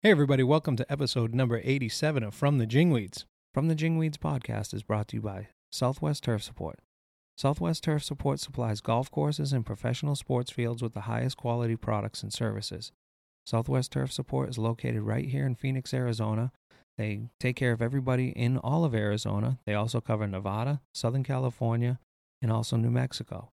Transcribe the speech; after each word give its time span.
Hey, 0.00 0.12
everybody, 0.12 0.44
welcome 0.44 0.76
to 0.76 0.92
episode 0.92 1.34
number 1.34 1.60
87 1.64 2.22
of 2.22 2.32
From 2.32 2.58
the 2.58 2.68
Jingweeds. 2.68 3.24
From 3.52 3.66
the 3.66 3.74
Jingweeds 3.74 4.16
podcast 4.16 4.72
is 4.72 4.84
brought 4.84 5.08
to 5.08 5.16
you 5.16 5.22
by 5.22 5.48
Southwest 5.72 6.22
Turf 6.22 6.44
Support. 6.44 6.78
Southwest 7.36 7.82
Turf 7.82 8.04
Support 8.04 8.38
supplies 8.38 8.80
golf 8.80 9.10
courses 9.10 9.52
and 9.52 9.66
professional 9.66 10.14
sports 10.14 10.52
fields 10.52 10.82
with 10.82 10.94
the 10.94 11.00
highest 11.00 11.36
quality 11.36 11.74
products 11.74 12.22
and 12.22 12.32
services. 12.32 12.92
Southwest 13.44 13.90
Turf 13.90 14.12
Support 14.12 14.50
is 14.50 14.56
located 14.56 15.02
right 15.02 15.26
here 15.26 15.44
in 15.44 15.56
Phoenix, 15.56 15.92
Arizona. 15.92 16.52
They 16.96 17.30
take 17.40 17.56
care 17.56 17.72
of 17.72 17.82
everybody 17.82 18.28
in 18.28 18.56
all 18.56 18.84
of 18.84 18.94
Arizona. 18.94 19.58
They 19.66 19.74
also 19.74 20.00
cover 20.00 20.28
Nevada, 20.28 20.80
Southern 20.94 21.24
California, 21.24 21.98
and 22.40 22.52
also 22.52 22.76
New 22.76 22.92
Mexico. 22.92 23.50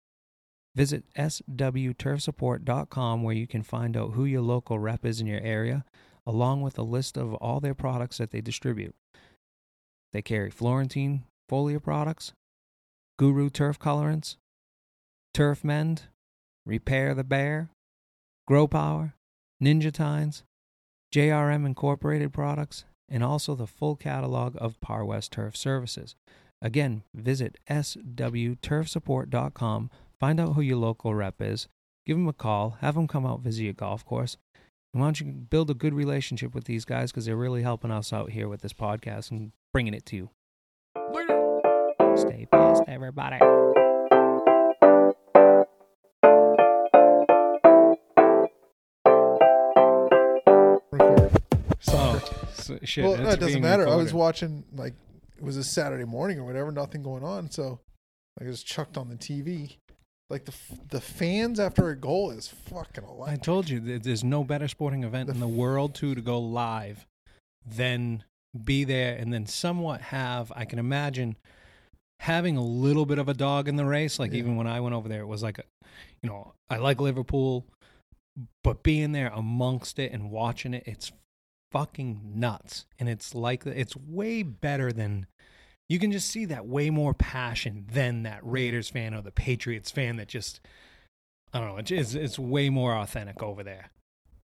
Visit 0.75 1.05
swturfsupport.com 1.19 3.23
where 3.23 3.35
you 3.35 3.47
can 3.47 3.63
find 3.63 3.95
out 3.95 4.13
who 4.13 4.25
your 4.25 4.41
local 4.41 4.79
rep 4.79 5.05
is 5.05 5.21
in 5.21 5.27
your 5.27 5.43
area, 5.43 5.85
along 6.27 6.63
with 6.63 6.79
a 6.79 6.83
list 6.83 7.17
of 7.17 7.35
all 7.35 7.61
their 7.61 7.75
products 7.75 8.19
that 8.19 8.31
they 8.31 8.41
distribute. 8.41 8.95
They 10.13 10.23
carry 10.23 10.51
Floratine 10.51 11.23
foliar 11.51 11.83
products, 11.83 12.33
Guru 13.19 13.51
turf 13.51 13.79
colorants, 13.79 14.37
Turf 15.35 15.63
Mend, 15.65 16.05
Repair 16.65 17.15
the 17.15 17.25
Bear, 17.25 17.69
Grow 18.47 18.67
Power, 18.67 19.15
Ninja 19.63 19.93
Tines, 19.93 20.45
JRM 21.15 21.67
Incorporated 21.67 22.33
products, 22.33 22.85
and 23.09 23.25
also 23.25 23.55
the 23.55 23.67
full 23.67 23.97
catalog 23.97 24.57
of 24.59 24.81
Par 24.81 25.05
West 25.05 25.33
Turf 25.33 25.57
services. 25.57 26.15
Again, 26.63 27.03
visit 27.15 27.59
swturfsupport.com, 27.69 29.91
find 30.19 30.41
out 30.41 30.55
who 30.55 30.61
your 30.61 30.77
local 30.77 31.15
rep 31.15 31.41
is, 31.41 31.69
give 32.07 32.17
them 32.17 32.29
a 32.29 32.33
call, 32.33 32.79
have 32.81 32.95
them 32.95 33.09
come 33.09 33.27
out 33.27 33.41
visit 33.41 33.65
your 33.65 33.73
golf 33.73 34.05
course. 34.05 34.37
Why 34.93 35.03
don't 35.03 35.21
you 35.21 35.27
build 35.27 35.71
a 35.71 35.75
good 35.75 35.95
relationship 35.95 36.53
with 36.53 36.65
these 36.65 36.85
guys 36.85 37.13
because 37.13 37.25
they're 37.25 37.37
really 37.37 37.63
helping 37.63 37.93
us 37.93 38.13
out 38.13 38.31
here 38.31 38.49
with 38.49 38.61
this 38.61 38.73
podcast 38.73 39.31
and 39.31 39.53
bringing 39.73 39.95
it 39.95 40.05
to 40.07 40.17
you. 40.17 40.31
Stay 42.17 42.49
pissed, 42.51 42.83
everybody. 42.89 43.39
record. 50.91 51.41
Oh, 51.89 52.21
so, 52.55 52.79
shit. 52.83 53.05
well, 53.05 53.17
no, 53.17 53.31
it 53.31 53.39
doesn't 53.39 53.63
matter. 53.63 53.87
I 53.87 53.95
was 53.95 54.13
watching 54.13 54.65
like 54.75 54.95
it 55.39 55.45
was 55.45 55.57
a 55.57 55.63
Saturday 55.63 56.05
morning 56.05 56.41
or 56.41 56.45
whatever, 56.45 56.73
nothing 56.73 57.05
going 57.05 57.23
on, 57.23 57.49
so 57.49 57.79
I 58.41 58.45
was 58.45 58.65
chucked 58.65 58.99
on 58.99 59.09
the 59.09 59.15
TV. 59.15 59.77
Like 60.31 60.45
the 60.45 60.53
f- 60.53 60.79
the 60.89 61.01
fans 61.01 61.59
after 61.61 61.89
a 61.91 61.97
goal 61.97 62.31
is 62.31 62.49
fucking 62.49 63.05
alive. 63.05 63.33
I 63.33 63.37
told 63.37 63.69
you 63.69 63.81
that 63.81 64.05
there's 64.05 64.23
no 64.25 64.45
better 64.45 64.69
sporting 64.69 65.03
event 65.05 65.27
The 65.27 65.35
in 65.35 65.41
the 65.41 65.49
world 65.49 65.95
too 65.95 66.15
to 66.15 66.21
go 66.21 66.39
live 66.39 67.05
than 67.67 68.25
be 68.65 68.85
there 68.85 69.17
and 69.17 69.33
then 69.33 69.47
somewhat 69.47 70.01
have. 70.01 70.53
I 70.55 70.65
can 70.65 70.79
imagine 70.79 71.37
having 72.21 72.57
a 72.57 72.65
little 72.65 73.07
bit 73.07 73.19
of 73.19 73.29
a 73.29 73.35
dog 73.35 73.67
in 73.69 73.77
the 73.77 73.85
race. 73.85 74.19
Like 74.19 74.33
Yeah. 74.33 74.39
even 74.39 74.57
when 74.57 74.67
I 74.67 74.81
went 74.81 74.95
over 74.95 75.09
there, 75.09 75.21
it 75.23 75.27
was 75.27 75.43
like, 75.43 75.59
a, 75.59 75.65
you 76.23 76.29
know, 76.29 76.55
I 76.69 76.77
like 76.77 77.01
Liverpool, 77.01 77.67
but 78.63 78.83
being 78.83 79.13
there 79.13 79.33
amongst 79.35 79.99
it 79.99 80.13
and 80.13 80.31
watching 80.31 80.75
it, 80.75 80.85
it's 80.87 81.11
fucking 81.73 82.33
nuts. 82.37 82.87
And 82.99 83.09
it's 83.09 83.35
like 83.35 83.67
it's 83.67 83.97
way 83.97 84.43
better 84.45 84.93
than. 84.93 85.27
You 85.91 85.99
can 85.99 86.13
just 86.13 86.31
see 86.31 86.45
that 86.45 86.67
way 86.69 86.89
more 86.89 87.15
passion 87.15 87.85
than 87.93 88.23
that 88.23 88.39
Raiders 88.45 88.89
fan 88.89 89.13
or 89.13 89.23
the 89.23 89.33
Patriots 89.33 89.91
fan 89.91 90.17
that 90.19 90.29
just 90.29 90.61
I 91.53 91.59
don't 91.59 91.69
know. 91.69 91.79
It's 91.79 92.15
it's, 92.15 92.39
way 92.39 92.71
more 92.71 92.95
authentic 92.95 93.43
over 93.43 93.65
there. 93.65 93.91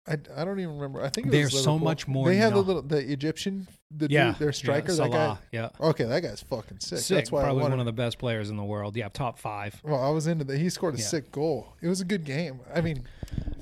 I, 0.06 0.18
I 0.36 0.44
don't 0.44 0.60
even 0.60 0.74
remember. 0.74 1.02
I 1.02 1.08
think 1.08 1.32
was 1.32 1.64
so 1.64 1.78
much 1.78 2.06
more 2.06 2.28
They 2.28 2.36
have 2.36 2.52
the 2.52 2.60
little 2.62 2.82
the 2.82 2.98
Egyptian 3.10 3.66
the 3.90 4.08
yeah, 4.10 4.26
dude, 4.32 4.40
their 4.40 4.52
striker. 4.52 4.92
yeah, 4.92 4.98
that 4.98 5.10
guy. 5.10 5.38
Yeah, 5.52 5.68
Okay, 5.80 6.04
that 6.04 6.20
guy's 6.20 6.42
fucking 6.42 6.80
sick. 6.80 6.98
sick. 6.98 7.16
That's 7.16 7.32
why 7.32 7.44
Probably 7.44 7.62
one 7.62 7.80
of 7.80 7.86
the 7.86 7.92
best 7.92 8.18
players 8.18 8.50
in 8.50 8.58
the 8.58 8.64
world. 8.64 8.94
Yeah, 8.94 9.08
top 9.08 9.38
five. 9.38 9.80
well, 9.82 10.02
I 10.02 10.10
was 10.10 10.26
into 10.26 10.44
that. 10.44 10.58
He 10.58 10.68
scored 10.68 10.96
a 10.96 10.98
Yeah. 10.98 11.04
sick 11.04 11.32
goal. 11.32 11.76
It 11.80 11.88
was 11.88 12.02
a 12.02 12.04
good 12.04 12.24
game. 12.26 12.60
I 12.74 12.82
mean, 12.82 13.04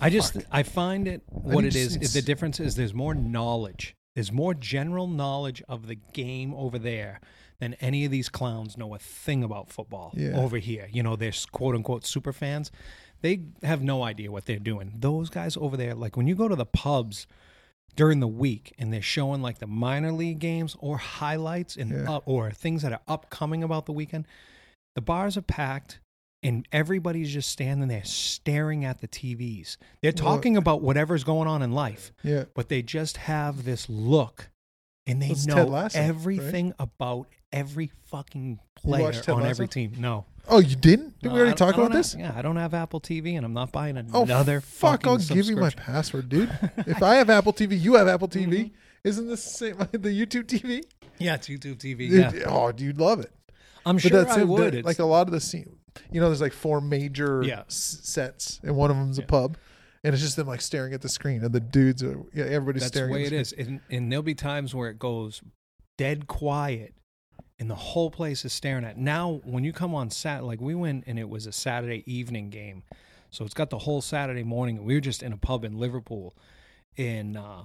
I 0.01 0.11
just 0.11 0.33
Fuck. 0.33 0.45
I 0.51 0.65
find 0.65 1.07
it 1.07 1.23
what 1.29 1.65
it 1.65 1.77
is. 1.77 1.95
is 1.99 2.15
the 2.15 2.23
difference 2.23 2.59
is 2.59 2.75
there's 2.75 2.95
more 2.95 3.15
knowledge. 3.15 3.95
There's 4.17 4.33
more 4.33 4.55
general 4.55 5.07
knowledge 5.07 5.63
of 5.69 5.87
the 5.87 5.95
game 5.95 6.53
over 6.55 6.81
there 6.81 7.21
than 7.61 7.75
any 7.75 8.05
of 8.05 8.11
these 8.11 8.29
clowns 8.29 8.77
know 8.77 8.95
a 8.95 8.99
thing 8.99 9.45
about 9.45 9.71
football 9.71 10.13
Yeah. 10.17 10.37
over 10.37 10.59
here. 10.59 10.89
You 10.91 11.03
know, 11.03 11.15
they're 11.15 11.33
quote 11.53 11.75
unquote 11.77 12.05
super 12.05 12.33
fans. 12.33 12.73
They 13.23 13.43
have 13.63 13.83
no 13.83 14.03
idea 14.03 14.33
what 14.33 14.47
they're 14.47 14.59
doing. 14.59 14.95
Those 14.99 15.29
guys 15.31 15.57
over 15.57 15.77
there, 15.77 15.95
like 15.95 16.17
when 16.17 16.27
you 16.27 16.35
go 16.35 16.49
to 16.49 16.57
the 16.57 16.67
pubs 16.67 17.27
during 17.97 18.21
the 18.21 18.29
week 18.29 18.75
and 18.79 18.93
they're 18.93 19.03
showing 19.03 19.43
like 19.43 19.59
the 19.59 19.67
minor 19.67 20.11
league 20.13 20.39
games 20.39 20.75
or 20.81 20.97
highlights 20.97 21.77
and 21.77 21.91
Yeah. 21.91 22.11
uh, 22.17 22.21
or 22.25 22.51
things 22.51 22.83
that 22.83 22.93
are 22.93 23.01
upcoming 23.07 23.63
about 23.63 23.87
the 23.87 23.93
weekend, 23.93 24.27
the 24.95 25.03
bars 25.03 25.37
are 25.37 25.43
packed 25.43 26.01
and 26.43 26.67
everybody's 26.73 27.31
just 27.31 27.51
standing 27.51 27.89
there 27.89 28.05
staring 28.05 28.83
at 28.87 29.03
the 29.03 29.09
TVs. 29.09 29.77
They're 30.01 30.13
Well- 30.17 30.37
talking 30.37 30.57
about 30.57 30.81
whatever's 30.81 31.25
going 31.25 31.47
on 31.49 31.61
in 31.61 31.73
life, 31.73 32.13
yeah, 32.23 32.45
but 32.55 32.71
they 32.71 32.81
just 32.81 33.19
have 33.19 33.65
this 33.65 33.91
look 33.91 34.49
and 35.07 35.21
they 35.23 35.29
That's 35.29 35.47
Ted 35.47 35.57
know 35.57 35.65
Lasso, 35.67 35.99
right? 35.99 36.09
everything 36.09 36.75
about 36.79 37.27
every 37.53 37.91
fucking 38.07 38.61
player 38.77 39.07
on 39.07 39.13
Lasso? 39.13 39.39
every 39.39 39.69
team. 39.69 39.95
No. 39.99 40.27
Oh, 40.49 40.59
you 40.59 40.75
didn't? 40.77 41.19
Did 41.21 41.29
No, 41.29 41.35
we 41.35 41.41
already 41.41 41.53
I- 41.53 41.57
talk 41.57 41.75
I 41.75 41.79
about 41.79 41.93
have- 41.93 42.01
this? 42.01 42.17
Yeah, 42.19 42.33
I 42.35 42.43
don't 42.43 42.57
have 42.57 42.75
Apple 42.75 43.01
TV 43.01 43.37
and 43.37 43.45
I'm 43.45 43.53
not 43.53 43.73
buying 43.73 43.97
another. 43.97 44.19
Oh, 44.19 44.23
another 44.23 44.61
fuck! 44.61 45.03
fucking 45.03 45.09
I'll 45.11 45.19
give 45.37 45.47
you 45.47 45.57
my 45.57 45.71
password, 45.71 46.29
dude. 46.29 46.51
if 46.79 47.03
I 47.03 47.17
have 47.17 47.29
Apple 47.31 47.53
TV, 47.53 47.81
you 47.81 47.95
have 47.95 48.09
Apple 48.09 48.29
TV. 48.29 48.47
Mm-hmm. 48.47 48.75
Isn't 49.05 49.29
this 49.29 49.45
the 49.45 49.51
same 49.51 49.77
the 49.93 50.09
YouTube 50.27 50.45
TV? 50.47 50.83
Yeah, 51.19 51.35
it's 51.35 51.49
YouTube 51.49 51.77
TV. 51.77 52.09
Yeah. 52.11 52.45
Oh, 52.47 52.73
do 52.73 52.85
you 52.85 52.93
love 52.93 53.21
it? 53.21 53.33
I'm 53.87 53.97
But 53.97 54.03
sure 54.03 54.11
that's 54.25 54.37
I 54.37 54.41
it. 54.41 54.49
would. 54.49 54.75
That- 54.75 54.85
like 54.85 54.99
a 54.99 55.05
lot 55.05 55.27
of 55.27 55.33
the 55.33 55.41
scene. 55.41 55.77
You 56.13 56.21
know, 56.21 56.29
there's 56.29 56.41
like 56.41 56.53
four 56.53 56.81
major 56.81 57.43
Yeah. 57.43 57.61
s- 57.67 57.99
sets, 58.03 58.61
and 58.63 58.77
one 58.77 58.91
of 58.91 58.97
them's 58.97 59.19
a 59.19 59.23
Yeah. 59.23 59.27
pub, 59.27 59.57
and 60.05 60.15
it's 60.15 60.23
just 60.23 60.37
them 60.37 60.47
like 60.47 60.61
staring 60.61 60.95
at 60.95 61.03
the 61.03 61.09
screen, 61.09 61.45
and 61.45 61.53
the 61.53 61.61
dudes 61.61 62.03
are 62.03 62.23
yeah, 62.35 62.45
everybody's 62.45 62.83
That's 62.83 62.93
the 62.93 62.99
staring. 62.99 63.13
way 63.13 63.23
at 63.23 63.27
it 63.29 63.31
the 63.31 63.41
is. 63.41 63.53
And, 63.53 63.81
and 63.91 64.11
there'll 64.11 64.23
be 64.23 64.35
times 64.35 64.75
where 64.75 64.89
it 64.89 64.99
goes 64.99 65.43
dead 65.99 66.27
quiet 66.27 66.95
and 67.61 67.69
the 67.69 67.75
whole 67.75 68.11
place 68.11 68.45
is 68.47 68.55
staring 68.55 68.85
at. 68.85 68.97
Now, 68.97 69.43
when 69.45 69.65
you 69.65 69.73
come 69.73 69.95
on 69.95 70.09
Sat, 70.09 70.45
like 70.45 70.63
we 70.63 70.75
went 70.75 71.05
and 71.07 71.19
it 71.19 71.29
was 71.29 71.47
a 71.47 71.53
Saturday 71.53 72.03
evening 72.07 72.49
game. 72.49 72.83
So 73.29 73.45
it's 73.45 73.55
got 73.55 73.69
the 73.69 73.79
whole 73.79 74.01
Saturday 74.01 74.43
morning. 74.43 74.79
And 74.79 74.87
we 74.87 74.95
were 74.95 75.01
just 75.01 75.23
in 75.23 75.35
a 75.35 75.37
pub 75.37 75.63
in 75.65 75.79
Liverpool. 75.79 76.35
And 76.97 77.37
uh, 77.37 77.65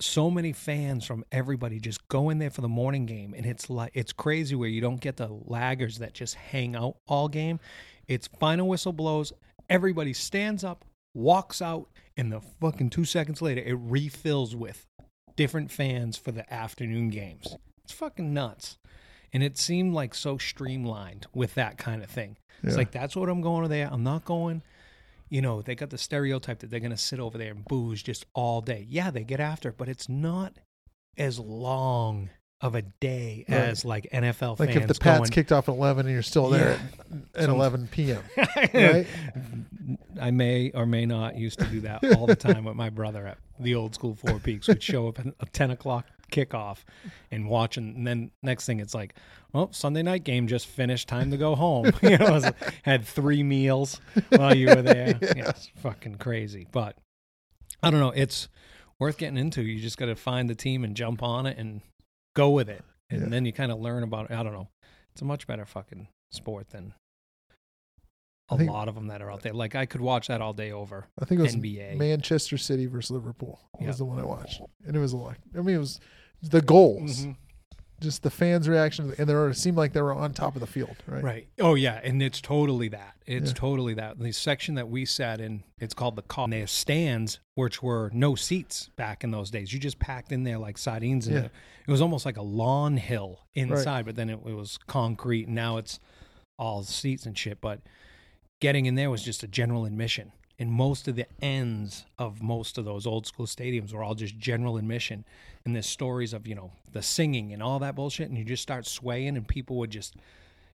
so 0.00 0.30
many 0.30 0.52
fans 0.52 1.04
from 1.04 1.24
everybody 1.32 1.80
just 1.80 2.06
go 2.06 2.30
in 2.30 2.38
there 2.38 2.50
for 2.50 2.60
the 2.60 2.68
morning 2.68 3.06
game. 3.06 3.34
And 3.36 3.44
it's 3.44 3.68
like, 3.68 3.90
it's 3.92 4.12
crazy 4.12 4.54
where 4.54 4.68
you 4.68 4.80
don't 4.80 5.00
get 5.00 5.16
the 5.16 5.28
laggers 5.28 5.98
that 5.98 6.14
just 6.14 6.36
hang 6.36 6.76
out 6.76 6.98
all 7.08 7.28
game. 7.28 7.58
It's 8.06 8.28
final 8.38 8.68
whistle 8.68 8.92
blows. 8.92 9.32
Everybody 9.68 10.12
stands 10.12 10.62
up, 10.62 10.84
walks 11.14 11.60
out, 11.62 11.88
and 12.16 12.32
the 12.32 12.40
fucking 12.40 12.90
two 12.90 13.04
seconds 13.04 13.42
later, 13.42 13.60
it 13.60 13.76
refills 13.78 14.54
with 14.54 14.86
different 15.36 15.70
fans 15.70 16.16
for 16.16 16.32
the 16.32 16.52
afternoon 16.52 17.10
games. 17.10 17.56
It's 17.84 17.92
fucking 17.92 18.34
nuts. 18.34 18.78
And 19.32 19.42
it 19.42 19.58
seemed 19.58 19.94
like 19.94 20.14
so 20.14 20.38
streamlined 20.38 21.26
with 21.34 21.54
that 21.54 21.76
kind 21.76 22.02
of 22.02 22.10
thing. 22.10 22.38
It's 22.62 22.76
like, 22.76 22.90
that's 22.90 23.14
what 23.14 23.28
I'm 23.28 23.40
going 23.40 23.62
to 23.62 23.68
there. 23.68 23.88
I'm 23.92 24.02
not 24.02 24.24
going, 24.24 24.62
you 25.28 25.40
know, 25.42 25.62
they 25.62 25.74
got 25.74 25.90
the 25.90 25.98
stereotype 25.98 26.58
that 26.60 26.70
they're 26.70 26.80
going 26.80 26.90
to 26.90 26.96
sit 26.96 27.20
over 27.20 27.38
there 27.38 27.52
and 27.52 27.64
booze 27.64 28.02
just 28.02 28.26
all 28.34 28.60
day. 28.60 28.84
Yeah, 28.88 29.10
they 29.10 29.22
get 29.22 29.38
after 29.38 29.68
it, 29.68 29.76
but 29.76 29.88
it's 29.88 30.08
not 30.08 30.58
as 31.16 31.38
long 31.38 32.30
of 32.60 32.74
a 32.74 32.82
day 32.82 33.44
Right. 33.48 33.56
as 33.56 33.84
like 33.84 34.08
NFL 34.12 34.58
Like 34.58 34.70
fans 34.72 34.82
if 34.82 34.88
the 34.88 34.94
Pats 35.00 35.18
going, 35.20 35.30
kicked 35.30 35.52
off 35.52 35.68
at 35.68 35.74
11 35.76 36.06
and 36.06 36.12
you're 36.12 36.22
still 36.22 36.48
there 36.50 36.80
at, 37.34 37.44
at 37.44 37.48
11 37.48 37.86
p.m. 37.92 38.22
right? 38.74 39.06
I 40.20 40.30
may 40.32 40.70
or 40.72 40.84
may 40.86 41.06
not 41.06 41.36
used 41.36 41.60
to 41.60 41.66
do 41.66 41.80
that 41.82 42.04
all 42.16 42.26
the 42.26 42.34
time 42.36 42.64
with 42.64 42.74
my 42.74 42.90
brother 42.90 43.26
at 43.26 43.38
the 43.60 43.74
old 43.74 43.94
school 43.94 44.14
Four 44.16 44.38
Peaks. 44.40 44.66
We'd 44.68 44.82
show 44.82 45.08
up 45.08 45.18
at 45.20 45.26
a 45.40 45.46
ten 45.46 45.70
o'clock 45.70 46.06
kickoff 46.32 46.78
and 47.30 47.48
watching, 47.48 47.94
and 47.96 48.06
then 48.06 48.30
next 48.42 48.66
thing 48.66 48.80
it's 48.80 48.94
like, 48.94 49.14
well, 49.52 49.72
Sunday 49.72 50.02
night 50.02 50.24
game 50.24 50.46
just 50.46 50.66
finished. 50.66 51.08
Time 51.08 51.30
to 51.30 51.36
go 51.36 51.54
home. 51.54 51.90
you 52.02 52.18
know, 52.18 52.32
was- 52.32 52.52
had 52.82 53.04
three 53.04 53.42
meals 53.42 54.00
while 54.30 54.54
you 54.54 54.66
were 54.68 54.82
there. 54.82 55.16
yeah. 55.22 55.48
it's 55.50 55.70
fucking 55.76 56.16
crazy. 56.16 56.66
But 56.70 56.96
I 57.82 57.90
don't 57.90 58.00
know. 58.00 58.10
It's 58.10 58.48
worth 58.98 59.16
getting 59.16 59.38
into. 59.38 59.62
You 59.62 59.80
just 59.80 59.96
got 59.96 60.06
to 60.06 60.16
find 60.16 60.50
the 60.50 60.54
team 60.56 60.82
and 60.84 60.96
jump 60.96 61.22
on 61.22 61.46
it 61.46 61.56
and 61.56 61.80
go 62.38 62.50
with 62.50 62.68
it, 62.70 62.84
and 63.10 63.22
Yeah. 63.22 63.28
then 63.28 63.44
you 63.44 63.52
kind 63.52 63.72
of 63.72 63.80
learn 63.80 64.02
about. 64.04 64.30
it. 64.30 64.34
I 64.38 64.42
don't 64.42 64.52
know. 64.52 64.68
It's 65.12 65.22
a 65.22 65.24
much 65.24 65.46
better 65.46 65.66
fucking 65.66 66.06
sport 66.30 66.68
than 66.70 66.94
a 68.50 68.56
think- 68.56 68.70
lot 68.70 68.88
of 68.88 68.94
them 68.94 69.08
that 69.08 69.20
are 69.20 69.30
out 69.30 69.42
there. 69.42 69.52
Like 69.52 69.74
I 69.74 69.84
could 69.86 70.00
watch 70.00 70.28
that 70.28 70.40
all 70.40 70.52
day 70.54 70.70
over. 70.72 71.06
I 71.20 71.24
think 71.24 71.40
it 71.40 71.42
was 71.42 71.54
NBA. 71.56 71.96
Manchester 71.96 72.56
City 72.56 72.86
versus 72.86 73.10
Liverpool 73.10 73.60
was 73.78 73.86
Yeah. 73.86 73.92
the 73.92 74.04
one 74.04 74.18
I 74.20 74.24
watched, 74.24 74.60
and 74.86 74.96
it 74.96 75.00
was 75.00 75.12
a 75.12 75.16
lot. 75.16 75.36
I 75.56 75.60
mean, 75.62 75.76
it 75.76 75.78
was 75.78 76.00
the 76.42 76.62
goals. 76.62 77.24
Mhm. 77.26 77.36
Just 78.00 78.22
the 78.22 78.30
fans' 78.30 78.68
reaction, 78.68 79.12
and 79.18 79.28
they 79.28 79.34
were, 79.34 79.48
it 79.50 79.56
seemed 79.56 79.76
like 79.76 79.92
they 79.92 80.00
were 80.00 80.12
on 80.14 80.32
top 80.32 80.54
of 80.54 80.60
the 80.60 80.66
field, 80.66 80.96
right? 81.06 81.22
Right. 81.22 81.48
Oh 81.58 81.74
yeah, 81.74 82.00
and 82.04 82.22
it's 82.22 82.40
totally 82.40 82.88
that. 82.88 83.14
It's 83.26 83.50
Yeah. 83.50 83.54
totally 83.56 83.94
that. 83.94 84.18
The 84.20 84.30
section 84.32 84.76
that 84.76 84.88
we 84.88 85.04
sat 85.04 85.40
in, 85.40 85.64
it's 85.80 85.94
called 85.94 86.14
the 86.16 86.22
Kop. 86.22 86.44
And 86.44 86.52
there's 86.52 86.70
stands, 86.70 87.40
which 87.56 87.82
were 87.82 88.10
no 88.14 88.34
seats 88.36 88.88
back 88.96 89.24
in 89.24 89.32
those 89.32 89.50
days. 89.50 89.72
You 89.72 89.80
just 89.80 89.98
packed 89.98 90.30
in 90.30 90.44
there 90.44 90.58
like 90.58 90.78
sardines. 90.78 91.26
And 91.26 91.36
Yeah. 91.36 91.42
it, 91.46 91.50
it 91.88 91.90
was 91.90 92.00
almost 92.00 92.24
like 92.24 92.36
a 92.36 92.42
lawn 92.42 92.98
hill 92.98 93.40
inside, 93.54 94.04
but 94.06 94.14
then 94.16 94.30
it, 94.30 94.38
it 94.46 94.54
was 94.54 94.78
concrete, 94.86 95.46
and 95.46 95.54
now 95.56 95.76
it's 95.78 95.98
all 96.58 96.82
seats 96.84 97.26
and 97.26 97.36
shit. 97.36 97.60
But 97.60 97.80
getting 98.60 98.86
in 98.86 98.94
there 98.94 99.10
was 99.10 99.22
just 99.24 99.42
a 99.42 99.48
general 99.48 99.84
admission. 99.86 100.32
And 100.60 100.72
most 100.72 101.06
of 101.06 101.14
the 101.14 101.26
ends 101.40 102.04
of 102.18 102.42
most 102.42 102.78
of 102.78 102.84
those 102.84 103.06
old 103.06 103.26
school 103.26 103.46
stadiums 103.46 103.92
were 103.92 104.02
all 104.02 104.14
just 104.16 104.36
general 104.38 104.76
admission. 104.76 105.24
And 105.64 105.76
the 105.76 105.82
stories 105.82 106.32
of, 106.32 106.46
you 106.48 106.54
know, 106.56 106.72
the 106.92 107.02
singing 107.02 107.52
and 107.52 107.62
all 107.62 107.78
that 107.78 107.94
bullshit. 107.94 108.28
And 108.28 108.36
you 108.36 108.44
just 108.44 108.62
start 108.62 108.86
swaying, 108.86 109.36
and 109.36 109.46
people 109.46 109.76
would 109.76 109.90
just, 109.90 110.16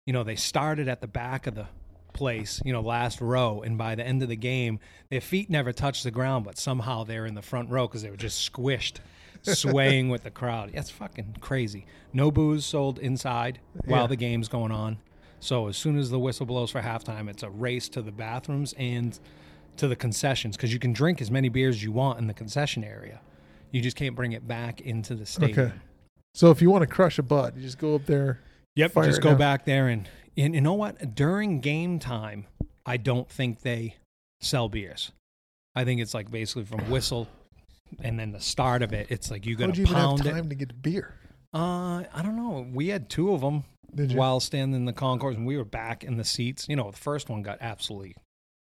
you 0.06 0.12
know, 0.12 0.22
they 0.24 0.36
started 0.36 0.88
at 0.88 1.00
the 1.02 1.06
back 1.06 1.46
of 1.46 1.54
the 1.54 1.66
place, 2.14 2.62
you 2.64 2.72
know, 2.72 2.80
last 2.80 3.20
row. 3.20 3.60
And 3.60 3.76
by 3.76 3.94
the 3.94 4.06
end 4.06 4.22
of 4.22 4.28
the 4.30 4.36
game, 4.36 4.78
their 5.10 5.20
feet 5.20 5.50
never 5.50 5.72
touched 5.72 6.04
the 6.04 6.10
ground, 6.10 6.44
but 6.46 6.56
somehow 6.56 7.04
they're 7.04 7.26
in 7.26 7.34
the 7.34 7.42
front 7.42 7.68
row 7.70 7.86
because 7.86 8.02
they 8.02 8.10
were 8.10 8.16
just 8.16 8.50
squished, 8.50 8.98
swaying 9.42 10.08
with 10.08 10.22
the 10.22 10.30
crowd. 10.30 10.70
That's 10.72 10.90
fucking 10.90 11.36
crazy. 11.40 11.86
No 12.12 12.30
booze 12.30 12.64
sold 12.64 12.98
inside 13.00 13.58
while 13.84 14.02
Yeah. 14.02 14.06
the 14.06 14.16
game's 14.16 14.48
going 14.48 14.72
on. 14.72 14.98
So 15.40 15.66
as 15.66 15.76
soon 15.76 15.98
as 15.98 16.08
the 16.08 16.18
whistle 16.18 16.46
blows 16.46 16.70
for 16.70 16.80
halftime, 16.80 17.28
it's 17.28 17.42
a 17.42 17.50
race 17.50 17.88
to 17.90 18.00
the 18.00 18.12
bathrooms 18.12 18.72
and 18.78 19.18
to 19.76 19.88
the 19.88 19.96
concessions 19.96 20.56
because 20.56 20.72
you 20.72 20.78
can 20.78 20.92
drink 20.92 21.20
as 21.20 21.30
many 21.30 21.48
beers 21.48 21.76
as 21.76 21.82
you 21.82 21.92
want 21.92 22.18
in 22.18 22.26
the 22.26 22.34
concession 22.34 22.84
area. 22.84 23.20
You 23.70 23.80
just 23.80 23.96
can't 23.96 24.14
bring 24.14 24.32
it 24.32 24.46
back 24.46 24.80
into 24.80 25.14
the 25.14 25.26
stadium. 25.26 25.66
Okay. 25.68 25.74
So 26.34 26.50
if 26.50 26.62
you 26.62 26.70
want 26.70 26.82
to 26.82 26.86
crush 26.86 27.18
a 27.18 27.22
bud, 27.22 27.56
you 27.56 27.62
just 27.62 27.78
go 27.78 27.94
up 27.94 28.06
there. 28.06 28.40
Yep. 28.76 28.94
Just 28.94 29.22
go 29.22 29.34
back 29.34 29.64
there 29.64 29.88
and, 29.88 30.08
and 30.36 30.54
you 30.54 30.60
know 30.60 30.74
what? 30.74 31.14
During 31.14 31.60
game 31.60 31.98
time, 31.98 32.46
I 32.84 32.96
don't 32.96 33.28
think 33.28 33.60
they 33.62 33.96
sell 34.40 34.68
beers. 34.68 35.12
I 35.76 35.84
think 35.84 36.00
it's 36.00 36.14
like 36.14 36.30
basically 36.30 36.64
from 36.64 36.90
whistle 36.90 37.28
and 38.00 38.18
then 38.18 38.32
the 38.32 38.40
start 38.40 38.82
of 38.82 38.92
it. 38.92 39.08
It's 39.10 39.30
like 39.30 39.46
you 39.46 39.56
got 39.56 39.74
to 39.74 39.76
you 39.76 39.82
even 39.82 39.94
have 39.94 40.04
pound 40.04 40.26
it. 40.26 40.30
time 40.30 40.48
to 40.48 40.54
get 40.54 40.70
a 40.70 40.74
beer? 40.74 41.14
Uh, 41.52 42.02
I 42.12 42.22
don't 42.22 42.36
know. 42.36 42.66
We 42.72 42.88
had 42.88 43.08
two 43.08 43.32
of 43.32 43.40
them 43.40 43.64
while 44.14 44.40
standing 44.40 44.74
in 44.74 44.84
the 44.86 44.92
concourse, 44.92 45.36
and 45.36 45.46
we 45.46 45.56
were 45.56 45.64
back 45.64 46.02
in 46.02 46.16
the 46.16 46.24
seats. 46.24 46.66
You 46.68 46.76
know, 46.76 46.90
the 46.90 46.96
first 46.96 47.28
one 47.28 47.42
got 47.42 47.58
absolutely. 47.60 48.16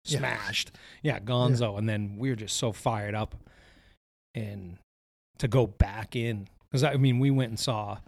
Smashed. 0.05 0.73
Yeah, 1.03 1.19
Gonzo, 1.19 1.79
and 1.79 1.89
then 1.89 2.17
we 2.19 2.31
were 2.31 2.37
just 2.37 2.57
so 2.57 2.73
fired 2.73 3.15
up, 3.15 3.35
and 4.35 4.79
to 5.39 5.49
go 5.49 5.67
back 5.67 6.15
in 6.17 6.49
because 6.71 6.85
I 6.85 6.97
mean, 6.97 7.19
we 7.19 7.31
went 7.31 7.51
and 7.51 7.59
saw 7.59 7.99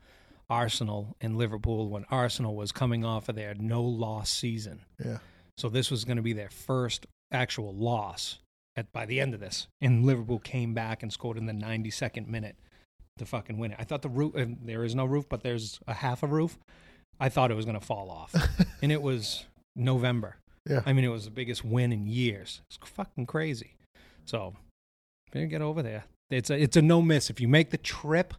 Arsenal 0.49 1.17
and 1.21 1.37
Liverpool 1.37 1.89
when 1.89 2.05
Arsenal 2.11 2.55
was 2.55 2.73
coming 2.73 3.05
off 3.05 3.29
of 3.29 3.35
their 3.35 3.55
no 3.55 3.83
loss 3.83 4.31
season. 4.31 4.85
Yeah. 5.05 5.19
So 5.59 5.69
this 5.69 5.91
was 5.91 6.05
going 6.05 6.17
to 6.17 6.23
be 6.23 6.33
their 6.33 6.51
first 6.51 7.07
actual 7.33 7.75
loss 7.75 8.39
at 8.77 8.93
by 8.93 9.07
the 9.07 9.21
end 9.21 9.35
of 9.35 9.41
this, 9.41 9.67
and 9.81 10.05
Liverpool 10.05 10.39
came 10.39 10.75
back 10.75 11.03
and 11.03 11.13
scored 11.13 11.37
in 11.37 11.47
the 11.47 11.53
92nd 11.53 12.27
minute 12.27 12.57
to 13.19 13.27
fucking 13.27 13.59
win 13.59 13.73
it. 13.73 13.79
I 13.79 13.85
thought 13.85 14.03
the 14.03 14.09
roof, 14.09 14.33
there 14.35 14.85
is 14.85 14.95
no 14.95 15.05
roof, 15.05 15.27
but 15.29 15.43
there's 15.43 15.81
a 15.87 15.95
half 15.95 16.23
a 16.23 16.27
roof. 16.27 16.59
I 17.21 17.29
thought 17.29 17.51
it 17.51 17.55
was 17.55 17.67
going 17.67 17.79
to 17.79 17.85
fall 17.85 18.11
off, 18.11 18.35
and 18.83 18.91
it 18.91 19.03
was 19.03 19.45
November. 19.77 20.37
Yeah. 20.69 20.83
I 20.87 20.93
mean, 20.93 21.05
it 21.05 21.09
was 21.09 21.25
the 21.25 21.31
biggest 21.31 21.65
win 21.65 21.93
in 21.93 22.07
years. 22.07 22.61
It's 22.69 22.79
fucking 22.89 23.27
crazy. 23.27 23.75
So, 24.25 24.55
better 25.33 25.47
get 25.47 25.61
over 25.63 25.83
there. 25.83 26.05
It's 26.31 26.51
a 26.51 26.61
it's 26.61 26.77
a 26.77 26.83
no 26.83 27.03
miss. 27.03 27.31
If 27.31 27.41
you 27.41 27.49
make 27.49 27.71
the 27.71 27.79
trip, 27.79 28.35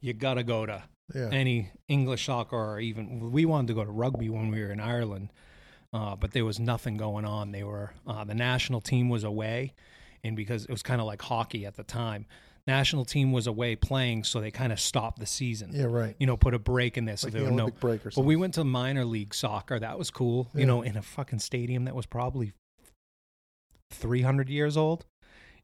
you 0.00 0.12
gotta 0.12 0.42
go 0.44 0.66
to 0.66 0.82
Yeah. 1.14 1.28
any 1.32 1.70
English 1.88 2.26
soccer 2.26 2.56
or 2.56 2.80
even 2.80 3.30
we 3.32 3.44
wanted 3.44 3.68
to 3.68 3.74
go 3.74 3.84
to 3.84 3.90
rugby 3.90 4.28
when 4.28 4.50
we 4.50 4.60
were 4.60 4.70
in 4.70 4.80
Ireland, 4.80 5.30
uh, 5.92 6.16
but 6.16 6.32
there 6.32 6.44
was 6.44 6.60
nothing 6.60 6.96
going 6.96 7.24
on. 7.24 7.52
They 7.52 7.64
were 7.64 7.92
uh, 8.06 8.24
the 8.24 8.34
national 8.34 8.80
team 8.80 9.08
was 9.08 9.24
away, 9.24 9.72
and 10.22 10.36
because 10.36 10.64
it 10.64 10.70
was 10.70 10.82
kind 10.82 11.00
of 11.00 11.06
like 11.06 11.22
hockey 11.22 11.64
at 11.66 11.76
the 11.76 11.82
time, 11.84 12.26
national 12.66 13.04
team 13.04 13.32
was 13.32 13.46
away 13.46 13.76
playing, 13.76 14.24
so 14.24 14.40
they 14.40 14.50
kind 14.50 14.72
of 14.72 14.80
stopped 14.80 15.18
the 15.18 15.26
season. 15.26 15.70
yeah. 15.72 15.84
Right. 15.84 16.16
You 16.18 16.26
know, 16.26 16.36
put 16.36 16.54
a 16.54 16.58
break 16.58 16.96
in 16.96 17.04
there, 17.04 17.16
so 17.16 17.26
Like 17.26 17.34
there 17.34 17.44
the 17.44 17.50
were 17.50 17.56
no. 17.56 17.68
Break 17.68 18.06
or 18.06 18.10
But 18.14 18.24
we 18.24 18.36
went 18.36 18.54
to 18.54 18.64
minor 18.64 19.04
league 19.04 19.34
soccer. 19.34 19.78
That 19.78 19.98
was 19.98 20.10
cool. 20.10 20.48
Yeah. 20.54 20.60
You 20.60 20.66
know, 20.66 20.82
in 20.82 20.96
a 20.96 21.02
fucking 21.02 21.40
stadium 21.40 21.84
that 21.84 21.94
was 21.94 22.06
probably 22.06 22.52
three 23.90 24.22
hundred 24.22 24.48
years 24.48 24.76
old. 24.76 25.04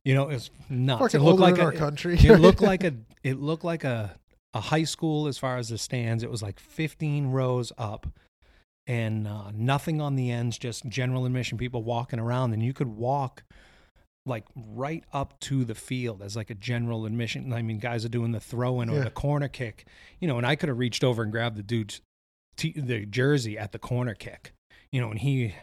You 0.04 0.14
know, 0.14 0.28
it 0.30 0.34
was 0.34 0.50
nuts. 0.68 1.00
Fucking 1.02 1.20
it 1.20 1.24
looked 1.24 1.40
like 1.40 1.58
a, 1.58 1.62
our 1.62 1.72
country. 1.72 2.16
it 2.18 2.38
looked 2.40 2.62
like 2.62 2.84
a 2.84 2.94
it 3.22 3.40
looked 3.40 3.64
like 3.64 3.84
a 3.84 4.16
a 4.52 4.60
high 4.60 4.84
school 4.84 5.26
as 5.26 5.38
far 5.38 5.58
as 5.58 5.68
the 5.68 5.78
stands. 5.78 6.22
It 6.22 6.30
was 6.30 6.42
like 6.42 6.58
15 6.58 7.28
rows 7.28 7.72
up 7.78 8.06
and 8.86 9.28
uh, 9.28 9.52
nothing 9.54 10.00
on 10.00 10.16
the 10.16 10.30
ends, 10.30 10.58
just 10.58 10.86
general 10.86 11.24
admission 11.24 11.56
people 11.56 11.82
walking 11.84 12.18
around 12.18 12.52
and 12.52 12.62
you 12.62 12.72
could 12.72 12.88
walk 12.88 13.44
like 14.30 14.44
right 14.54 15.04
up 15.12 15.38
to 15.40 15.64
the 15.66 15.74
field 15.74 16.22
as 16.22 16.34
like 16.36 16.48
a 16.48 16.54
general 16.54 17.04
admission. 17.04 17.52
I 17.52 17.60
mean, 17.60 17.78
guys 17.78 18.04
are 18.06 18.08
doing 18.08 18.32
the 18.32 18.40
throw 18.40 18.80
in 18.80 18.88
or 18.88 18.94
Yeah. 18.98 19.04
the 19.04 19.10
corner 19.10 19.48
kick, 19.48 19.86
you 20.20 20.26
know, 20.28 20.38
and 20.38 20.46
I 20.46 20.56
could 20.56 20.68
have 20.70 20.78
reached 20.78 21.04
over 21.04 21.22
and 21.22 21.30
grabbed 21.30 21.56
the 21.56 21.62
dude's 21.62 22.00
t- 22.56 22.72
the 22.74 23.04
jersey 23.04 23.58
at 23.58 23.72
the 23.72 23.78
corner 23.78 24.14
kick, 24.14 24.52
you 24.90 25.00
know, 25.00 25.10
and 25.10 25.18
he 25.20 25.54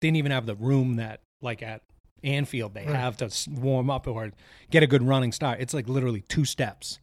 didn't 0.00 0.16
even 0.16 0.32
have 0.32 0.46
the 0.46 0.56
room 0.56 0.96
that 0.96 1.20
like 1.40 1.62
at 1.62 1.82
Anfield 2.24 2.74
they 2.74 2.84
Right. 2.86 2.96
have 2.96 3.16
to 3.18 3.30
warm 3.50 3.90
up 3.90 4.06
or 4.08 4.32
get 4.70 4.82
a 4.82 4.86
good 4.88 5.02
running 5.02 5.30
start. 5.32 5.60
It's 5.60 5.74
like 5.74 5.86
literally 5.88 6.22
two 6.22 6.44
steps, 6.44 6.98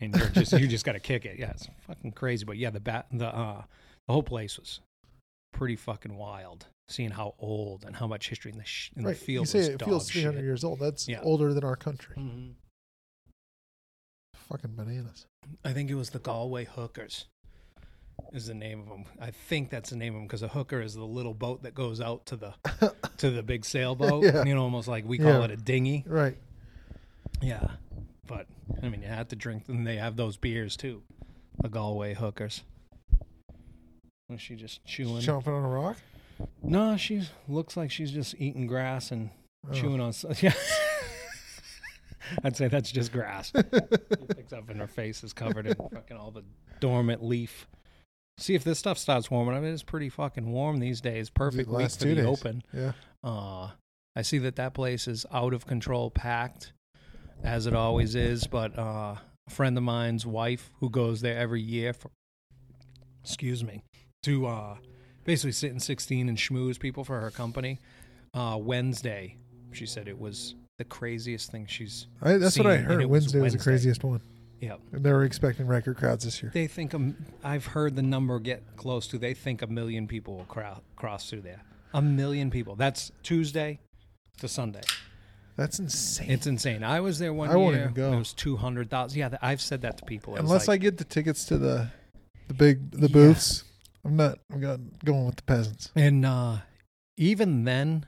and 0.00 0.14
you're 0.16 0.28
just 0.30 0.52
you 0.52 0.66
just 0.66 0.84
got 0.84 0.92
to 0.92 1.00
kick 1.00 1.24
it. 1.26 1.38
Yeah, 1.38 1.50
it's 1.50 1.68
fucking 1.86 2.12
crazy. 2.12 2.44
But 2.44 2.56
yeah, 2.56 2.70
the 2.70 2.80
bat 2.80 3.06
the 3.12 3.26
uh 3.28 3.62
the 4.06 4.12
whole 4.12 4.22
place 4.22 4.58
was 4.58 4.80
pretty 5.52 5.76
fucking 5.76 6.16
wild. 6.16 6.66
Seeing 6.88 7.10
how 7.10 7.34
old 7.38 7.84
and 7.84 7.94
how 7.94 8.06
much 8.06 8.28
history 8.30 8.50
in 8.50 8.56
the 8.58 8.64
sh- 8.64 8.90
in 8.96 9.04
right. 9.04 9.10
the 9.16 9.24
field 9.24 9.42
you 9.52 9.62
say 9.62 9.72
it 9.72 9.82
feels 9.84 10.10
300 10.10 10.36
shit. 10.38 10.44
years 10.44 10.64
old. 10.64 10.78
That's 10.80 11.06
Yeah. 11.06 11.20
older 11.22 11.52
than 11.52 11.62
our 11.64 11.76
country. 11.76 12.16
Mhm. 12.16 12.54
Fucking 14.34 14.74
bananas. 14.74 15.26
I 15.64 15.72
think 15.72 15.90
it 15.90 15.94
was 15.94 16.10
the 16.10 16.18
Galway 16.18 16.64
Hookers. 16.64 17.26
Is 18.32 18.46
the 18.46 18.54
name 18.54 18.80
of 18.80 18.88
them? 18.88 19.04
I 19.20 19.30
think 19.30 19.70
that's 19.70 19.90
the 19.90 19.96
name 19.96 20.14
of 20.14 20.20
them 20.20 20.26
because 20.26 20.42
a 20.42 20.48
hooker 20.48 20.80
is 20.80 20.94
the 20.94 21.04
little 21.04 21.34
boat 21.34 21.62
that 21.62 21.74
goes 21.74 22.00
out 22.00 22.26
to 22.26 22.36
the 22.36 22.54
to 23.18 23.30
the 23.30 23.42
big 23.42 23.64
sailboat. 23.64 24.24
Yeah. 24.24 24.44
You 24.44 24.54
know, 24.54 24.62
almost 24.62 24.88
like 24.88 25.04
we 25.04 25.18
call 25.18 25.26
Yeah. 25.40 25.44
it 25.44 25.50
a 25.50 25.56
dinghy. 25.56 26.04
Right. 26.06 26.36
Yeah, 27.40 27.72
but 28.26 28.46
I 28.82 28.88
mean, 28.88 29.02
you 29.02 29.08
have 29.08 29.28
to 29.28 29.36
drink, 29.36 29.64
and 29.68 29.86
they 29.86 29.96
have 29.96 30.16
those 30.16 30.36
beers 30.36 30.76
too. 30.76 31.02
The 31.62 31.68
Galway 31.68 32.14
Hookers. 32.14 32.62
Was 34.28 34.40
she 34.40 34.56
just 34.56 34.84
chewing? 34.84 35.22
Chomping 35.22 35.48
on 35.56 35.64
a 35.64 35.68
rock. 35.68 35.96
No, 36.62 36.96
she 36.96 37.22
looks 37.48 37.76
like 37.76 37.90
she's 37.90 38.10
just 38.10 38.34
eating 38.38 38.66
grass 38.66 39.10
and 39.10 39.30
Oh. 39.68 39.72
chewing 39.72 40.00
on. 40.00 40.12
Yeah, 40.40 40.52
I'd 42.44 42.56
say 42.56 42.68
that's 42.68 42.92
just 42.92 43.12
grass. 43.12 43.52
She 43.54 44.34
picks 44.34 44.52
up 44.52 44.68
and 44.70 44.80
her 44.80 44.86
face 44.86 45.24
is 45.24 45.32
covered 45.32 45.66
in 45.66 45.74
fucking 45.74 46.16
all 46.16 46.30
the 46.30 46.42
dormant 46.80 47.24
leaf. 47.24 47.66
See 48.38 48.54
if 48.54 48.62
this 48.64 48.78
stuff 48.78 48.98
starts 48.98 49.30
warming 49.30 49.56
up. 49.56 49.62
It's 49.64 49.82
pretty 49.82 50.08
fucking 50.10 50.50
warm 50.50 50.78
these 50.78 51.00
days. 51.00 51.28
Perfect 51.30 51.68
week 51.68 51.78
last 51.80 51.98
for 51.98 52.04
two 52.04 52.14
the 52.14 52.22
days. 52.22 52.26
open. 52.26 52.62
Yeah. 52.72 52.92
Uh, 53.24 53.70
I 54.14 54.22
see 54.22 54.38
that 54.38 54.56
that 54.56 54.74
place 54.74 55.08
is 55.08 55.26
out 55.32 55.54
of 55.54 55.66
control, 55.66 56.10
packed, 56.10 56.72
as 57.42 57.66
it 57.66 57.74
always 57.74 58.14
is. 58.14 58.46
But 58.46 58.78
uh, 58.78 59.16
a 59.46 59.50
friend 59.50 59.76
of 59.76 59.82
mine's 59.82 60.24
wife, 60.26 60.70
who 60.80 60.88
goes 60.90 61.20
there 61.20 61.36
every 61.38 61.62
year 61.62 61.92
for, 61.92 62.10
excuse 63.24 63.64
me, 63.64 63.82
to 64.24 64.46
uh, 64.46 64.76
basically 65.28 65.52
sit 65.52 65.70
in 65.70 65.78
16 65.78 66.26
and 66.30 66.38
schmooze 66.38 66.78
people 66.80 67.04
for 67.04 67.20
her 67.20 67.30
company. 67.30 67.78
Uh, 68.32 68.56
Wednesday, 68.58 69.36
she 69.72 69.84
said 69.84 70.08
it 70.08 70.18
was 70.18 70.54
the 70.78 70.84
craziest 70.84 71.50
thing 71.50 71.66
she's. 71.66 72.06
I, 72.22 72.38
that's 72.38 72.56
what 72.56 72.66
I 72.66 72.78
heard. 72.78 73.02
it 73.02 73.08
was 73.10 73.24
Wednesday 73.24 73.40
was 73.40 73.52
the 73.52 73.58
craziest 73.58 74.02
one. 74.02 74.22
Yeah, 74.60 74.76
And 74.92 75.04
they 75.04 75.12
were 75.12 75.24
expecting 75.24 75.66
record 75.66 75.98
crowds 75.98 76.24
this 76.24 76.42
year. 76.42 76.50
they 76.52 76.66
think 76.66 76.94
um, 76.94 77.14
I've 77.44 77.66
heard 77.66 77.94
the 77.94 78.02
number 78.02 78.40
get 78.40 78.62
close 78.76 79.06
to. 79.08 79.18
They 79.18 79.34
think 79.34 79.60
a 79.62 79.66
million 79.66 80.08
people 80.08 80.36
will 80.36 80.44
crowd, 80.46 80.80
cross 80.96 81.28
through 81.28 81.42
there. 81.42 81.62
A 81.94 82.00
million 82.02 82.50
people. 82.50 82.74
That's 82.74 83.12
Tuesday 83.22 83.78
to 84.38 84.48
Sunday. 84.48 84.80
That's 85.56 85.78
insane. 85.78 86.30
It's 86.30 86.46
insane. 86.46 86.82
I 86.82 87.00
was 87.00 87.18
there 87.18 87.32
one 87.34 87.50
I 87.50 87.56
year. 87.56 87.74
even 87.82 87.92
go. 87.92 88.12
It 88.14 88.18
was 88.18 88.32
two 88.32 88.56
hundred 88.56 88.90
thousand. 88.90 89.18
Yeah, 89.18 89.36
I've 89.42 89.60
said 89.60 89.82
that 89.82 89.98
to 89.98 90.04
people. 90.04 90.36
Unless 90.36 90.68
I 90.68 90.76
get 90.76 90.96
the 90.98 91.04
tickets 91.04 91.44
to 91.46 91.58
the 91.58 91.88
the 92.48 92.54
big 92.54 92.90
the 92.92 93.08
Yeah. 93.08 93.12
booths, 93.12 93.64
I'm 94.08 94.16
not. 94.16 94.38
I'm 94.50 94.60
going 94.60 94.92
going 95.04 95.26
with 95.26 95.36
the 95.36 95.42
peasants. 95.42 95.90
and 95.94 96.24
uh, 96.24 96.58
even 97.16 97.64
then, 97.64 98.06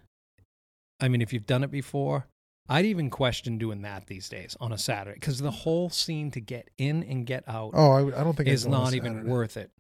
I 0.99 1.09
mean, 1.09 1.21
if 1.21 1.33
you've 1.33 1.47
done 1.47 1.63
it 1.63 1.71
before, 1.71 2.27
I'd 2.69 2.87
even 2.87 3.11
question 3.11 3.59
doing 3.59 3.83
that 3.83 4.07
these 4.07 4.29
days 4.29 4.57
on 4.61 4.73
a 4.73 4.79
Saturday 4.79 5.19
because 5.21 5.41
the 5.41 5.51
whole 5.51 5.91
scene 5.91 6.31
to 6.31 6.41
get 6.41 6.71
in 6.79 7.03
and 7.03 7.27
get 7.27 7.45
out 7.47 7.73
Oh, 7.75 7.91
I, 7.91 8.21
I 8.21 8.25
don't 8.25 8.37
think 8.37 8.49
is 8.49 8.65
I'd 8.65 8.71
go 8.71 8.77
on 8.77 8.81
a 8.81 8.85
not 8.85 8.95
even 8.95 9.27
worth 9.27 9.57
it. 9.57 9.71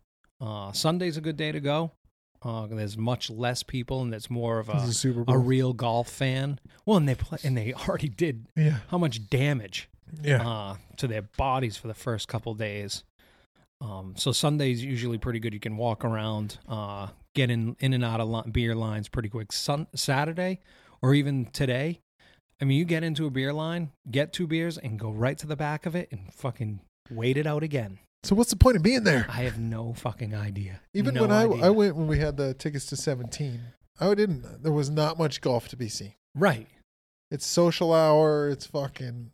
Uh, 0.41 0.73
Sunday's 0.73 1.17
a 1.17 1.21
good 1.21 1.37
day 1.37 1.53
to 1.53 1.61
go. 1.61 1.93
Uh, 2.43 2.67
there's 2.67 2.97
much 2.97 3.31
less 3.31 3.62
people, 3.62 4.03
and 4.03 4.15
it's 4.15 4.31
more 4.31 4.59
of 4.59 4.69
a, 4.69 4.73
a 4.73 4.93
Super 4.93 5.25
a 5.29 5.39
real 5.39 5.73
golf 5.73 6.09
fan. 6.09 6.59
Well, 6.87 6.97
and 6.97 7.09
they 7.09 7.15
play, 7.15 7.39
and 7.45 7.57
they 7.57 7.73
already 7.89 8.09
did 8.09 8.47
yeah, 8.57 8.79
how 8.89 8.99
much 8.99 9.29
damage 9.29 9.89
yeah. 10.23 10.47
uh, 10.47 10.77
to 10.97 11.07
their 11.07 11.23
bodies 11.23 11.77
for 11.77 11.89
the 11.89 11.95
first 11.95 12.29
couple 12.29 12.55
days. 12.55 13.05
Um, 13.81 14.15
so 14.17 14.33
Sunday's 14.33 14.85
usually 14.85 15.19
pretty 15.19 15.39
good. 15.41 15.55
You 15.55 15.61
can 15.61 15.77
walk 15.77 16.05
around, 16.05 16.59
uh, 16.69 17.09
get 17.35 17.51
in 17.51 17.77
in 17.81 17.93
and 17.93 18.05
out 18.05 18.21
of 18.21 18.29
li- 18.29 18.51
beer 18.51 18.75
lines 18.75 19.09
pretty 19.09 19.29
quick. 19.29 19.53
Sun- 19.53 19.87
Saturday 19.95 20.61
or 21.03 21.15
even 21.15 21.47
today, 21.47 22.01
I 22.61 22.67
mean, 22.67 22.79
you 22.79 22.85
get 22.85 23.03
into 23.03 23.27
a 23.27 23.31
beer 23.31 23.53
line, 23.55 23.91
get 24.11 24.33
two 24.35 24.47
beers, 24.47 24.77
and 24.77 24.99
go 24.99 25.11
right 25.11 25.39
to 25.39 25.47
the 25.47 25.57
back 25.57 25.87
of 25.87 25.95
it 25.95 26.09
and 26.13 26.33
fucking 26.35 26.81
wait 27.11 27.37
it 27.39 27.47
out 27.47 27.63
again. 27.63 27.99
So 28.23 28.35
what's 28.35 28.51
the 28.51 28.57
point 28.57 28.77
of 28.77 28.83
being 28.83 29.05
there? 29.05 29.25
I 29.31 29.45
have 29.45 29.59
no 29.59 29.95
fucking 29.95 30.35
idea. 30.35 30.81
Even 30.93 31.15
No 31.15 31.23
when 31.23 31.33
I, 31.33 31.45
idea. 31.45 31.65
I 31.65 31.71
went 31.71 31.97
when 31.97 32.07
we 32.07 32.19
had 32.19 32.37
the 32.37 32.53
tickets 32.53 32.85
to 32.87 32.97
17, 32.97 33.61
I 33.99 34.15
didn't. 34.15 34.63
There 34.63 34.73
was 34.73 34.91
not 34.91 35.17
much 35.19 35.41
golf 35.41 35.69
to 35.69 35.77
be 35.77 35.89
seen. 35.89 36.13
right. 36.35 36.69
It's 37.31 37.47
social 37.47 37.95
hour. 37.95 38.49
It's 38.51 38.67
fucking. 38.67 39.31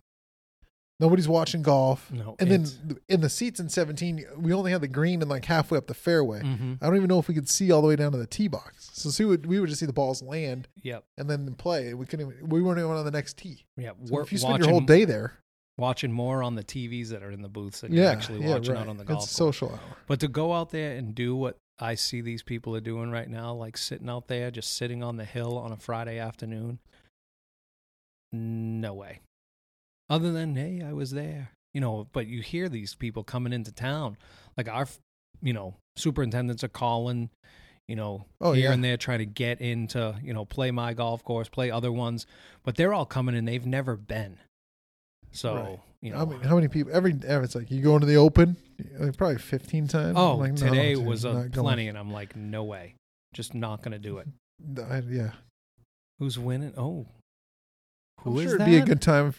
Nobody's 0.99 1.29
watching 1.29 1.61
golf. 1.63 2.11
No, 2.11 2.37
And 2.39 2.51
then 2.51 2.63
it's- 2.63 2.79
in 3.09 3.21
the 3.21 3.29
seats 3.29 3.61
in 3.61 3.69
17, 3.69 4.25
we 4.39 4.53
only 4.55 4.71
had 4.73 4.81
the 4.81 4.89
green 4.89 5.21
and 5.21 5.29
like 5.31 5.45
halfway 5.45 5.77
up 5.77 5.89
the 5.89 5.95
fairway. 5.95 6.41
Mhm. 6.41 6.79
I 6.81 6.87
don't 6.87 6.97
even 6.97 7.09
know 7.09 7.19
if 7.19 7.29
we 7.29 7.35
could 7.35 7.51
see 7.51 7.71
all 7.71 7.83
the 7.83 7.89
way 7.89 7.97
down 7.97 8.13
to 8.13 8.19
the 8.19 8.27
tee 8.27 8.49
box. 8.49 8.89
So 8.95 9.11
see, 9.11 9.25
we 9.25 9.31
would, 9.31 9.45
we 9.47 9.61
would 9.61 9.69
just 9.69 9.81
see 9.81 9.85
the 9.87 9.93
balls 9.93 10.23
land 10.23 10.69
Yep. 10.83 11.05
and 11.19 11.29
then 11.29 11.55
play. 11.57 11.93
We 11.93 12.07
couldn't. 12.07 12.33
Even, 12.33 12.49
we 12.49 12.63
weren't 12.63 12.79
even 12.79 12.91
on 12.93 13.05
the 13.05 13.11
next 13.11 13.37
tee. 13.37 13.67
Yeah. 13.77 13.91
So 14.05 14.21
if 14.21 14.33
you 14.33 14.39
spend 14.39 14.53
watching, 14.53 14.65
your 14.65 14.71
whole 14.73 14.81
day 14.87 15.05
there, 15.05 15.35
watching 15.77 16.13
more 16.13 16.43
on 16.43 16.55
the 16.55 16.65
TVs 16.65 17.11
that 17.11 17.23
are 17.23 17.31
in 17.31 17.43
the 17.43 17.51
booths 17.51 17.83
than 17.83 17.93
yeah, 17.93 18.05
you're 18.05 18.11
actually 18.13 18.41
yeah, 18.41 18.55
watching 18.55 18.73
right. 18.73 18.81
out 18.81 18.89
on 18.89 18.97
the 18.97 19.05
golf 19.05 19.25
It's 19.25 19.37
course. 19.37 19.57
social 19.59 19.69
hour. 19.73 19.97
But 20.07 20.21
to 20.21 20.29
go 20.29 20.55
out 20.55 20.71
there 20.71 20.97
and 20.97 21.15
do 21.15 21.37
what 21.37 21.59
I 21.79 21.95
see 21.95 22.23
these 22.23 22.43
people 22.43 22.75
are 22.75 22.81
doing 22.81 23.11
right 23.11 23.29
now, 23.29 23.53
like 23.53 23.77
sitting 23.77 24.09
out 24.09 24.29
there, 24.29 24.51
just 24.51 24.75
sitting 24.75 25.03
on 25.03 25.19
the 25.19 25.27
hill 25.27 25.59
on 25.59 25.73
a 25.73 25.77
Friday 25.77 26.19
afternoon, 26.19 26.79
no 28.33 28.95
way. 28.95 29.21
Other 30.09 30.33
than, 30.33 30.55
hey, 30.57 30.83
I 30.87 30.93
was 30.93 31.11
there. 31.11 31.51
You 31.75 31.81
know, 31.81 32.07
but 32.13 32.27
you 32.27 32.41
hear 32.41 32.69
these 32.69 32.95
people 32.95 33.23
coming 33.25 33.53
into 33.53 33.73
town. 33.73 34.17
Like 34.57 34.69
our, 34.69 34.87
you 35.43 35.53
know, 35.53 35.75
superintendents 35.97 36.65
are 36.65 36.69
calling, 36.69 37.29
you 37.87 37.97
know, 37.97 38.25
Oh, 38.41 38.53
here 38.53 38.69
yeah. 38.69 38.73
and 38.73 38.83
there 38.83 38.97
trying 38.97 39.19
to 39.19 39.27
get 39.27 39.61
into, 39.61 40.15
you 40.23 40.33
know, 40.33 40.45
play 40.47 40.71
my 40.71 40.95
golf 40.95 41.23
course, 41.23 41.49
play 41.49 41.71
other 41.71 41.93
ones. 41.93 42.27
But 42.65 42.77
they're 42.77 42.95
all 42.95 43.05
coming 43.05 43.35
and 43.35 43.47
they've 43.47 43.67
never 43.67 43.95
been. 43.97 44.39
So, 45.33 45.55
Right. 45.55 45.81
you 46.01 46.13
know. 46.13 46.19
I 46.19 46.25
mean, 46.25 46.41
how 46.41 46.55
many 46.55 46.69
people? 46.69 46.93
Every 46.95 47.13
it's 47.13 47.55
like 47.55 47.71
you 47.71 47.83
go 47.83 47.95
into 47.95 48.07
the 48.07 48.17
open, 48.17 48.57
like 48.99 49.17
probably 49.19 49.37
15 49.39 49.87
times. 49.89 50.15
Oh, 50.17 50.33
I'm 50.35 50.39
like, 50.39 50.53
no, 50.53 50.57
today 50.69 50.95
dude, 50.95 51.05
was 51.07 51.25
a 51.27 51.33
not 51.35 51.51
going. 51.51 51.65
plenty, 51.65 51.89
and 51.89 51.99
I'm 51.99 52.11
like, 52.13 52.35
no 52.37 52.65
way, 52.65 52.95
just 53.35 53.53
not 53.55 53.83
gonna 53.83 53.99
do 53.99 54.17
it. 54.19 54.29
I- 54.79 55.01
yeah, 55.07 55.33
Who's 56.19 56.39
winning? 56.39 56.73
Oh, 56.79 57.07
who 58.23 58.31
I'm 58.31 58.37
is 58.39 58.43
sure 58.45 58.59
that? 58.59 58.67
it'd 58.69 58.73
be 58.73 58.83
a 58.83 58.87
good 58.87 59.03
time. 59.03 59.35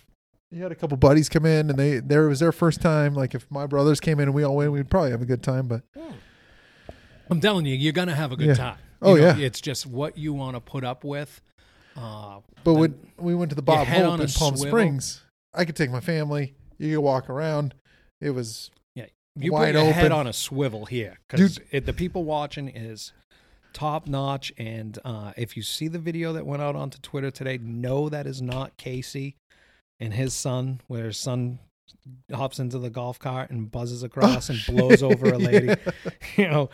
You 0.51 0.63
had 0.63 0.71
a 0.71 0.75
couple 0.75 0.95
buddies 0.97 1.27
come 1.27 1.45
in, 1.45 1.69
and 1.69 1.77
they 1.77 1.99
there 1.99 2.27
was 2.27 2.39
their 2.39 2.51
first 2.53 2.81
time. 2.81 3.13
Like 3.13 3.35
if 3.35 3.49
my 3.51 3.65
brothers 3.67 3.99
came 3.99 4.19
in 4.19 4.29
and 4.29 4.33
we 4.33 4.43
all 4.43 4.55
win, 4.55 4.71
we'd 4.71 4.89
probably 4.89 5.11
have 5.11 5.21
a 5.21 5.25
good 5.25 5.43
time. 5.43 5.67
But 5.67 5.83
I'm 7.29 7.41
telling 7.41 7.65
you, 7.65 7.75
you're 7.75 7.93
gonna 7.93 8.15
have 8.15 8.31
a 8.31 8.37
good 8.37 8.47
Yeah. 8.47 8.53
time. 8.53 8.77
Oh, 9.01 9.15
know, 9.15 9.21
yeah. 9.21 9.37
it's 9.37 9.61
just 9.61 9.85
what 9.85 10.17
you 10.17 10.33
want 10.33 10.55
to 10.55 10.61
put 10.61 10.83
up 10.83 11.03
with. 11.03 11.41
Uh, 11.95 12.39
but 12.63 12.73
when 12.75 12.95
we 13.17 13.35
went 13.35 13.49
to 13.51 13.55
the 13.55 13.61
Bob 13.61 13.87
Hope 13.87 14.19
in 14.19 14.27
Palm 14.29 14.55
swivel. 14.55 14.57
Springs, 14.67 15.21
I 15.53 15.65
could 15.65 15.75
take 15.75 15.91
my 15.91 15.99
family. 15.99 16.55
You 16.77 16.95
could 16.95 17.01
walk 17.03 17.29
around. 17.29 17.73
It 18.21 18.31
was 18.31 18.71
yeah, 18.95 19.07
you 19.35 19.51
Wide 19.51 19.75
put 19.75 19.83
your 19.83 19.93
head 19.93 20.05
open. 20.05 20.19
on 20.19 20.27
a 20.27 20.33
swivel 20.33 20.85
here 20.85 21.19
because 21.27 21.59
the 21.71 21.93
people 21.93 22.23
watching 22.23 22.69
is 22.69 23.11
top 23.73 24.07
notch. 24.07 24.53
And 24.57 24.97
uh, 25.03 25.33
if 25.35 25.57
you 25.57 25.63
see 25.63 25.87
the 25.87 25.99
video 25.99 26.33
that 26.33 26.45
went 26.45 26.61
out 26.61 26.75
onto 26.75 26.99
Twitter 26.99 27.31
today, 27.31 27.59
no, 27.61 28.07
that 28.09 28.25
is 28.25 28.41
not 28.41 28.77
Casey 28.77 29.35
and 29.99 30.13
his 30.13 30.33
son, 30.33 30.81
where 30.87 31.05
his 31.05 31.17
son 31.17 31.59
hops 32.33 32.59
into 32.59 32.79
the 32.79 32.89
golf 32.89 33.19
cart 33.19 33.49
and 33.49 33.71
buzzes 33.71 34.03
across 34.09 34.49
and 34.49 34.59
blows 34.67 35.03
over 35.03 35.27
a 35.31 35.37
lady. 35.37 35.73
you 36.37 36.47
know, 36.47 36.69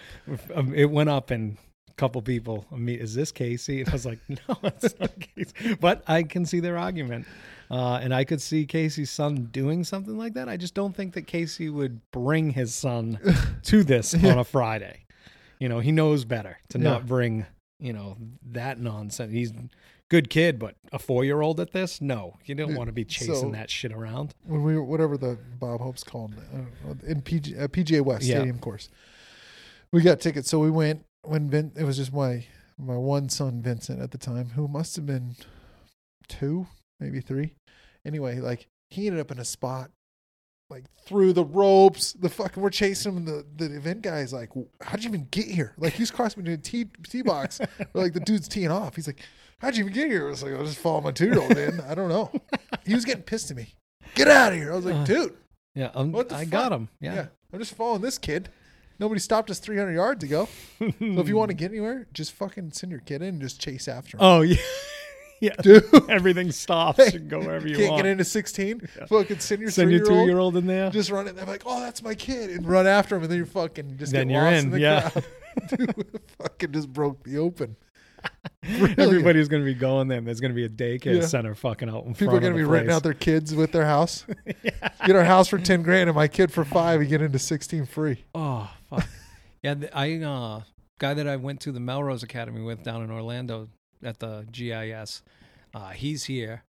um, 0.54 0.74
it 0.74 0.90
went 0.90 1.10
up 1.10 1.32
and 1.32 1.58
a 1.90 1.94
couple 1.94 2.22
people, 2.22 2.66
I 2.72 2.76
mean, 2.78 3.00
is 3.00 3.14
this 3.14 3.32
Casey? 3.32 3.82
And 3.82 3.90
I 3.90 3.94
was 3.94 4.06
like, 4.06 4.20
no, 4.30 4.58
it's 4.64 5.00
not 5.00 5.12
Casey. 5.20 5.76
But 5.76 6.04
I 6.08 6.24
can 6.24 6.46
see 6.46 6.60
their 6.60 6.78
argument. 6.78 7.26
Uh, 7.72 8.00
and 8.04 8.14
I 8.14 8.24
could 8.24 8.42
see 8.42 8.66
Casey's 8.66 9.10
son 9.10 9.50
doing 9.52 9.84
something 9.84 10.18
like 10.18 10.34
that. 10.34 10.48
I 10.50 10.58
just 10.58 10.74
don't 10.76 10.96
think 10.96 11.14
that 11.14 11.26
Casey 11.28 11.70
would 11.70 12.02
bring 12.12 12.52
his 12.52 12.76
son 12.76 13.18
to 13.64 13.84
this 13.84 14.14
on 14.14 14.38
a 14.38 14.44
Friday. 14.44 15.06
You 15.60 15.70
know, 15.70 15.80
he 15.80 15.92
knows 15.92 16.26
better 16.26 16.58
to 16.70 16.78
Yeah. 16.78 16.84
not 16.84 17.08
bring, 17.08 17.46
you 17.80 17.94
know, 17.94 18.18
that 18.52 18.80
nonsense. 18.80 19.32
He's 19.32 19.54
good 20.14 20.30
kid, 20.30 20.60
but 20.60 20.76
a 20.92 21.00
four 21.00 21.26
year 21.26 21.42
old 21.42 21.60
at 21.60 21.72
this? 21.72 22.00
No, 22.00 22.38
you 22.46 22.54
don't 22.54 22.76
want 22.76 22.88
to 22.88 22.92
be 22.94 23.04
chasing 23.04 23.34
so- 23.34 23.52
that 23.52 23.72
shit 23.72 23.92
around. 23.92 24.36
when 24.46 24.62
we 24.62 24.78
whatever 24.78 25.18
the 25.18 25.40
Bob 25.60 25.82
Hope's 25.82 26.04
called 26.04 26.36
uh, 26.54 26.94
in 27.08 27.22
PG, 27.22 27.58
uh, 27.58 27.68
PGA 27.68 28.02
West 28.02 28.24
Yeah. 28.24 28.36
Stadium 28.36 28.60
course. 28.60 28.90
We 29.92 30.02
got 30.02 30.20
tickets, 30.20 30.50
so 30.50 30.60
we 30.60 30.70
went 30.70 31.04
when 31.24 31.50
Vin, 31.50 31.72
it 31.76 31.84
was 31.84 31.98
just 31.98 32.14
my 32.14 32.46
my 32.78 32.96
one 32.96 33.28
son 33.30 33.64
Vincent 33.64 34.00
at 34.02 34.12
the 34.12 34.20
time, 34.20 34.50
who 34.50 34.68
must 34.68 34.96
have 34.98 35.08
been 35.08 35.36
two, 36.28 36.68
maybe 37.00 37.20
three. 37.20 37.56
Anyway, 38.06 38.40
like 38.40 38.68
he 38.92 39.08
ended 39.08 39.20
up 39.20 39.32
in 39.32 39.40
a 39.40 39.46
spot 39.46 39.90
like 40.70 40.86
through 41.06 41.34
the 41.34 41.44
ropes. 41.44 42.14
The 42.14 42.30
fucking 42.30 42.62
we're 42.62 42.70
chasing 42.70 43.18
him. 43.18 43.26
The 43.26 43.46
the 43.56 43.76
event 43.76 44.04
guy's 44.04 44.32
like, 44.32 44.50
"How'd 44.82 45.04
you 45.04 45.10
even 45.10 45.28
get 45.32 45.46
here?" 45.46 45.74
Like 45.78 45.94
he's 45.94 46.12
crossing 46.12 46.44
me 46.44 46.52
to 46.52 46.58
the 46.58 46.64
tee 46.64 46.86
tee 47.10 47.24
box. 47.24 47.60
like 47.94 48.14
the 48.14 48.20
dude's 48.20 48.48
teeing 48.48 48.70
off. 48.72 48.96
He's 48.96 49.08
like, 49.08 49.22
"How'd 49.64 49.76
you 49.78 49.84
even 49.86 49.94
get 49.94 50.08
here?" 50.08 50.28
I 50.28 50.30
was 50.30 50.44
like, 50.44 50.54
"I 50.54 50.64
just 50.64 50.78
follow 50.78 51.02
my 51.02 51.12
two 51.12 51.26
year 51.26 51.40
old 51.40 51.58
in." 51.58 51.80
I 51.82 51.96
don't 51.96 52.10
know. 52.10 52.32
He 52.86 52.94
was 52.94 53.06
getting 53.06 53.24
pissed 53.24 53.50
at 53.50 53.58
me. 53.58 53.74
Get 54.14 54.28
out 54.28 54.52
of 54.54 54.60
here! 54.60 54.72
I 54.72 54.76
was 54.76 54.86
like, 54.86 54.94
Uh, 54.96 55.04
"Dude, 55.06 55.34
Yeah, 55.74 55.90
um, 55.96 56.12
What 56.12 56.30
the 56.30 56.36
I 56.36 56.44
fuck? 56.44 56.52
got 56.52 56.72
him. 56.72 56.90
yeah. 57.00 57.16
Yeah. 57.16 57.26
I'm 57.52 57.60
just 57.60 57.74
following 57.76 58.02
this 58.02 58.18
kid. 58.18 58.50
Nobody 59.00 59.20
stopped 59.20 59.50
us 59.50 59.58
300 59.60 59.92
yards 59.94 60.24
ago. 60.24 60.48
So 60.80 60.92
if 61.00 61.28
you 61.28 61.36
want 61.36 61.50
to 61.50 61.56
get 61.56 61.72
anywhere, 61.72 62.08
just 62.14 62.32
fucking 62.34 62.72
send 62.74 62.92
your 62.92 63.02
kid 63.02 63.22
in 63.24 63.30
and 63.30 63.42
just 63.42 63.60
chase 63.60 63.88
after 63.88 64.18
him. 64.18 64.22
Oh 64.24 64.42
yeah, 64.42 64.58
yeah. 65.42 65.56
Dude, 65.62 65.84
Everything 66.10 66.52
stops. 66.52 67.00
You 67.14 67.20
can 67.20 67.28
go 67.28 67.40
wherever 67.40 67.68
you 67.68 67.74
want. 67.74 67.80
can't 67.80 67.92
want. 67.94 68.04
get 68.04 68.12
into 68.12 68.24
16. 68.24 68.82
Fucking 69.08 69.40
send 69.40 69.62
your 69.62 69.72
Send 69.72 69.92
your 69.92 70.06
two 70.06 70.26
year 70.26 70.38
old 70.38 70.56
in 70.58 70.68
there. 70.68 70.90
Just 70.92 71.10
run 71.10 71.28
it. 71.28 71.36
I'm 71.40 71.48
like, 71.48 71.64
oh, 71.66 71.80
that's 71.80 72.04
my 72.04 72.14
kid, 72.16 72.52
and 72.52 72.68
run 72.68 72.86
after 72.88 73.16
him, 73.16 73.24
and 73.24 73.32
then 73.32 73.38
you're 73.38 73.46
fucking 73.48 73.98
just 73.98 74.12
Then 74.14 74.28
get 74.28 74.34
you're 74.36 74.44
lost 74.44 74.64
in, 74.66 74.72
the 74.72 74.80
yeah. 74.80 75.10
crowd. 75.10 75.26
Dude, 75.70 76.20
fucking 76.40 76.72
just 76.72 76.92
broke 76.94 77.24
the 77.24 77.38
open. 77.40 77.76
Brilliant. 78.64 79.00
Everybody's 79.00 79.48
gonna 79.50 79.66
be 79.66 79.74
going 79.74 80.08
there. 80.08 80.18
and 80.20 80.28
There's 80.28 80.40
gonna 80.40 80.54
be 80.54 80.64
a 80.66 80.70
daycare 80.70 81.16
Yeah. 81.22 81.26
center 81.26 81.54
fucking 81.54 81.90
out 81.90 82.06
in 82.06 82.14
People 82.16 82.36
are 82.36 82.40
gonna 82.40 82.56
be 82.56 82.62
the 82.64 82.68
renting 82.68 82.92
out 82.92 83.04
their 83.04 83.14
kids 83.14 83.54
with 83.54 83.72
their 83.74 83.86
house. 83.86 84.26
Get 85.06 85.16
our 85.16 85.24
house 85.26 85.50
for 85.50 85.58
10 85.58 85.84
grand, 85.84 86.10
and 86.10 86.16
my 86.16 86.28
kid 86.30 86.52
for 86.52 86.64
five. 86.64 87.02
You 87.02 87.08
get 87.10 87.22
into 87.22 87.40
16 87.40 87.86
free. 87.86 88.24
Oh 88.34 88.72
fuck. 88.90 89.06
yeah, 89.62 89.74
the, 89.74 89.98
I 89.98 90.14
uh 90.22 90.62
guy 91.00 91.14
that 91.14 91.28
I 91.28 91.36
went 91.36 91.60
to 91.62 91.72
the 91.74 91.80
Melrose 91.82 92.24
Academy 92.24 92.62
with 92.62 92.84
down 92.84 93.04
in 93.04 93.12
Orlando 93.12 93.68
at 94.02 94.20
the 94.20 94.46
GIS. 94.52 95.24
Uh, 95.74 95.90
he's 95.90 96.24
here. 96.26 96.64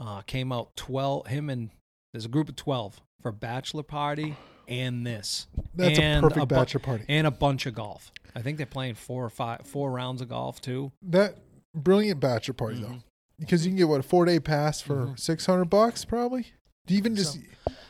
Uh, 0.00 0.22
came 0.22 0.50
out 0.50 0.74
twelve. 0.76 1.26
Him 1.28 1.48
and 1.48 1.70
there's 2.12 2.24
a 2.24 2.28
group 2.28 2.48
of 2.48 2.56
twelve 2.56 3.00
for 3.22 3.28
a 3.28 3.32
bachelor 3.32 3.82
party 3.84 4.34
and 4.68 5.06
this 5.06 5.46
That's 5.74 5.98
And 5.98 6.24
a 6.24 6.26
a 6.26 6.30
perfect 6.30 6.48
bu- 6.48 6.54
bachelor 6.54 6.80
party. 6.80 7.04
and 7.08 7.26
a 7.26 7.30
bunch 7.30 7.66
of 7.66 7.74
golf. 7.74 8.10
I 8.34 8.42
think 8.42 8.56
they're 8.58 8.66
playing 8.66 8.94
four 8.94 9.24
or 9.24 9.30
five 9.30 9.62
four 9.66 9.90
rounds 9.90 10.20
of 10.22 10.28
golf 10.28 10.60
too. 10.60 10.92
That 11.02 11.36
brilliant 11.74 12.20
bachelor 12.20 12.54
party 12.54 12.80
though, 12.80 12.88
Mhm. 12.88 13.02
because 13.38 13.64
you 13.64 13.70
can 13.70 13.76
get 13.78 13.88
what 13.88 14.00
a 14.00 14.02
four 14.02 14.24
day 14.24 14.40
pass 14.40 14.80
for 14.80 15.08
Mhm. 15.08 15.18
600 15.20 15.66
bucks 15.66 16.04
probably. 16.04 16.46
Do 16.86 16.94
you 16.94 16.98
even 16.98 17.16
just 17.16 17.34
So- 17.34 17.40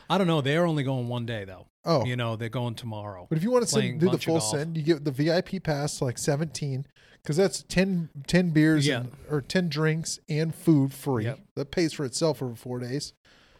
I 0.09 0.17
don't 0.17 0.27
know. 0.27 0.41
They're 0.41 0.65
only 0.65 0.83
going 0.83 1.07
one 1.09 1.25
day 1.25 1.43
though. 1.45 1.67
oh, 1.85 2.05
You 2.05 2.15
know, 2.15 2.35
they're 2.35 2.49
going 2.49 2.75
tomorrow. 2.75 3.27
but 3.29 3.37
if 3.37 3.43
you 3.43 3.51
want 3.51 3.63
to 3.65 3.69
send, 3.69 3.99
do 3.99 4.09
the 4.09 4.17
full 4.17 4.39
send, 4.41 4.75
you 4.77 4.83
get 4.83 5.03
the 5.05 5.11
VIP 5.11 5.59
pass 5.59 6.01
like 6.01 6.17
17 6.17 6.85
because 7.21 7.35
that's 7.37 7.63
10, 7.67 8.09
10 8.25 8.49
beers 8.51 8.87
Yeah. 8.87 9.01
and, 9.01 9.11
or 9.29 9.41
10 9.41 9.67
drinks 9.69 10.19
and 10.29 10.53
food 10.55 10.93
free. 10.93 11.25
Yep. 11.25 11.39
That 11.55 11.71
pays 11.71 11.93
for 11.93 12.05
itself 12.05 12.41
over 12.41 12.55
four 12.55 12.79
days. 12.79 13.13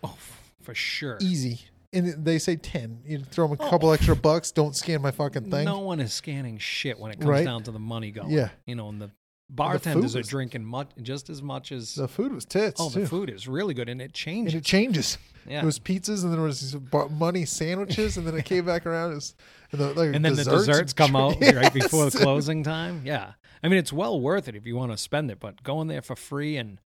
Oh, 0.04 0.18
for 0.62 0.74
sure. 0.74 1.18
Easy. 1.22 1.66
And 1.98 2.26
they 2.26 2.38
say 2.40 2.56
10. 2.56 3.02
You 3.06 3.20
throw 3.24 3.48
them 3.48 3.58
a 3.60 3.64
Oh. 3.64 3.70
couple 3.70 3.92
extra 3.92 4.16
bucks. 4.16 4.52
Don't 4.52 4.76
scan 4.76 5.02
my 5.02 5.12
fucking 5.12 5.50
thing. 5.50 5.66
No 5.66 5.80
one 5.80 6.00
is 6.00 6.14
scanning 6.14 6.58
shit 6.58 7.00
when 7.00 7.12
it 7.12 7.16
comes 7.20 7.30
Right? 7.30 7.46
down 7.46 7.64
to 7.64 7.72
the 7.72 7.80
money 7.80 8.12
going. 8.12 8.30
Yeah. 8.32 8.50
You 8.66 8.76
know, 8.76 8.90
and 8.90 9.02
the 9.02 9.12
bartenders 9.50 10.16
are 10.16 10.20
was- 10.20 10.28
drinking 10.28 10.66
much 10.66 10.90
just 11.02 11.30
as 11.30 11.42
much 11.42 11.72
as 11.72 11.96
The 11.96 12.08
food 12.08 12.34
was 12.34 12.46
tits 12.46 12.80
oh, 12.82 12.90
too. 12.90 13.02
the 13.02 13.08
food 13.08 13.30
is 13.30 13.48
really 13.48 13.74
good 13.74 13.88
and 13.90 14.02
it 14.02 14.06
And 14.06 14.14
changes. 14.14 14.54
it 14.56 14.64
changes. 14.64 15.18
yeah. 15.48 15.62
It 15.62 15.66
was 15.66 15.80
pizzas, 15.80 16.24
and 16.24 16.32
then 16.34 16.40
there 16.40 16.42
was 16.48 16.60
these 16.74 16.82
money 17.12 17.46
sandwiches, 17.46 18.18
and 18.18 18.28
then 18.28 18.36
it 18.36 18.44
came 18.54 18.66
back 18.66 18.86
around. 18.86 19.14
Was, 19.16 19.36
and, 19.72 19.80
the, 19.82 19.94
like, 19.94 20.14
and 20.16 20.26
then 20.26 20.36
desserts 20.36 20.46
the 20.46 20.58
desserts 20.74 20.94
come 20.94 21.16
out 21.16 21.38
right 21.42 21.74
before 21.74 22.10
the 22.10 22.18
closing 22.18 22.64
time. 22.64 23.02
Yeah. 23.06 23.34
I 23.64 23.70
mean, 23.70 23.80
it's 23.80 23.94
well 23.94 24.20
worth 24.20 24.48
it 24.48 24.56
if 24.56 24.66
you 24.68 24.76
want 24.76 24.92
to 24.92 24.98
spend 24.98 25.32
it, 25.32 25.40
but 25.40 25.64
going 25.64 25.88
there 25.88 26.02
for 26.02 26.16
free 26.16 26.58
and 26.58 26.80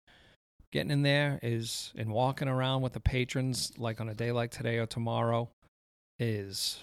getting 0.72 0.90
in 0.90 1.02
there 1.02 1.38
is 1.42 1.92
and 1.96 2.10
walking 2.10 2.48
around 2.48 2.82
with 2.82 2.92
the 2.92 3.00
patrons 3.00 3.72
like 3.78 4.00
on 4.00 4.08
a 4.08 4.14
day 4.14 4.32
like 4.32 4.50
today 4.50 4.78
or 4.78 4.86
tomorrow 4.86 5.50
is 6.18 6.80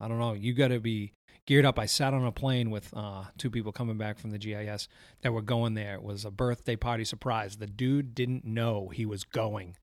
I 0.00 0.08
don't 0.08 0.18
know, 0.18 0.32
you 0.32 0.54
got 0.54 0.68
to 0.68 0.80
be 0.80 1.12
geared 1.46 1.64
up. 1.64 1.78
I 1.78 1.86
sat 1.86 2.14
on 2.14 2.24
a 2.24 2.32
plane 2.32 2.70
with 2.70 2.92
uh, 2.94 3.24
two 3.38 3.50
people 3.50 3.72
coming 3.72 3.96
back 3.96 4.18
from 4.18 4.30
the 4.30 4.38
GIS 4.38 4.88
that 5.22 5.32
were 5.32 5.42
going 5.42 5.74
there. 5.74 5.94
It 5.94 6.02
was 6.02 6.24
a 6.24 6.30
birthday 6.30 6.76
party 6.76 7.04
surprise. 7.04 7.56
The 7.56 7.66
dude 7.66 8.14
didn't 8.14 8.44
know 8.44 8.88
he 8.88 9.06
was 9.06 9.24
going 9.24 9.76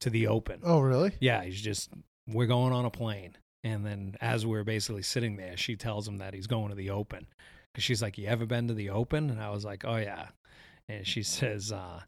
to 0.00 0.10
the 0.10 0.26
open. 0.26 0.60
Oh, 0.64 0.80
really? 0.80 1.12
Yeah, 1.20 1.42
he's 1.44 1.60
just 1.60 1.90
we're 2.26 2.46
going 2.46 2.72
on 2.72 2.84
a 2.84 2.90
plane. 2.90 3.36
And 3.62 3.84
then 3.84 4.16
as 4.20 4.46
we're 4.46 4.64
basically 4.64 5.02
sitting 5.02 5.36
there, 5.36 5.56
she 5.56 5.76
tells 5.76 6.08
him 6.08 6.18
that 6.18 6.34
he's 6.34 6.46
going 6.46 6.70
to 6.70 6.74
the 6.74 6.90
Open. 6.90 7.26
Cause 7.74 7.84
she's 7.84 8.02
like, 8.02 8.18
"You 8.18 8.26
ever 8.26 8.46
been 8.46 8.68
to 8.68 8.74
the 8.74 8.90
Open?" 8.90 9.30
And 9.30 9.40
I 9.40 9.50
was 9.50 9.64
like, 9.64 9.84
"Oh 9.84 9.96
yeah." 9.96 10.28
And 10.88 11.06
she 11.06 11.22
says, 11.22 11.70
uh, 11.70 12.00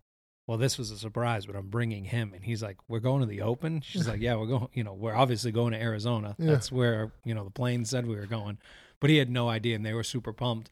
"Well, 0.46 0.58
this 0.58 0.78
was 0.78 0.90
a 0.90 0.98
surprise, 0.98 1.46
but 1.46 1.56
I'm 1.56 1.68
bringing 1.68 2.04
him." 2.04 2.32
And 2.34 2.44
he's 2.44 2.62
like, 2.62 2.76
"We're 2.88 3.00
going 3.00 3.20
to 3.20 3.26
the 3.26 3.42
Open." 3.42 3.80
She's 3.80 4.08
like, 4.08 4.20
"Yeah, 4.20 4.36
we're 4.36 4.46
going. 4.46 4.68
You 4.74 4.84
know, 4.84 4.94
we're 4.94 5.14
obviously 5.14 5.52
going 5.52 5.72
to 5.72 5.80
Arizona. 5.80 6.34
Yeah. 6.38 6.50
That's 6.52 6.70
where 6.72 7.12
you 7.24 7.34
know 7.34 7.44
the 7.44 7.50
plane 7.50 7.84
said 7.84 8.06
we 8.06 8.16
were 8.16 8.26
going." 8.26 8.58
But 9.00 9.10
he 9.10 9.16
had 9.16 9.30
no 9.30 9.48
idea, 9.48 9.74
and 9.76 9.84
they 9.84 9.94
were 9.94 10.04
super 10.04 10.32
pumped. 10.32 10.70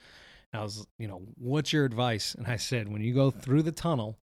And 0.53 0.61
I 0.61 0.65
was, 0.65 0.87
you 0.99 1.09
know, 1.09 1.23
what's 1.37 1.73
your 1.73 1.85
advice? 1.85 2.35
And 2.35 2.47
I 2.47 2.57
said, 2.57 2.89
when 2.89 3.03
you 3.03 3.13
go 3.15 3.31
through 3.31 3.63
the 3.63 3.73
tunnel 3.73 4.19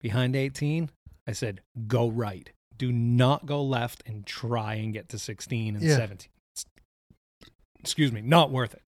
behind 0.00 0.34
18, 0.36 0.90
I 1.26 1.32
said, 1.32 1.60
go 1.86 2.08
right. 2.08 2.50
Do 2.76 2.90
not 2.92 3.46
go 3.46 3.62
left 3.62 4.02
and 4.06 4.24
try 4.26 4.74
and 4.74 4.92
get 4.92 5.08
to 5.10 5.18
16 5.18 5.76
and 5.76 5.84
Yeah. 5.84 5.96
17. 5.96 6.28
It's- 6.54 6.66
excuse 7.78 8.12
me, 8.12 8.20
not 8.20 8.50
worth 8.50 8.74
it. 8.74 8.82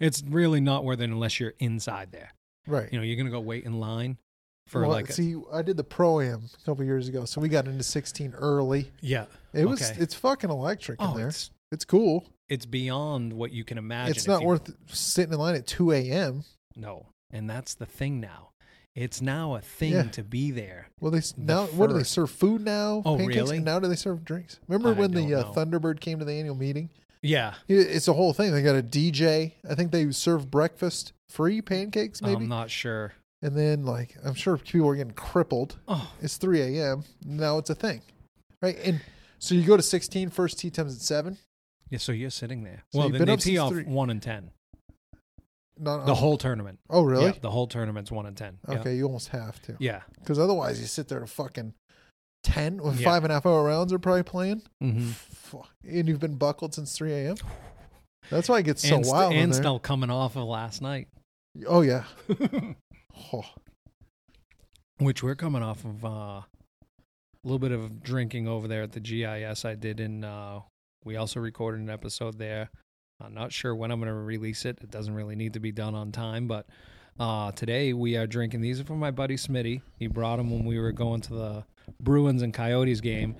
It's 0.00 0.22
really 0.22 0.60
not 0.60 0.84
worth 0.84 1.00
it 1.00 1.04
unless 1.04 1.40
you're 1.40 1.54
inside 1.58 2.12
there. 2.12 2.32
Right. 2.66 2.92
You 2.92 2.98
know, 2.98 3.04
you're 3.04 3.16
gonna 3.16 3.30
go 3.30 3.40
wait 3.40 3.64
in 3.64 3.78
line 3.80 4.18
for 4.66 4.82
well, 4.82 4.90
like, 4.90 5.08
a, 5.08 5.12
see, 5.12 5.36
I 5.52 5.62
did 5.62 5.76
the 5.76 5.84
pro 5.84 6.20
am 6.20 6.44
a 6.60 6.64
couple 6.64 6.84
years 6.84 7.08
ago, 7.08 7.24
so 7.24 7.40
we 7.40 7.48
got 7.48 7.66
into 7.66 7.82
16 7.84 8.34
early. 8.34 8.90
yeah. 9.00 9.26
It 9.52 9.64
was 9.66 9.82
Okay. 9.90 10.00
it's 10.02 10.14
fucking 10.14 10.50
electric 10.50 11.00
in 11.00 11.06
Oh, 11.06 11.16
there. 11.16 11.28
it's 11.28 11.50
It's 11.72 11.84
cool. 11.84 12.24
it's 12.48 12.66
beyond 12.66 13.32
what 13.32 13.52
you 13.52 13.64
can 13.64 13.78
imagine. 13.78 14.14
it's 14.14 14.26
not 14.26 14.42
you- 14.42 14.46
worth 14.48 14.70
sitting 14.88 15.32
in 15.32 15.38
line 15.38 15.54
at 15.54 15.66
2 15.66 15.92
a.m. 15.92 16.44
no, 16.76 17.06
and 17.30 17.48
that's 17.48 17.74
the 17.74 17.86
thing 17.86 18.20
now. 18.20 18.50
It's 18.94 19.20
now 19.20 19.54
a 19.54 19.60
thing 19.60 19.92
Yeah. 19.92 20.02
to 20.04 20.22
be 20.22 20.50
there. 20.50 20.88
Well, 21.00 21.10
they 21.12 21.20
The 21.20 21.34
now 21.38 21.66
what 21.66 21.88
do 21.88 21.92
they 21.94 22.02
serve 22.02 22.30
food 22.30 22.62
now? 22.62 23.02
Oh, 23.04 23.16
Pancakes? 23.18 23.36
really? 23.36 23.58
Now 23.60 23.78
do 23.78 23.88
they 23.88 23.94
serve 23.96 24.24
drinks? 24.24 24.58
Remember 24.68 24.88
I 24.90 24.92
when 24.98 25.10
the 25.12 25.34
uh. 25.34 25.52
Thunderbird 25.52 26.00
came 26.00 26.18
to 26.18 26.24
the 26.24 26.32
annual 26.32 26.54
meeting? 26.56 26.88
Yeah, 27.22 27.54
It's 27.68 28.08
a 28.08 28.12
whole 28.12 28.32
thing. 28.32 28.52
They 28.52 28.62
got 28.62 28.76
a 28.76 28.82
DJ. 28.82 29.54
I 29.68 29.74
think 29.74 29.90
they 29.90 30.10
serve 30.12 30.50
breakfast, 30.50 31.12
free 31.28 31.60
pancakes 31.60 32.22
maybe, 32.22 32.36
I'm 32.44 32.48
not 32.48 32.70
sure. 32.70 33.12
And 33.42 33.56
then 33.56 33.84
like 33.84 34.16
I'm 34.24 34.34
sure 34.34 34.56
people 34.58 34.88
are 34.88 34.96
getting 34.96 35.12
crippled. 35.14 35.78
Oh, 35.88 36.12
It's 36.22 36.36
3 36.36 36.60
a.m. 36.78 37.04
Now 37.24 37.58
it's 37.58 37.70
a 37.70 37.74
thing, 37.74 38.02
right? 38.62 38.76
And 38.84 39.00
so 39.38 39.54
you 39.54 39.62
go 39.64 39.76
to 39.76 39.82
16. 39.82 40.30
First 40.30 40.58
tee 40.58 40.70
times 40.70 40.94
at 40.94 41.00
seven. 41.02 41.38
yeah. 41.90 41.98
So 41.98 42.12
you're 42.12 42.30
sitting 42.30 42.64
there. 42.64 42.82
So 42.92 43.00
well, 43.00 43.08
then 43.10 43.26
they 43.26 43.36
tee 43.36 43.58
off 43.58 43.72
three- 43.72 43.84
one 43.84 44.10
and 44.10 44.22
ten. 44.22 44.50
Not 45.78 46.06
The 46.06 46.14
whole 46.14 46.38
tournament. 46.38 46.78
Oh, 46.88 47.02
really? 47.02 47.26
Yeah, 47.26 47.32
the 47.42 47.50
whole 47.50 47.66
tournament's 47.66 48.10
one 48.10 48.24
and 48.24 48.34
ten. 48.36 48.56
Yeah. 48.66 48.78
Okay, 48.80 48.94
you 48.96 49.04
almost 49.04 49.28
have 49.28 49.60
to, 49.62 49.76
Yeah. 49.78 50.00
because 50.20 50.38
otherwise 50.38 50.80
you 50.80 50.86
sit 50.86 51.08
there 51.08 51.20
to 51.20 51.26
fucking 51.26 51.74
ten 52.42 52.82
with 52.82 52.98
Yeah. 52.98 53.04
five 53.04 53.24
and 53.24 53.30
a 53.30 53.34
half 53.34 53.44
hour 53.44 53.62
rounds 53.62 53.92
are 53.92 53.98
probably 53.98 54.22
playing. 54.22 54.62
Mm-hmm. 54.82 55.58
And 55.84 56.08
you've 56.08 56.18
been 56.20 56.36
buckled 56.36 56.74
since 56.74 56.96
3 56.96 57.12
a.m. 57.12 57.36
That's 58.30 58.48
why 58.48 58.60
it 58.60 58.62
gets 58.62 58.88
so 58.88 58.96
and 58.96 59.06
wild. 59.06 59.34
and 59.34 59.54
still 59.54 59.78
coming 59.78 60.08
off 60.08 60.34
of 60.36 60.44
last 60.44 60.80
night, 60.80 61.08
Oh 61.66 61.82
yeah. 61.82 62.04
Oh, 63.32 63.44
which 64.98 65.22
we're 65.22 65.34
coming 65.34 65.62
off 65.62 65.84
of 65.84 66.04
uh, 66.04 66.08
a 66.08 66.46
little 67.44 67.58
bit 67.58 67.72
of 67.72 68.02
drinking 68.02 68.48
over 68.48 68.68
there 68.68 68.82
at 68.82 68.92
the 68.92 69.00
GIS. 69.00 69.64
I 69.64 69.74
did, 69.74 70.00
and 70.00 70.24
uh, 70.24 70.60
we 71.04 71.16
also 71.16 71.40
recorded 71.40 71.80
an 71.80 71.90
episode 71.90 72.38
there. 72.38 72.70
I'm 73.20 73.34
not 73.34 73.52
sure 73.52 73.74
when 73.74 73.90
I'm 73.90 74.00
going 74.00 74.12
to 74.12 74.14
release 74.14 74.64
it. 74.64 74.78
It 74.82 74.90
doesn't 74.90 75.14
really 75.14 75.36
need 75.36 75.54
to 75.54 75.60
be 75.60 75.72
done 75.72 75.94
on 75.94 76.12
time, 76.12 76.46
but 76.46 76.66
uh, 77.18 77.52
today 77.52 77.92
we 77.92 78.16
are 78.16 78.26
drinking. 78.26 78.60
These 78.60 78.80
are 78.80 78.84
from 78.84 78.98
my 78.98 79.10
buddy 79.10 79.36
Smitty. 79.36 79.80
He 79.98 80.06
brought 80.06 80.36
them 80.36 80.50
when 80.50 80.64
we 80.64 80.78
were 80.78 80.92
going 80.92 81.22
to 81.22 81.34
the 81.34 81.64
Bruins 82.00 82.42
and 82.42 82.52
Coyotes 82.52 83.00
game. 83.00 83.36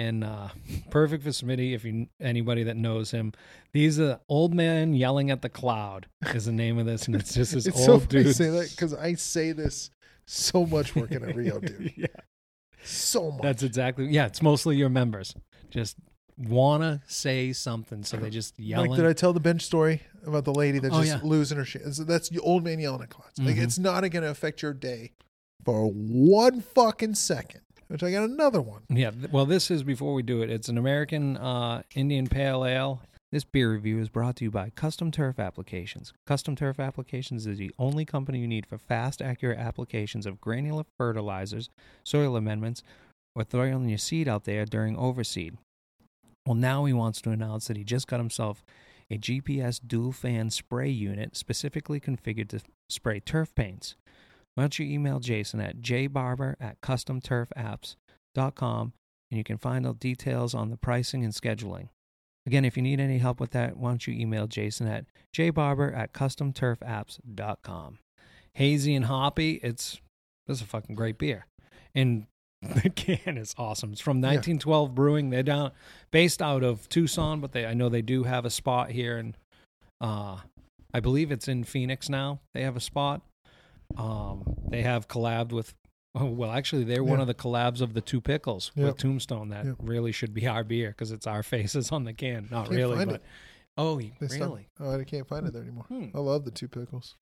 And 0.00 0.24
uh, 0.24 0.48
perfect 0.90 1.22
for 1.24 1.28
Smitty, 1.30 1.74
if 1.74 1.84
you 1.84 2.06
anybody 2.20 2.62
that 2.62 2.76
knows 2.76 3.10
him. 3.10 3.32
These 3.74 4.00
are 4.00 4.18
old 4.30 4.54
man 4.54 4.94
yelling 4.94 5.30
at 5.30 5.42
the 5.42 5.50
cloud 5.50 6.06
is 6.34 6.46
the 6.46 6.52
name 6.52 6.78
of 6.78 6.86
this, 6.86 7.06
and 7.06 7.14
it's 7.16 7.34
just 7.34 7.52
this 7.52 7.66
it's 7.70 7.84
so 7.84 7.92
old 7.94 8.10
funny 8.10 8.24
dude. 8.24 8.34
say 8.36 8.48
that 8.48 8.70
because 8.70 8.94
I 8.94 9.14
say 9.14 9.52
this 9.52 9.90
so 10.26 10.64
much 10.64 10.96
working 10.96 11.22
at 11.22 11.36
Rio, 11.36 11.60
dude. 11.60 11.92
yeah, 11.96 12.06
So 12.82 13.30
much. 13.32 13.42
that's 13.42 13.62
exactly. 13.62 14.06
Yeah, 14.06 14.26
it's 14.26 14.40
mostly 14.40 14.76
your 14.76 14.88
members 14.88 15.34
just 15.68 15.96
wanna 16.38 17.02
say 17.06 17.52
something, 17.52 18.02
so 18.02 18.16
they 18.16 18.30
just 18.30 18.58
yelling. 18.58 18.92
Like, 18.92 18.96
did 19.00 19.06
I 19.06 19.12
tell 19.12 19.34
the 19.34 19.40
bench 19.40 19.62
story 19.62 20.00
about 20.26 20.44
the 20.46 20.54
lady 20.54 20.78
that's 20.78 20.94
Oh, 20.94 21.02
just 21.02 21.22
yeah. 21.22 21.28
losing 21.28 21.58
her 21.58 21.64
shit? 21.66 21.82
So 21.94 22.04
that's 22.04 22.30
the 22.30 22.40
old 22.40 22.64
man 22.64 22.78
yelling 22.78 23.02
at 23.02 23.10
clouds. 23.10 23.38
Like, 23.38 23.56
Mhm. 23.56 23.64
it's 23.64 23.78
not 23.78 24.00
going 24.00 24.22
to 24.22 24.30
affect 24.30 24.62
your 24.62 24.72
day 24.72 25.12
for 25.62 25.88
one 25.92 26.62
fucking 26.62 27.16
second. 27.16 27.60
Which 27.90 28.04
I 28.04 28.12
got 28.12 28.22
another 28.22 28.60
one. 28.60 28.82
Yeah, 28.88 29.10
well, 29.32 29.46
this 29.46 29.68
is 29.68 29.82
before 29.82 30.14
we 30.14 30.22
do 30.22 30.42
it. 30.42 30.50
It's 30.50 30.68
an 30.68 30.78
American 30.78 31.36
uh, 31.36 31.82
Indian 31.96 32.28
Pale 32.28 32.64
Ale. 32.64 33.02
This 33.32 33.42
beer 33.42 33.72
review 33.72 33.98
is 33.98 34.08
brought 34.08 34.36
to 34.36 34.44
you 34.44 34.50
by 34.52 34.70
Custom 34.70 35.10
Turf 35.10 35.40
Applications. 35.40 36.12
Custom 36.24 36.54
Turf 36.54 36.78
Applications 36.78 37.48
is 37.48 37.58
the 37.58 37.74
only 37.80 38.04
company 38.04 38.38
you 38.38 38.46
need 38.46 38.64
for 38.64 38.78
fast, 38.78 39.20
accurate 39.20 39.58
applications 39.58 40.24
of 40.24 40.40
granular 40.40 40.84
fertilizers, 40.96 41.68
soil 42.04 42.36
amendments, 42.36 42.84
or 43.34 43.42
throwing 43.42 43.88
your 43.88 43.98
seed 43.98 44.28
out 44.28 44.44
there 44.44 44.64
during 44.64 44.94
overseed. 44.94 45.56
Well, 46.46 46.54
now 46.54 46.84
he 46.84 46.92
wants 46.92 47.20
to 47.22 47.30
announce 47.30 47.66
that 47.66 47.76
he 47.76 47.82
just 47.82 48.06
got 48.06 48.20
himself 48.20 48.64
a 49.10 49.18
GPS 49.18 49.80
dual 49.84 50.12
fan 50.12 50.50
spray 50.50 50.90
unit 50.90 51.36
specifically 51.36 51.98
configured 51.98 52.50
to 52.50 52.60
spray 52.88 53.18
turf 53.18 53.52
paints. 53.56 53.96
Why 54.60 54.64
don't 54.64 54.78
you 54.78 54.84
email 54.84 55.20
Jason 55.20 55.58
at 55.58 55.80
jbarber 55.80 56.56
at 56.60 56.82
customturfapps.com 56.82 58.92
and 59.30 59.38
you 59.38 59.42
can 59.42 59.56
find 59.56 59.86
out 59.86 59.98
details 59.98 60.54
on 60.54 60.68
the 60.68 60.76
pricing 60.76 61.24
and 61.24 61.32
scheduling. 61.32 61.88
Again, 62.46 62.66
if 62.66 62.76
you 62.76 62.82
need 62.82 63.00
any 63.00 63.16
help 63.16 63.40
with 63.40 63.52
that, 63.52 63.78
why 63.78 63.88
don't 63.88 64.06
you 64.06 64.12
email 64.12 64.46
Jason 64.46 64.86
at 64.86 65.06
jbarber 65.34 65.96
at 65.96 66.12
customturfapps.com. 66.12 67.98
Hazy 68.52 68.94
and 68.94 69.06
hoppy, 69.06 69.60
it's 69.62 69.98
this 70.46 70.58
is 70.58 70.62
a 70.62 70.66
fucking 70.66 70.94
great 70.94 71.16
beer. 71.16 71.46
And 71.94 72.26
the 72.60 72.90
can 72.90 73.38
is 73.38 73.54
awesome. 73.56 73.92
It's 73.92 74.02
from 74.02 74.18
1912 74.18 74.94
Brewing. 74.94 75.30
They're 75.30 75.42
down 75.42 75.70
based 76.10 76.42
out 76.42 76.62
of 76.62 76.86
Tucson, 76.90 77.40
but 77.40 77.52
they 77.52 77.64
I 77.64 77.72
know 77.72 77.88
they 77.88 78.02
do 78.02 78.24
have 78.24 78.44
a 78.44 78.50
spot 78.50 78.90
here 78.90 79.16
and 79.16 79.38
uh 80.02 80.36
I 80.92 81.00
believe 81.00 81.32
it's 81.32 81.48
in 81.48 81.64
Phoenix 81.64 82.10
now. 82.10 82.40
They 82.52 82.60
have 82.60 82.76
a 82.76 82.80
spot. 82.80 83.22
Um, 83.96 84.42
they 84.68 84.82
have 84.82 85.08
collabed 85.08 85.52
with. 85.52 85.74
Oh, 86.14 86.26
well, 86.26 86.50
actually, 86.50 86.82
they're 86.84 87.04
one 87.04 87.20
of 87.20 87.28
the 87.28 87.34
collabs 87.34 87.80
of 87.80 87.94
the 87.94 88.00
two 88.00 88.20
pickles 88.20 88.72
Yep. 88.74 88.86
with 88.86 88.96
Tombstone. 88.96 89.50
That 89.50 89.64
Yep. 89.64 89.76
really 89.80 90.10
should 90.10 90.34
be 90.34 90.48
our 90.48 90.64
beer 90.64 90.88
because 90.90 91.12
it's 91.12 91.26
our 91.26 91.42
faces 91.44 91.92
on 91.92 92.04
the 92.04 92.12
can. 92.12 92.48
Not 92.50 92.64
Can't 92.66 92.76
really, 92.76 93.04
but 93.04 93.14
it. 93.16 93.22
oh, 93.78 94.00
time. 94.00 94.12
really? 94.20 94.68
Oh, 94.80 94.98
I 94.98 95.04
can't 95.04 95.28
find 95.28 95.46
it 95.46 95.52
there 95.52 95.62
anymore. 95.62 95.84
Hmm. 95.88 96.06
I 96.14 96.18
love 96.18 96.44
the 96.44 96.50
two 96.50 96.66
pickles. 96.66 97.14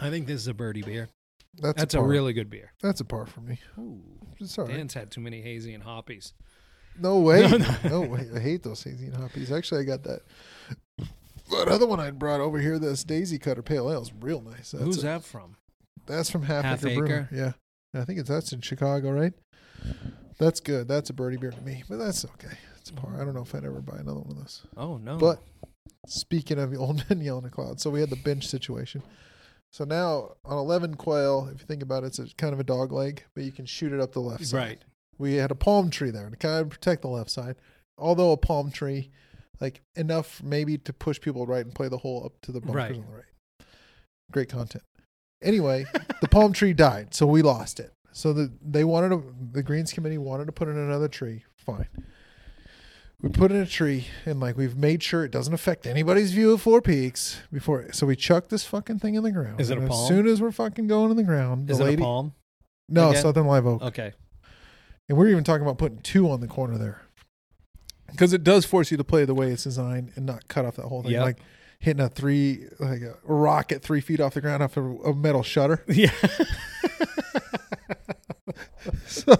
I 0.00 0.10
think 0.10 0.26
this 0.26 0.40
is 0.40 0.48
a 0.48 0.54
birdie 0.54 0.82
beer. 0.82 1.08
That's, 1.54 1.78
That's 1.78 1.94
a, 1.94 2.00
a 2.00 2.04
really 2.04 2.32
good 2.32 2.48
beer. 2.50 2.72
That's 2.80 3.00
a 3.00 3.04
par 3.04 3.26
for 3.26 3.40
me. 3.42 3.58
Ooh, 3.78 4.00
It's 4.40 4.58
all 4.58 4.64
right. 4.66 4.76
Dan's 4.76 4.94
had 4.94 5.10
too 5.10 5.20
many 5.20 5.40
hazy 5.42 5.72
and 5.74 5.82
hoppies. 5.84 6.32
No 6.98 7.18
way. 7.18 7.42
No, 7.48 7.58
no, 7.58 7.76
no. 7.84 8.00
way. 8.02 8.28
I 8.34 8.38
hate 8.40 8.62
those 8.64 8.82
hazy 8.82 9.06
and 9.06 9.14
hoppies. 9.16 9.52
Actually, 9.52 9.82
I 9.82 9.84
got 9.84 10.02
that. 10.04 10.22
That 11.50 11.68
other 11.68 11.86
one 11.86 11.98
I 12.00 12.10
brought 12.12 12.40
over 12.40 12.58
here, 12.60 12.78
this 12.78 13.02
Daisy 13.04 13.38
Cutter 13.38 13.62
Pale 13.62 13.90
Ale, 13.90 14.02
is 14.02 14.12
real 14.20 14.40
nice. 14.40 14.70
That's 14.72 14.84
Who's 14.84 14.98
a- 14.98 15.02
that 15.02 15.24
from? 15.24 15.56
That's 16.06 16.30
from 16.30 16.42
Half, 16.42 16.64
Half 16.64 16.84
Acre. 16.86 17.04
Acre? 17.04 17.28
Yeah. 17.32 17.52
I 18.00 18.04
think 18.04 18.18
it's 18.20 18.28
that's 18.28 18.52
in 18.52 18.60
Chicago, 18.60 19.10
right? 19.10 19.32
That's 20.38 20.60
good. 20.60 20.88
That's 20.88 21.10
a 21.10 21.12
birdie 21.12 21.36
beer 21.36 21.50
to 21.50 21.60
me, 21.62 21.82
but 21.88 21.98
that's 21.98 22.24
okay. 22.24 22.56
It's 22.78 22.90
a 22.90 22.94
par. 22.94 23.14
I 23.20 23.24
don't 23.24 23.34
know 23.34 23.42
if 23.42 23.54
I'd 23.54 23.64
ever 23.64 23.80
buy 23.80 23.98
another 23.98 24.20
one 24.20 24.30
of 24.30 24.36
those. 24.38 24.62
Oh 24.76 24.96
no, 24.96 25.18
But 25.18 25.42
speaking 26.06 26.58
of 26.58 26.72
old 26.74 27.04
men 27.10 27.20
yelling 27.20 27.44
at 27.46 27.52
clouds, 27.52 27.82
so 27.82 27.90
we 27.90 28.00
had 28.00 28.10
the 28.10 28.16
bench 28.16 28.46
situation. 28.48 29.02
So 29.72 29.84
now 29.84 30.32
on 30.44 30.56
11 30.58 30.94
quail, 30.96 31.48
if 31.54 31.60
you 31.60 31.66
think 31.66 31.82
about 31.82 32.02
it, 32.04 32.08
it's 32.08 32.18
a, 32.18 32.26
kind 32.36 32.52
of 32.52 32.58
a 32.60 32.64
dog 32.64 32.90
leg, 32.92 33.22
but 33.34 33.44
you 33.44 33.52
can 33.52 33.66
shoot 33.66 33.92
it 33.92 34.00
up 34.00 34.12
the 34.12 34.20
left 34.20 34.46
side. 34.46 34.56
right. 34.56 34.78
We 35.18 35.34
had 35.34 35.50
a 35.50 35.54
palm 35.54 35.90
tree 35.90 36.10
there 36.10 36.28
to 36.30 36.36
kind 36.36 36.60
of 36.62 36.70
protect 36.70 37.02
the 37.02 37.08
left 37.08 37.30
side. 37.30 37.56
Although 37.98 38.32
a 38.32 38.36
palm 38.38 38.70
tree, 38.70 39.10
like 39.60 39.82
enough 39.94 40.42
maybe 40.42 40.78
to 40.78 40.92
push 40.92 41.20
people 41.20 41.46
right 41.46 41.64
and 41.64 41.74
play 41.74 41.88
the 41.88 41.98
hole 41.98 42.22
up 42.24 42.40
to 42.42 42.52
the 42.52 42.60
bunkers 42.60 42.74
Right. 42.76 42.92
on 42.94 43.04
the 43.06 43.12
right. 43.16 43.24
Great 44.32 44.48
content. 44.48 44.82
Anyway, 45.42 45.86
the 46.20 46.28
palm 46.28 46.52
tree 46.52 46.72
died, 46.72 47.14
so 47.14 47.26
we 47.26 47.42
lost 47.42 47.80
it. 47.80 47.92
So 48.12 48.32
the 48.32 48.52
they 48.60 48.84
wanted 48.84 49.10
to, 49.10 49.24
the 49.52 49.62
greens 49.62 49.92
committee 49.92 50.18
wanted 50.18 50.46
to 50.46 50.52
put 50.52 50.68
in 50.68 50.76
another 50.76 51.08
tree. 51.08 51.44
Fine. 51.56 51.88
We 53.22 53.28
put 53.28 53.50
in 53.52 53.58
a 53.58 53.66
tree 53.66 54.06
and 54.24 54.40
like 54.40 54.56
we've 54.56 54.76
made 54.76 55.02
sure 55.02 55.24
it 55.24 55.30
doesn't 55.30 55.52
affect 55.52 55.86
anybody's 55.86 56.32
view 56.32 56.52
of 56.52 56.62
Four 56.62 56.80
Peaks 56.80 57.40
before. 57.52 57.92
So 57.92 58.06
we 58.06 58.16
chuck 58.16 58.48
this 58.48 58.64
fucking 58.64 58.98
thing 58.98 59.14
in 59.14 59.22
the 59.22 59.30
ground. 59.30 59.60
Is 59.60 59.70
it 59.70 59.76
a 59.76 59.80
And 59.80 59.90
palm? 59.90 60.02
As 60.02 60.08
soon 60.08 60.26
as 60.26 60.40
we're 60.40 60.52
fucking 60.52 60.86
going 60.86 61.10
in 61.10 61.16
the 61.18 61.22
ground, 61.22 61.70
Is 61.70 61.78
the 61.78 61.84
it 61.84 61.86
lady 61.86 62.02
a 62.02 62.04
palm? 62.04 62.32
no 62.88 63.10
again? 63.10 63.22
Southern 63.22 63.46
Live 63.46 63.66
Oak. 63.66 63.82
Okay. 63.82 64.12
And 65.08 65.18
we're 65.18 65.28
even 65.28 65.44
talking 65.44 65.62
about 65.62 65.76
putting 65.76 65.98
two 65.98 66.30
on 66.30 66.40
the 66.40 66.46
corner 66.46 66.78
there. 66.78 67.02
Because 68.10 68.32
it 68.32 68.42
does 68.42 68.64
force 68.64 68.90
you 68.90 68.96
to 68.96 69.04
play 69.04 69.24
the 69.24 69.34
way 69.34 69.50
it's 69.50 69.64
designed 69.64 70.12
and 70.16 70.24
not 70.24 70.48
cut 70.48 70.64
off 70.64 70.76
that 70.76 70.86
whole 70.86 71.02
thing. 71.02 71.12
Yep. 71.12 71.22
Like 71.22 71.38
hitting 71.80 72.02
a 72.02 72.08
three, 72.08 72.66
like 72.78 73.00
a 73.02 73.16
rocket 73.24 73.82
three 73.82 74.00
feet 74.00 74.20
off 74.20 74.34
the 74.34 74.40
ground 74.40 74.62
off 74.62 74.76
a, 74.76 74.82
a 74.82 75.14
metal 75.14 75.42
shutter. 75.42 75.82
Yeah. 75.88 76.12
so, 79.06 79.36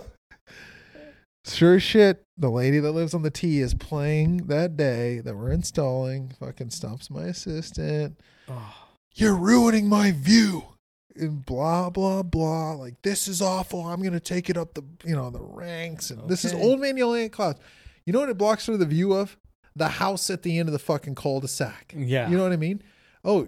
sure 1.44 1.79
shit, 1.81 2.22
the 2.37 2.50
lady 2.50 2.79
that 2.81 2.92
lives 2.92 3.14
on 3.14 3.22
the 3.22 3.31
T 3.31 3.61
is 3.61 3.74
playing 3.74 4.46
that 4.48 4.76
day 4.76 5.20
that 5.20 5.37
we're 5.37 5.53
installing. 5.53 6.33
Fucking 6.40 6.70
stops 6.70 7.11
my 7.11 7.24
assistant. 7.24 8.18
Oh, 8.48 8.74
You're 9.14 9.37
ruining 9.37 9.88
my 9.88 10.12
view. 10.12 10.64
And 11.16 11.44
blah 11.44 11.90
blah 11.90 12.22
blah. 12.22 12.72
Like 12.72 13.03
this 13.03 13.29
is 13.29 13.42
awful. 13.42 13.85
I'm 13.87 14.03
gonna 14.03 14.20
take 14.20 14.48
it 14.48 14.57
up 14.57 14.74
the 14.74 14.83
you 15.05 15.14
know 15.14 15.29
the 15.29 15.42
ranks. 15.42 16.11
And 16.11 16.29
this 16.29 16.44
is 16.44 16.55
old 16.55 16.81
man 16.81 16.96
yelling 16.96 17.24
at 17.24 17.33
clouds. 17.33 17.59
You 18.07 18.12
know 18.12 18.20
what 18.20 18.29
it 18.31 18.38
blocks 18.38 18.66
her 18.66 18.76
the 18.76 18.87
view 18.87 19.12
of? 19.12 19.37
The 19.76 19.88
house 19.88 20.30
at 20.30 20.42
the 20.42 20.59
end 20.59 20.68
of 20.68 20.72
the 20.72 20.78
fucking 20.78 21.14
cul-de-sac. 21.14 21.94
yeah. 21.96 22.28
You 22.28 22.37
know 22.37 22.42
what 22.42 22.52
I 22.52 22.56
mean? 22.56 22.83
Oh, 23.24 23.46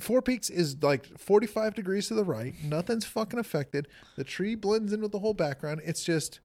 Four 0.00 0.22
Peaks 0.22 0.50
is 0.50 0.76
like 0.82 1.06
45 1.18 1.74
degrees 1.74 2.08
to 2.08 2.14
the 2.14 2.24
right. 2.24 2.54
Nothing's 2.62 3.04
fucking 3.06 3.38
affected. 3.38 3.88
The 4.16 4.24
tree 4.24 4.54
blends 4.54 4.92
in 4.92 5.00
with 5.00 5.12
the 5.12 5.18
whole 5.18 5.34
background. 5.34 5.80
It's 5.84 6.04
just 6.04 6.40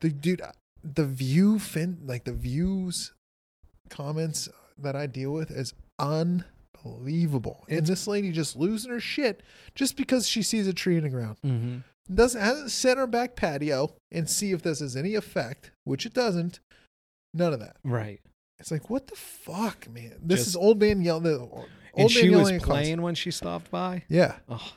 the 0.00 0.08
dude, 0.10 0.40
the 0.82 1.04
view 1.04 1.58
fin, 1.58 1.98
like 2.04 2.24
the 2.24 2.32
views 2.32 3.12
comments 3.90 4.48
that 4.78 4.96
I 4.96 5.06
deal 5.06 5.32
with 5.32 5.50
is 5.50 5.74
unbelievable. 6.84 7.64
and 7.68 7.86
this 7.86 8.06
lady 8.06 8.32
just 8.32 8.56
losing 8.56 8.90
her 8.90 9.00
shit 9.00 9.42
just 9.74 9.96
because 9.96 10.28
she 10.28 10.42
sees 10.42 10.66
a 10.66 10.72
tree 10.72 10.96
in 10.96 11.04
the 11.04 11.10
ground. 11.10 11.36
hmm 11.42 11.76
Doesn't 12.12 12.40
hasn't 12.40 12.70
set 12.70 12.96
her 12.98 13.06
back 13.06 13.36
patio 13.36 13.94
and 14.12 14.28
see 14.28 14.52
if 14.52 14.62
this 14.62 14.80
has 14.80 14.96
any 14.96 15.14
effect, 15.14 15.70
which 15.84 16.06
it 16.06 16.14
doesn't. 16.14 16.60
None 17.34 17.52
of 17.52 17.60
that. 17.60 17.76
Right. 17.84 18.20
It's 18.60 18.70
like, 18.70 18.88
what 18.88 19.08
the 19.08 19.16
fuck, 19.16 19.90
man? 19.90 20.14
This 20.22 20.38
Just- 20.40 20.48
is 20.50 20.56
old 20.56 20.80
man 20.80 21.02
yelling. 21.02 21.26
Old 21.40 21.66
And 21.96 22.04
man 22.04 22.08
she 22.08 22.30
was 22.30 22.50
playing 22.62 23.02
when 23.02 23.14
she 23.14 23.30
stopped 23.30 23.70
by. 23.70 24.04
Yeah. 24.08 24.36
Oh, 24.48 24.72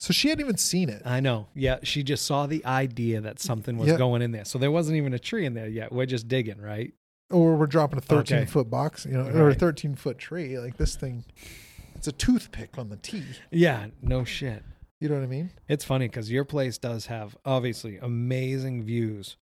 So 0.00 0.12
she 0.12 0.28
hadn't 0.28 0.44
even 0.44 0.56
seen 0.56 0.88
it. 0.88 1.02
I 1.04 1.18
know. 1.20 1.48
Yeah, 1.54 1.78
she 1.82 2.02
just 2.04 2.24
saw 2.24 2.46
the 2.46 2.64
idea 2.64 3.20
that 3.20 3.40
something 3.40 3.76
was 3.76 3.88
Yeah. 3.88 3.96
going 3.98 4.22
in 4.22 4.30
there. 4.30 4.44
So 4.44 4.56
there 4.58 4.70
wasn't 4.70 4.96
even 4.96 5.12
a 5.12 5.18
tree 5.18 5.44
in 5.44 5.54
there 5.54 5.68
yet. 5.68 5.90
We're 5.92 6.06
just 6.06 6.28
digging, 6.28 6.60
right? 6.60 6.94
Or 7.30 7.56
we're 7.56 7.66
dropping 7.66 7.98
a 7.98 8.02
13 8.02 8.38
Okay. 8.38 8.46
foot 8.46 8.70
box, 8.70 9.04
you 9.04 9.12
know, 9.12 9.28
or 9.28 9.50
a 9.50 9.54
13 9.54 9.96
foot 9.96 10.16
tree. 10.18 10.56
Like 10.58 10.76
this 10.76 10.94
thing, 10.96 11.24
it's 11.96 12.06
a 12.06 12.12
toothpick 12.12 12.78
on 12.78 12.88
the 12.90 12.96
tee. 12.96 13.24
Yeah, 13.50 13.88
no 14.00 14.24
shit. 14.24 14.62
You 15.00 15.08
know 15.08 15.16
what 15.16 15.24
I 15.24 15.26
mean? 15.26 15.50
It's 15.68 15.84
funny 15.84 16.06
because 16.08 16.30
your 16.30 16.44
place 16.44 16.78
does 16.78 17.06
have 17.06 17.36
obviously 17.44 17.98
amazing 17.98 18.84
views, 18.84 19.36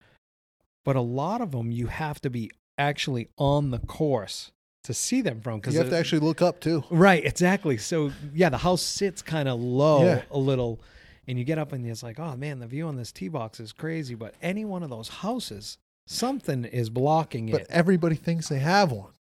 but 0.85 0.95
a 0.95 1.01
lot 1.01 1.41
of 1.41 1.51
them 1.51 1.71
you 1.71 1.87
have 1.87 2.19
to 2.21 2.29
be 2.29 2.51
actually 2.77 3.29
on 3.37 3.71
the 3.71 3.79
course 3.79 4.51
to 4.83 4.93
see 4.93 5.21
them 5.21 5.39
from. 5.41 5.59
Because 5.59 5.73
You 5.75 5.79
have 5.81 5.89
to 5.89 5.97
actually 5.97 6.19
look 6.19 6.41
up 6.41 6.59
too. 6.59 6.83
right, 6.89 7.23
exactly. 7.25 7.77
So 7.77 8.11
yeah, 8.33 8.49
the 8.49 8.57
house 8.57 8.81
sits 8.81 9.21
kind 9.21 9.47
of 9.47 9.59
low 9.59 10.03
Yeah. 10.05 10.21
a 10.31 10.37
little, 10.37 10.81
and 11.27 11.37
you 11.39 11.45
get 11.45 11.57
up 11.57 11.71
and 11.71 11.85
it's 11.85 12.03
like, 12.03 12.19
oh 12.19 12.35
man, 12.35 12.59
the 12.59 12.67
view 12.67 12.87
on 12.87 12.95
this 12.97 13.11
tee 13.11 13.29
box 13.29 13.59
is 13.59 13.71
crazy. 13.71 14.15
But 14.15 14.35
any 14.41 14.65
one 14.65 14.83
of 14.83 14.89
those 14.89 15.07
houses, 15.09 15.77
something 16.07 16.65
is 16.65 16.89
blocking 16.89 17.49
But 17.51 17.61
it. 17.61 17.67
But 17.69 17.75
everybody 17.75 18.15
thinks 18.15 18.49
they 18.49 18.59
have 18.59 18.91
one. 18.91 19.13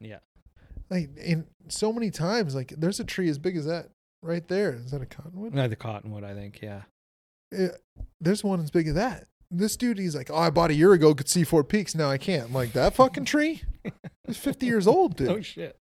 Yeah. 0.00 0.18
Like, 0.88 1.10
and 1.22 1.44
so 1.68 1.92
many 1.92 2.10
times, 2.10 2.54
like, 2.54 2.74
there's 2.76 3.00
a 3.00 3.04
tree 3.04 3.28
as 3.28 3.38
big 3.38 3.56
as 3.56 3.64
that 3.66 3.88
right 4.22 4.46
there. 4.48 4.74
Is 4.74 4.90
that 4.90 5.00
a 5.02 5.06
cottonwood? 5.06 5.56
Uh, 5.58 5.68
the 5.68 5.76
cottonwood, 5.76 6.22
I 6.24 6.34
think. 6.34 6.60
Yeah. 6.62 6.82
Eh, 7.52 7.68
there's 8.20 8.42
one 8.44 8.60
as 8.60 8.70
big 8.70 8.88
as 8.88 8.94
that. 8.94 9.26
This 9.54 9.76
dude, 9.76 9.98
he's 9.98 10.16
like, 10.16 10.30
oh, 10.30 10.36
I 10.36 10.50
bought 10.50 10.70
a 10.70 10.74
year 10.74 10.92
ago, 10.94 11.14
could 11.14 11.28
see 11.28 11.44
Four 11.44 11.62
Peaks. 11.64 11.94
Now 11.94 12.08
I 12.10 12.16
can't. 12.18 12.46
I'm 12.46 12.52
like, 12.54 12.72
that 12.72 12.94
fucking 12.94 13.26
tree? 13.26 13.62
It's 14.26 14.38
50 14.38 14.64
years 14.66 14.86
old, 14.86 15.16
dude. 15.16 15.28
Oh 15.30 15.40
shit. 15.42 15.76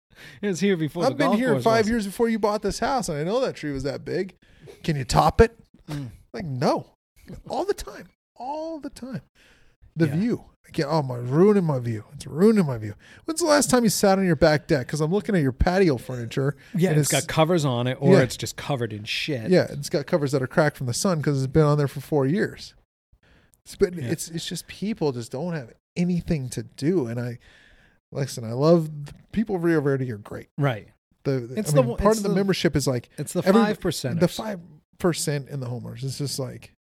It 0.42 0.46
was 0.48 0.58
here 0.60 0.76
before. 0.76 1.04
I've 1.04 1.10
the 1.10 1.16
been 1.16 1.32
here 1.34 1.60
five 1.60 1.84
was. 1.84 1.90
years 1.90 2.06
before 2.06 2.28
you 2.28 2.38
bought 2.40 2.62
this 2.62 2.80
house, 2.80 3.08
and 3.08 3.18
I 3.18 3.22
know 3.24 3.40
that 3.40 3.54
tree 3.54 3.70
was 3.72 3.84
that 3.84 4.04
big. 4.04 4.34
Can 4.82 4.96
you 4.96 5.04
top 5.04 5.40
it? 5.40 5.56
Mm. 5.88 6.10
Like, 6.32 6.44
no. 6.44 6.86
All 7.48 7.64
the 7.64 7.74
time. 7.74 8.08
All 8.34 8.80
the 8.80 8.90
time. 8.90 9.20
The 9.96 10.06
Yeah. 10.08 10.16
view. 10.16 10.44
Again, 10.68 10.86
oh 10.88 11.02
my 11.02 11.16
ruining 11.16 11.64
my 11.64 11.78
view. 11.78 12.04
It's 12.14 12.26
ruining 12.26 12.66
my 12.66 12.78
view. 12.78 12.94
When's 13.24 13.40
the 13.40 13.46
last 13.46 13.70
time 13.70 13.84
you 13.84 13.90
sat 13.90 14.18
on 14.18 14.26
your 14.26 14.36
back 14.36 14.66
deck? 14.66 14.86
Because 14.86 15.00
I'm 15.00 15.10
looking 15.12 15.34
at 15.36 15.40
your 15.42 15.52
patio 15.52 15.96
furniture. 15.96 16.56
Yeah, 16.74 16.90
and 16.90 16.98
it's 16.98 17.10
got 17.10 17.26
covers 17.28 17.64
on 17.64 17.86
it, 17.86 17.96
or 18.00 18.14
Yeah. 18.16 18.22
it's 18.22 18.36
just 18.36 18.56
covered 18.56 18.92
in 18.92 19.04
shit. 19.04 19.50
yeah, 19.50 19.66
it's 19.70 19.88
got 19.88 20.06
covers 20.06 20.32
that 20.32 20.42
are 20.42 20.46
cracked 20.46 20.76
from 20.76 20.86
the 20.86 20.94
sun 20.94 21.18
because 21.18 21.42
it's 21.42 21.50
been 21.52 21.62
on 21.64 21.78
there 21.78 21.88
for 21.88 22.00
four 22.00 22.26
years. 22.26 22.74
But 23.76 23.94
Yeah. 23.94 24.04
it's 24.10 24.28
it's 24.28 24.46
just 24.46 24.66
people 24.66 25.12
just 25.12 25.32
don't 25.32 25.54
have 25.54 25.72
anything 25.96 26.48
to 26.50 26.62
do. 26.62 27.06
And 27.06 27.18
I 27.20 27.38
listen, 28.12 28.44
I 28.44 28.52
love 28.52 29.06
the 29.06 29.14
people 29.32 29.56
of 29.56 29.64
Rio 29.64 29.80
Verde 29.80 30.10
are 30.12 30.18
great. 30.18 30.48
Right. 30.56 30.88
The 31.24 31.52
It's 31.56 31.72
I 31.72 31.76
the 31.76 31.82
mean, 31.82 31.90
one- 31.90 31.98
part 31.98 32.16
of 32.16 32.22
the, 32.22 32.28
the- 32.28 32.34
membership 32.34 32.74
is 32.76 32.86
like 32.86 33.08
It's 33.18 33.32
the 33.32 33.42
five 33.42 33.80
percent. 33.80 34.20
the 34.20 34.28
five 34.28 34.60
percent 34.98 35.48
in 35.48 35.60
the 35.60 35.66
homers. 35.66 36.02
It's 36.04 36.18
just 36.18 36.38
like, 36.38 36.72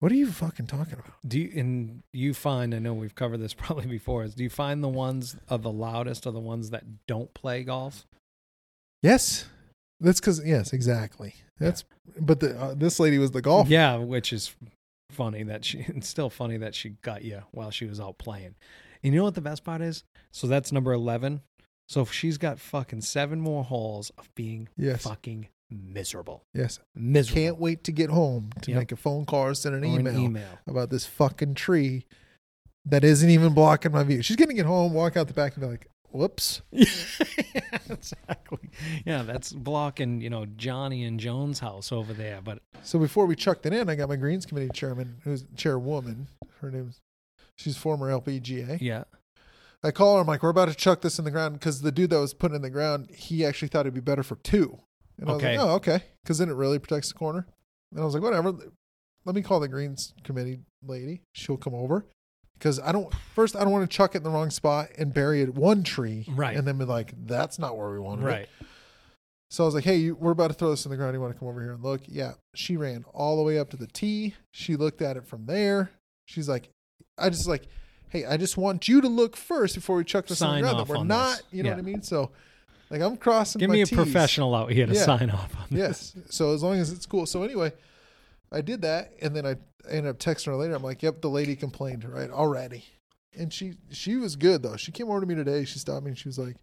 what 0.00 0.10
are 0.12 0.16
you 0.16 0.26
fucking 0.30 0.66
talking 0.66 0.94
about? 0.94 1.12
Do 1.26 1.38
you 1.40 1.52
and 1.56 2.02
you 2.12 2.34
find? 2.34 2.74
I 2.74 2.78
know 2.78 2.94
we've 2.94 3.14
covered 3.14 3.38
this 3.38 3.54
probably 3.64 3.86
before. 3.86 4.24
Is 4.24 4.34
do 4.34 4.42
you 4.42 4.50
find 4.50 4.82
the 4.82 4.88
ones 4.88 5.36
of 5.48 5.62
the 5.62 5.70
loudest 5.72 6.26
are 6.26 6.30
the 6.32 6.40
ones 6.40 6.70
that 6.70 7.06
don't 7.06 7.32
play 7.34 7.62
golf? 7.64 8.06
Yes, 9.02 9.46
that's 10.00 10.20
because 10.20 10.44
yes, 10.44 10.72
exactly. 10.72 11.34
That's 11.58 11.84
but 12.18 12.40
the 12.40 12.58
uh, 12.58 12.74
this 12.74 12.98
lady 12.98 13.18
was 13.18 13.30
the 13.32 13.42
golf. 13.42 13.68
Yeah, 13.68 13.96
which 13.96 14.32
is 14.32 14.54
funny 15.14 15.42
that 15.44 15.64
she. 15.64 15.78
It's 15.88 16.08
still 16.08 16.30
funny 16.30 16.56
that 16.58 16.74
she 16.74 16.90
got 17.02 17.22
you 17.24 17.42
while 17.52 17.70
she 17.70 17.86
was 17.86 18.00
out 18.00 18.18
playing. 18.18 18.54
And 19.02 19.12
you 19.14 19.20
know 19.20 19.24
what 19.24 19.34
the 19.34 19.40
best 19.40 19.64
part 19.64 19.80
is? 19.82 20.04
So 20.32 20.46
that's 20.46 20.72
number 20.72 20.92
eleven. 20.92 21.40
So 21.88 22.00
if 22.02 22.12
she's 22.12 22.38
got 22.38 22.58
fucking 22.58 23.02
seven 23.02 23.40
more 23.40 23.62
holes 23.64 24.10
of 24.18 24.34
being 24.34 24.68
Yes, 24.76 25.02
fucking 25.02 25.48
miserable, 25.70 26.44
yes. 26.54 26.78
miserable. 26.94 27.42
Can't 27.42 27.58
wait 27.58 27.84
to 27.84 27.92
get 27.92 28.08
home 28.10 28.50
to 28.62 28.70
Yep. 28.70 28.78
make 28.78 28.92
a 28.92 28.96
phone 28.96 29.24
call 29.26 29.48
or 29.48 29.54
send 29.54 29.74
an 29.74 29.84
Or 29.84 29.98
email, 29.98 30.14
An 30.14 30.20
email. 30.20 30.58
about 30.66 30.88
this 30.90 31.04
fucking 31.04 31.54
tree 31.54 32.06
that 32.86 33.04
isn't 33.04 33.28
even 33.28 33.52
blocking 33.54 33.92
my 33.92 34.02
view. 34.04 34.22
She's 34.22 34.36
gonna 34.36 34.54
get 34.54 34.66
home, 34.66 34.92
walk 34.94 35.16
out 35.16 35.26
the 35.28 35.34
back, 35.34 35.54
and 35.54 35.62
be 35.62 35.68
like, 35.68 35.88
"Whoops." 36.14 36.62
yeah, 36.70 37.78
exactly. 37.90 38.70
Yeah, 39.04 39.22
that's 39.22 39.52
blocking, 39.52 40.20
you 40.20 40.30
know, 40.30 40.46
Johnny 40.46 41.04
and 41.04 41.18
Jones' 41.20 41.58
house 41.60 41.92
over 41.92 42.12
there. 42.12 42.40
But 42.42 42.60
So 42.82 42.98
before 42.98 43.26
we 43.26 43.36
chucked 43.36 43.66
it 43.66 43.72
in, 43.72 43.88
I 43.88 43.94
got 43.94 44.08
my 44.08 44.16
greens 44.16 44.46
committee 44.46 44.70
chairman, 44.72 45.16
who's 45.24 45.44
chairwoman. 45.56 46.28
Her 46.60 46.70
name's 46.70 47.00
she's 47.56 47.76
former 47.76 48.10
LPGA. 48.10 48.78
yeah, 48.80 49.04
I 49.82 49.90
call 49.90 50.14
her. 50.16 50.20
I'm 50.22 50.26
like, 50.26 50.42
we're 50.42 50.48
about 50.50 50.68
to 50.68 50.74
chuck 50.74 51.00
this 51.02 51.18
in 51.18 51.24
the 51.24 51.30
ground 51.30 51.54
because 51.54 51.82
the 51.82 51.92
dude 51.92 52.10
that 52.10 52.18
was 52.20 52.32
putting 52.34 52.56
in 52.56 52.62
the 52.62 52.70
ground, 52.70 53.10
he 53.10 53.44
actually 53.44 53.68
thought 53.68 53.80
it'd 53.80 53.94
be 53.94 54.00
better 54.00 54.22
for 54.22 54.36
two. 54.36 54.78
And 55.18 55.28
I 55.28 55.32
was 55.34 55.42
Okay. 55.42 55.58
like, 55.58 55.66
oh, 55.66 55.74
okay, 55.74 56.02
because 56.22 56.38
then 56.38 56.48
it 56.48 56.54
really 56.54 56.78
protects 56.78 57.08
the 57.08 57.14
corner. 57.18 57.46
And 57.92 58.00
I 58.00 58.04
was 58.04 58.14
like, 58.14 58.22
whatever. 58.22 58.52
Let 59.26 59.34
me 59.34 59.42
call 59.42 59.58
the 59.60 59.68
greens 59.68 60.12
committee 60.22 60.60
lady. 60.86 61.22
She'll 61.32 61.56
come 61.56 61.74
over 61.74 62.04
because 62.64 62.80
I 62.80 62.92
don't. 62.92 63.12
First, 63.34 63.56
I 63.56 63.60
don't 63.60 63.72
want 63.72 63.88
to 63.90 63.94
chuck 63.94 64.14
it 64.14 64.18
in 64.18 64.24
the 64.24 64.30
wrong 64.30 64.48
spot 64.48 64.88
and 64.96 65.12
bury 65.12 65.42
it 65.42 65.54
one 65.54 65.82
tree, 65.82 66.24
Right. 66.30 66.56
And 66.56 66.66
then 66.66 66.78
be 66.78 66.86
like, 66.86 67.12
that's 67.26 67.58
not 67.58 67.76
where 67.76 67.90
we 67.90 67.98
wanted 68.00 68.22
it. 68.22 68.26
right. 68.26 68.48
So 69.50 69.64
I 69.64 69.66
was 69.66 69.74
like, 69.74 69.84
hey, 69.84 69.96
you, 69.96 70.14
we're 70.16 70.30
about 70.32 70.48
to 70.48 70.54
throw 70.54 70.70
this 70.70 70.86
in 70.86 70.90
the 70.90 70.96
ground. 70.96 71.14
You 71.14 71.20
want 71.20 71.34
to 71.34 71.38
come 71.38 71.46
over 71.46 71.60
here 71.60 71.72
and 71.72 71.82
look? 71.84 72.00
Yeah. 72.08 72.32
She 72.54 72.78
ran 72.78 73.04
all 73.12 73.36
the 73.36 73.42
way 73.42 73.58
up 73.58 73.68
to 73.70 73.76
the 73.76 73.86
tee. 73.86 74.34
She 74.50 74.76
looked 74.76 75.02
at 75.02 75.18
it 75.18 75.26
from 75.26 75.44
there. 75.44 75.90
She's 76.24 76.48
like, 76.48 76.70
I 77.18 77.28
just 77.28 77.46
like, 77.46 77.68
hey, 78.08 78.24
I 78.24 78.38
just 78.38 78.56
want 78.56 78.88
you 78.88 79.02
to 79.02 79.08
look 79.08 79.36
first 79.36 79.74
before 79.74 79.96
we 79.96 80.04
chuck 80.04 80.26
this 80.26 80.38
Sign 80.38 80.60
in 80.60 80.64
the 80.64 80.70
ground. 80.72 80.88
That 80.88 80.92
we're 80.98 81.04
not, 81.04 81.36
this. 81.36 81.44
you 81.52 81.62
know 81.62 81.68
Yeah. 81.68 81.74
what 81.74 81.80
I 81.80 81.82
mean? 81.82 82.02
So, 82.02 82.30
like, 82.90 83.02
I'm 83.02 83.16
crossing. 83.18 83.60
Give 83.60 83.68
me 83.70 83.82
a 83.82 83.86
T's. 83.86 83.94
professional 83.94 84.54
out 84.54 84.72
here 84.72 84.86
to 84.86 84.94
Yeah. 84.94 85.04
sign 85.04 85.28
off 85.30 85.54
on 85.56 85.66
this. 85.70 86.14
Yes. 86.16 86.24
So 86.34 86.52
as 86.54 86.62
long 86.62 86.78
as 86.80 86.90
it's 86.90 87.06
cool. 87.06 87.26
So 87.26 87.42
anyway, 87.44 87.72
I 88.54 88.60
did 88.60 88.82
that, 88.82 89.12
and 89.20 89.34
then 89.34 89.44
I 89.44 89.56
ended 89.88 90.10
up 90.10 90.18
texting 90.18 90.46
her 90.46 90.56
later. 90.56 90.74
I'm 90.74 90.82
like, 90.82 91.02
yep, 91.02 91.20
the 91.20 91.28
lady 91.28 91.56
complained, 91.56 92.04
right, 92.04 92.30
already. 92.30 92.84
And 93.36 93.52
she 93.52 93.74
she 93.90 94.16
was 94.16 94.36
good 94.36 94.62
though. 94.62 94.76
She 94.76 94.92
came 94.92 95.10
over 95.10 95.20
to 95.20 95.26
me 95.26 95.34
today. 95.34 95.64
She 95.64 95.80
stopped 95.80 96.04
me 96.04 96.10
and 96.10 96.18
she 96.18 96.28
was 96.28 96.38
like, 96.38 96.56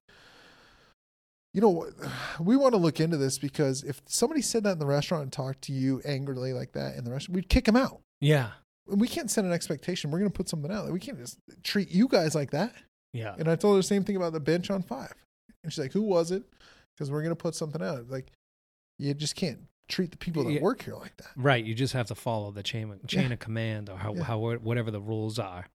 you 1.53 1.61
know 1.61 1.69
what? 1.69 1.89
We 2.39 2.55
want 2.55 2.73
to 2.73 2.79
look 2.79 2.99
into 2.99 3.17
this 3.17 3.37
because 3.37 3.83
if 3.83 4.01
somebody 4.07 4.41
said 4.41 4.63
that 4.63 4.73
in 4.73 4.79
the 4.79 4.85
restaurant 4.85 5.23
and 5.23 5.33
talked 5.33 5.63
to 5.63 5.73
you 5.73 6.01
angrily 6.05 6.53
like 6.53 6.71
that 6.73 6.95
in 6.95 7.03
the 7.03 7.11
restaurant, 7.11 7.35
we'd 7.35 7.49
kick 7.49 7.65
them 7.65 7.75
out. 7.75 8.01
Yeah. 8.19 8.51
We 8.87 9.07
can't 9.07 9.29
set 9.29 9.45
an 9.45 9.51
expectation. 9.51 10.11
We're 10.11 10.19
going 10.19 10.31
to 10.31 10.37
put 10.37 10.49
something 10.49 10.71
out. 10.71 10.91
We 10.91 10.99
can't 10.99 11.19
just 11.19 11.37
treat 11.63 11.91
you 11.91 12.07
guys 12.07 12.33
like 12.33 12.51
that. 12.51 12.73
Yeah. 13.13 13.35
And 13.37 13.47
I 13.47 13.55
told 13.55 13.75
her 13.75 13.79
the 13.79 13.83
same 13.83 14.03
thing 14.03 14.15
about 14.15 14.33
the 14.33 14.39
bench 14.39 14.71
on 14.71 14.81
five. 14.81 15.13
And 15.63 15.71
she's 15.71 15.79
like, 15.79 15.93
who 15.93 16.01
was 16.01 16.31
it? 16.31 16.43
Because 16.95 17.11
we're 17.11 17.21
going 17.21 17.35
to 17.35 17.41
put 17.41 17.55
something 17.55 17.81
out. 17.81 18.09
Like, 18.09 18.31
you 18.97 19.13
just 19.13 19.35
can't 19.35 19.59
treat 19.91 20.09
the 20.11 20.17
people 20.17 20.43
that 20.45 20.53
Yeah. 20.53 20.61
work 20.61 20.81
here 20.83 20.95
like 20.95 21.15
that. 21.17 21.27
Right. 21.35 21.63
You 21.63 21.75
just 21.75 21.93
have 21.93 22.07
to 22.07 22.15
follow 22.15 22.49
the 22.51 22.63
chain 22.63 22.99
chain 23.07 23.27
Yeah. 23.27 23.33
of 23.33 23.39
command 23.39 23.89
or 23.89 23.97
how, 23.97 24.15
Yeah. 24.15 24.23
how 24.23 24.39
whatever 24.39 24.89
the 24.89 25.01
rules 25.01 25.37
are. 25.37 25.67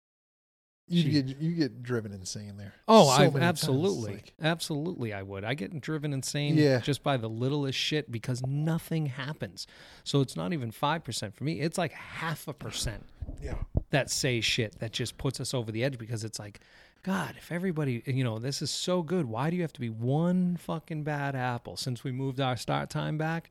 You 0.86 1.22
get 1.22 1.38
you 1.40 1.52
get 1.52 1.82
driven 1.82 2.12
insane 2.12 2.58
there. 2.58 2.74
Oh, 2.86 3.04
So 3.04 3.10
I 3.10 3.24
times. 3.30 3.36
absolutely, 3.38 4.12
Like, 4.16 4.34
absolutely, 4.42 5.14
I 5.14 5.22
would. 5.22 5.42
I 5.42 5.54
get 5.54 5.80
driven 5.80 6.12
insane 6.12 6.56
Yeah. 6.58 6.80
just 6.80 7.02
by 7.02 7.16
the 7.16 7.28
littlest 7.28 7.78
shit 7.78 8.12
because 8.12 8.44
nothing 8.46 9.06
happens. 9.06 9.66
So 10.04 10.20
it's 10.20 10.36
not 10.36 10.52
even 10.52 10.70
five 10.70 11.02
percent 11.02 11.34
for 11.34 11.44
me. 11.44 11.60
It's 11.60 11.78
like 11.78 11.92
half 11.92 12.46
a 12.48 12.52
percent 12.52 13.02
yeah, 13.42 13.62
that 13.90 14.10
say 14.10 14.42
shit 14.42 14.78
that 14.80 14.92
just 14.92 15.16
puts 15.16 15.40
us 15.40 15.54
over 15.54 15.72
the 15.72 15.82
edge 15.82 15.96
because 15.96 16.22
it's 16.22 16.38
like, 16.38 16.60
God, 17.02 17.34
if 17.38 17.50
everybody, 17.50 18.02
you 18.04 18.22
know, 18.22 18.38
this 18.38 18.60
is 18.60 18.70
so 18.70 19.02
good. 19.02 19.24
Why 19.24 19.48
do 19.48 19.56
you 19.56 19.62
have 19.62 19.72
to 19.74 19.80
be 19.80 19.88
one 19.90 20.56
fucking 20.58 21.02
bad 21.04 21.34
apple? 21.34 21.78
Since 21.78 22.04
we 22.04 22.12
moved 22.12 22.40
our 22.40 22.58
start 22.58 22.90
time 22.90 23.16
back, 23.16 23.50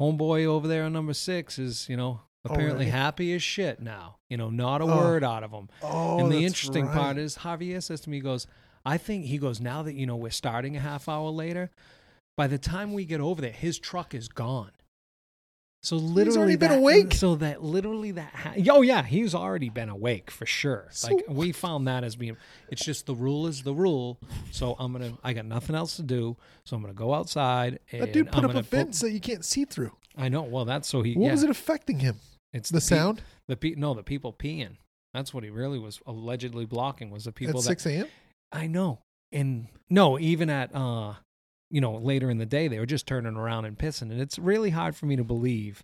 homeboy 0.00 0.46
over 0.46 0.66
there 0.66 0.84
on 0.84 0.92
number 0.92 1.14
six 1.14 1.58
is, 1.58 1.88
you 1.88 1.96
know, 1.96 2.20
oh, 2.22 2.52
Apparently 2.52 2.86
really? 2.86 2.90
happy 2.90 3.34
as 3.34 3.42
shit 3.42 3.80
now. 3.80 4.16
You 4.28 4.36
know, 4.36 4.48
not 4.50 4.80
a 4.80 4.84
Oh. 4.84 4.96
word 4.96 5.22
out 5.22 5.42
of 5.44 5.50
him. 5.50 5.68
Oh, 5.82 6.18
and 6.18 6.32
the 6.32 6.44
interesting 6.44 6.86
right. 6.86 6.94
part 6.94 7.18
is 7.18 7.38
Javier 7.38 7.82
says 7.82 8.00
to 8.02 8.10
me, 8.10 8.16
he 8.18 8.22
goes, 8.22 8.46
I 8.84 8.96
think 8.96 9.26
he 9.26 9.36
goes, 9.38 9.60
now 9.60 9.82
that, 9.82 9.94
you 9.94 10.06
know, 10.06 10.16
we're 10.16 10.30
starting 10.30 10.76
a 10.76 10.80
half 10.80 11.08
hour 11.08 11.28
later, 11.30 11.70
by 12.36 12.46
the 12.46 12.58
time 12.58 12.94
we 12.94 13.04
get 13.04 13.20
over 13.20 13.42
there, 13.42 13.52
his 13.52 13.78
truck 13.78 14.14
is 14.14 14.28
gone. 14.28 14.70
So 15.82 15.96
literally, 15.96 16.38
already 16.38 16.56
been 16.56 16.72
awake? 16.72 17.14
So 17.14 17.36
that 17.36 17.62
literally 17.62 18.10
that. 18.12 18.32
Ha- 18.34 18.54
oh 18.70 18.82
yeah, 18.82 19.02
he's 19.02 19.34
already 19.34 19.70
been 19.70 19.88
awake 19.88 20.30
for 20.30 20.44
sure. 20.44 20.88
So- 20.90 21.08
like 21.14 21.24
we 21.28 21.52
found 21.52 21.86
that 21.88 22.04
as 22.04 22.16
being. 22.16 22.36
It's 22.68 22.84
just 22.84 23.06
the 23.06 23.14
rule 23.14 23.46
is 23.46 23.62
the 23.62 23.72
rule. 23.72 24.18
So 24.50 24.76
I'm 24.78 24.92
gonna. 24.92 25.16
I 25.24 25.32
got 25.32 25.46
nothing 25.46 25.74
else 25.74 25.96
to 25.96 26.02
do. 26.02 26.36
So 26.64 26.76
I'm 26.76 26.82
gonna 26.82 26.92
go 26.94 27.14
outside. 27.14 27.78
And 27.92 28.02
that 28.02 28.12
dude 28.12 28.28
I'm 28.28 28.32
put 28.34 28.44
up 28.44 28.54
a 28.54 28.62
fence 28.62 29.00
that 29.00 29.12
you 29.12 29.20
can't 29.20 29.44
see 29.44 29.64
through. 29.64 29.92
I 30.16 30.28
know. 30.28 30.42
Well, 30.42 30.66
that's 30.66 30.88
so 30.88 31.02
he. 31.02 31.14
What 31.14 31.26
yeah, 31.26 31.32
was 31.32 31.44
it 31.44 31.50
affecting 31.50 32.00
him? 32.00 32.16
It's 32.52 32.68
The 32.68 32.78
pe- 32.78 32.80
sound 32.80 33.22
the 33.48 33.56
pe- 33.56 33.74
no, 33.76 33.94
the 33.94 34.02
people 34.02 34.32
peeing. 34.32 34.76
That's 35.14 35.32
what 35.32 35.44
he 35.44 35.50
really 35.50 35.78
was 35.78 36.00
allegedly 36.06 36.66
blocking 36.66 37.10
was 37.10 37.24
the 37.24 37.32
people 37.32 37.58
at 37.58 37.64
that 37.64 37.68
six 37.80 37.86
a.m. 37.86 38.06
I 38.52 38.66
know. 38.66 39.00
And 39.32 39.68
no, 39.88 40.18
even 40.18 40.50
at 40.50 40.74
uh 40.74 41.14
you 41.70 41.80
know, 41.80 41.94
later 41.94 42.30
in 42.30 42.38
the 42.38 42.46
day 42.46 42.68
they 42.68 42.78
were 42.78 42.86
just 42.86 43.06
turning 43.06 43.36
around 43.36 43.64
and 43.64 43.78
pissing. 43.78 44.10
And 44.10 44.20
it's 44.20 44.38
really 44.38 44.70
hard 44.70 44.96
for 44.96 45.06
me 45.06 45.16
to 45.16 45.24
believe 45.24 45.82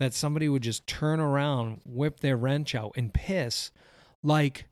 that 0.00 0.12
somebody 0.14 0.48
would 0.48 0.62
just 0.62 0.86
turn 0.86 1.20
around, 1.20 1.80
whip 1.84 2.20
their 2.20 2.36
wrench 2.36 2.74
out 2.74 2.92
and 2.96 3.12
piss 3.14 3.70
like 4.22 4.66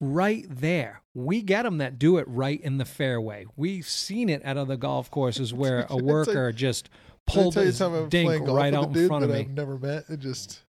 right 0.00 0.46
there. 0.48 1.02
We 1.14 1.42
get 1.42 1.62
them 1.64 1.78
that 1.78 1.98
do 1.98 2.16
it 2.18 2.26
right 2.28 2.60
in 2.60 2.78
the 2.78 2.84
fairway. 2.84 3.46
We've 3.56 3.86
seen 3.86 4.28
it 4.28 4.42
at 4.42 4.56
other 4.56 4.76
golf 4.76 5.10
courses 5.10 5.52
where 5.52 5.80
a 5.80 5.82
It's 5.82 5.92
like- 5.92 6.02
worker 6.02 6.52
just 6.52 6.88
pulled 7.26 7.54
his 7.54 7.78
dink 8.08 8.46
right 8.48 8.74
out 8.74 8.96
in 8.96 9.06
front 9.06 9.24
of 9.24 9.30
me. 9.30 9.40
I've 9.40 9.50
never 9.50 9.78
met. 9.78 10.04
It 10.08 10.18
just 10.20 10.62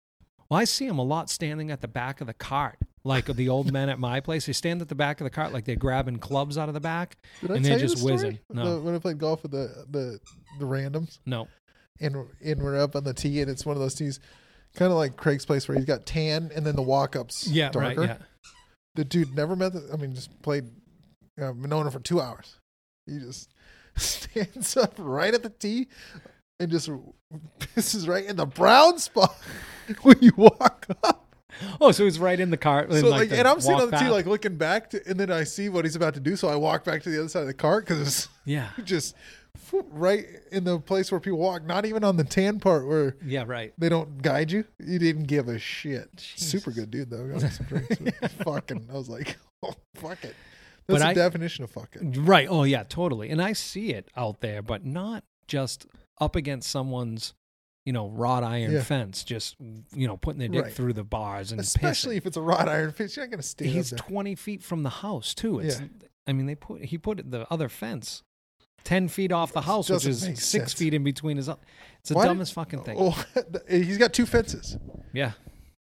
Well, 0.49 0.59
I 0.59 0.65
see 0.65 0.87
them 0.87 0.99
a 0.99 1.03
lot 1.03 1.29
standing 1.29 1.71
at 1.71 1.81
the 1.81 1.87
back 1.87 2.21
of 2.21 2.27
the 2.27 2.33
cart, 2.33 2.77
like 3.03 3.25
the 3.25 3.49
old 3.49 3.71
men 3.71 3.89
at 3.89 3.99
my 3.99 4.19
place. 4.19 4.45
They 4.45 4.53
stand 4.53 4.81
at 4.81 4.89
the 4.89 4.95
back 4.95 5.19
of 5.21 5.25
the 5.25 5.29
cart, 5.29 5.53
like 5.53 5.65
they're 5.65 5.75
grabbing 5.75 6.17
clubs 6.19 6.57
out 6.57 6.67
of 6.67 6.73
the 6.73 6.79
back. 6.79 7.17
did 7.41 7.51
And 7.51 7.65
they're 7.65 7.79
just 7.79 8.03
whizzing. 8.03 8.39
No. 8.49 8.75
The- 8.75 8.81
when 8.81 8.95
I 8.95 8.99
played 8.99 9.17
golf 9.17 9.43
with 9.43 9.51
the 9.51 9.85
the 9.89 10.19
the 10.59 10.65
randoms, 10.65 11.19
No, 11.25 11.47
and 11.99 12.15
and 12.43 12.61
we're 12.61 12.81
up 12.81 12.95
on 12.95 13.03
the 13.03 13.13
tee, 13.13 13.41
and 13.41 13.49
it's 13.49 13.65
one 13.65 13.75
of 13.75 13.81
those 13.81 13.95
tees, 13.95 14.19
kind 14.75 14.91
of 14.91 14.97
like 14.97 15.17
Craig's 15.17 15.45
place 15.45 15.67
where 15.67 15.75
he's 15.77 15.85
got 15.85 16.05
tan, 16.05 16.51
and 16.55 16.65
then 16.65 16.75
the 16.75 16.81
walk 16.81 17.15
ups 17.15 17.47
yeah, 17.47 17.69
darker. 17.69 18.01
right, 18.01 18.09
yeah. 18.09 18.17
The 18.95 19.05
dude 19.05 19.33
never 19.35 19.55
met. 19.55 19.73
The, 19.73 19.89
I 19.93 19.97
mean, 19.97 20.13
just 20.13 20.41
played. 20.41 20.65
Uh, 21.41 21.53
Known 21.55 21.85
him 21.87 21.91
for 21.91 21.99
two 21.99 22.19
hours. 22.21 22.57
He 23.07 23.17
just 23.17 23.49
stands 23.95 24.75
up 24.77 24.93
right 24.97 25.33
at 25.33 25.43
the 25.43 25.49
tee 25.49 25.87
and 26.59 26.69
just 26.69 26.89
pisses 27.59 28.07
right 28.07 28.25
in 28.25 28.35
the 28.35 28.45
brown 28.45 28.99
spot 28.99 29.35
when 30.03 30.17
you 30.21 30.31
walk 30.35 30.85
up. 31.03 31.20
Oh, 31.81 31.91
so 31.91 32.03
he's 32.05 32.19
right 32.19 32.39
in 32.39 32.49
the 32.49 32.57
cart. 32.57 32.91
So 32.91 32.97
in, 32.97 33.09
like, 33.09 33.31
and 33.31 33.47
I'm 33.47 33.59
sitting 33.61 33.79
on 33.81 33.89
the 33.89 33.97
tee, 33.97 34.03
path. 34.03 34.11
like 34.11 34.25
looking 34.25 34.55
back, 34.55 34.89
to, 34.91 35.01
and 35.07 35.19
then 35.19 35.31
I 35.31 35.43
see 35.43 35.69
what 35.69 35.85
he's 35.85 35.95
about 35.95 36.13
to 36.15 36.19
do. 36.19 36.35
So 36.35 36.47
I 36.47 36.55
walk 36.55 36.83
back 36.83 37.03
to 37.03 37.09
the 37.09 37.19
other 37.19 37.29
side 37.29 37.41
of 37.41 37.47
the 37.47 37.53
cart 37.53 37.85
because 37.85 38.01
it's 38.01 38.27
yeah, 38.45 38.69
just 38.83 39.15
right 39.91 40.25
in 40.51 40.63
the 40.63 40.79
place 40.79 41.11
where 41.11 41.19
people 41.19 41.39
walk. 41.39 41.65
Not 41.65 41.85
even 41.85 42.03
on 42.03 42.17
the 42.17 42.23
tan 42.23 42.59
part 42.59 42.87
where 42.87 43.15
yeah, 43.25 43.43
right. 43.47 43.73
they 43.77 43.89
don't 43.89 44.21
guide 44.21 44.51
you. 44.51 44.65
You 44.79 44.99
didn't 44.99 45.23
give 45.23 45.47
a 45.47 45.59
shit. 45.59 46.09
Super 46.17 46.71
good 46.71 46.91
dude 46.91 47.09
though. 47.09 47.27
Got 47.27 47.51
some 47.51 47.65
drinks. 47.65 47.97
fucking, 48.43 48.87
I 48.91 48.93
was 48.93 49.09
like, 49.09 49.37
oh 49.63 49.73
fuck 49.95 50.23
it. 50.23 50.35
That's 50.87 50.99
But 50.99 50.99
the 50.99 51.05
I- 51.05 51.13
definition 51.13 51.63
of 51.63 51.71
fuck 51.71 51.95
it. 51.95 52.01
Right. 52.17 52.47
Oh, 52.49 52.63
yeah, 52.63 52.83
totally. 52.83 53.29
And 53.29 53.41
I 53.41 53.53
see 53.53 53.91
it 53.91 54.09
out 54.15 54.41
there, 54.41 54.61
but 54.61 54.85
not 54.85 55.23
just 55.47 55.85
up 56.19 56.35
against 56.35 56.69
someone's, 56.69 57.33
you 57.85 57.93
know, 57.93 58.09
wrought 58.09 58.43
iron 58.43 58.71
Yeah. 58.71 58.83
fence, 58.83 59.23
just 59.23 59.55
you 59.59 60.07
know, 60.07 60.17
putting 60.17 60.39
their 60.39 60.49
dick 60.49 60.63
Right. 60.65 60.73
through 60.73 60.93
the 60.93 61.03
bars 61.03 61.51
and 61.51 61.59
Especially 61.59 62.15
pissing. 62.15 62.17
if 62.19 62.25
it's 62.27 62.37
a 62.37 62.41
wrought 62.41 62.69
iron 62.69 62.91
fence, 62.91 63.15
you're 63.15 63.25
not 63.25 63.31
gonna 63.31 63.43
stay 63.43 63.67
He's 63.67 63.91
twenty 63.91 64.35
feet 64.35 64.61
from 64.63 64.83
the 64.83 64.89
house 64.89 65.33
too. 65.33 65.59
It's, 65.59 65.79
Yeah. 65.79 65.87
I 66.27 66.33
mean, 66.33 66.45
they 66.45 66.55
put 66.55 66.83
he 66.85 66.97
put 66.97 67.29
the 67.31 67.51
other 67.51 67.69
fence 67.69 68.21
ten 68.83 69.07
feet 69.07 69.31
off 69.31 69.51
the 69.53 69.61
house, 69.61 69.89
which 69.89 70.05
is 70.05 70.21
six 70.21 70.45
sense. 70.45 70.73
feet 70.73 70.93
in 70.93 71.03
between 71.03 71.37
his. 71.37 71.47
It's 71.47 72.09
the 72.09 72.15
Why 72.15 72.23
did- 72.23 72.27
dumbest 72.29 72.53
fucking 72.53 72.83
thing. 72.83 72.97
Oh, 72.99 73.25
eh, 73.67 73.77
he's 73.83 73.97
got 73.97 74.13
two 74.13 74.25
fences. 74.25 74.77
yeah, 75.13 75.31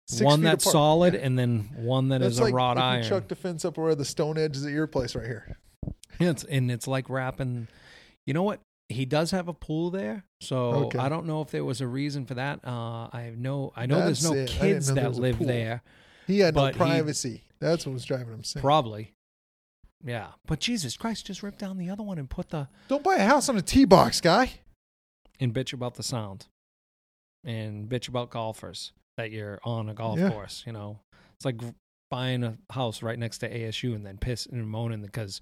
Six 0.08 0.22
one 0.24 0.40
that's 0.42 0.64
apart. 0.64 0.72
solid, 0.72 1.14
and 1.16 1.38
then 1.38 1.70
one 1.76 2.08
that 2.08 2.20
That's 2.20 2.34
is 2.34 2.38
a 2.38 2.44
like 2.44 2.54
wrought 2.54 2.76
if 2.76 2.82
iron. 2.82 3.04
chucked 3.04 3.32
a 3.32 3.34
fence 3.34 3.64
up 3.64 3.76
where 3.76 3.94
the 3.94 4.04
stone 4.04 4.38
edge 4.38 4.56
is 4.56 4.64
at 4.64 4.72
your 4.72 4.86
place 4.86 5.14
right 5.14 5.26
here. 5.26 5.58
Yeah, 6.18 6.30
it's, 6.30 6.44
and 6.44 6.70
it's 6.70 6.86
like 6.88 7.08
wrapping. 7.10 7.68
You 8.26 8.34
know 8.34 8.42
what? 8.42 8.60
He 8.90 9.04
does 9.04 9.30
have 9.32 9.48
a 9.48 9.52
pool 9.52 9.90
there, 9.90 10.24
so 10.40 10.56
Okay. 10.86 10.98
I 10.98 11.08
don't 11.10 11.26
know 11.26 11.42
if 11.42 11.50
there 11.50 11.64
was 11.64 11.80
a 11.82 11.86
reason 11.86 12.24
for 12.24 12.34
that. 12.34 12.60
Uh, 12.66 13.08
I 13.12 13.22
have 13.26 13.36
no. 13.36 13.72
I 13.76 13.84
know 13.86 13.98
there's 14.00 14.24
no 14.24 14.32
it. 14.32 14.48
Kids 14.48 14.92
that 14.94 15.14
live 15.14 15.38
there. 15.38 15.82
He 16.26 16.38
had 16.40 16.54
no 16.54 16.70
privacy. 16.72 17.44
That's 17.60 17.84
what 17.86 17.92
was 17.92 18.04
driving 18.04 18.28
him 18.28 18.34
insane. 18.40 18.62
Probably. 18.62 19.12
Yeah, 20.04 20.28
but 20.46 20.60
Jesus 20.60 20.96
Christ, 20.96 21.26
just 21.26 21.42
rip 21.42 21.58
down 21.58 21.76
the 21.76 21.90
other 21.90 22.02
one 22.04 22.18
and 22.18 22.30
put 22.30 22.50
the 22.50 22.68
Don't 22.88 23.02
buy 23.02 23.16
a 23.16 23.24
house 23.26 23.48
on 23.48 23.56
a 23.56 23.62
tee 23.62 23.84
box, 23.84 24.20
guy. 24.20 24.52
and 25.40 25.52
bitch 25.52 25.72
about 25.72 25.94
the 25.96 26.02
sound, 26.02 26.46
and 27.44 27.88
bitch 27.88 28.08
about 28.08 28.30
golfers 28.30 28.92
that 29.16 29.30
you're 29.32 29.58
on 29.64 29.88
a 29.88 29.94
golf 29.94 30.18
Yeah. 30.18 30.30
course. 30.30 30.62
You 30.66 30.72
know, 30.72 31.00
it's 31.34 31.44
like 31.44 31.60
buying 32.10 32.42
a 32.44 32.56
house 32.70 33.02
right 33.02 33.18
next 33.18 33.38
to 33.38 33.48
ASU 33.52 33.94
and 33.94 34.06
then 34.06 34.16
pissing 34.18 34.52
and 34.52 34.68
moaning 34.68 35.02
because 35.02 35.40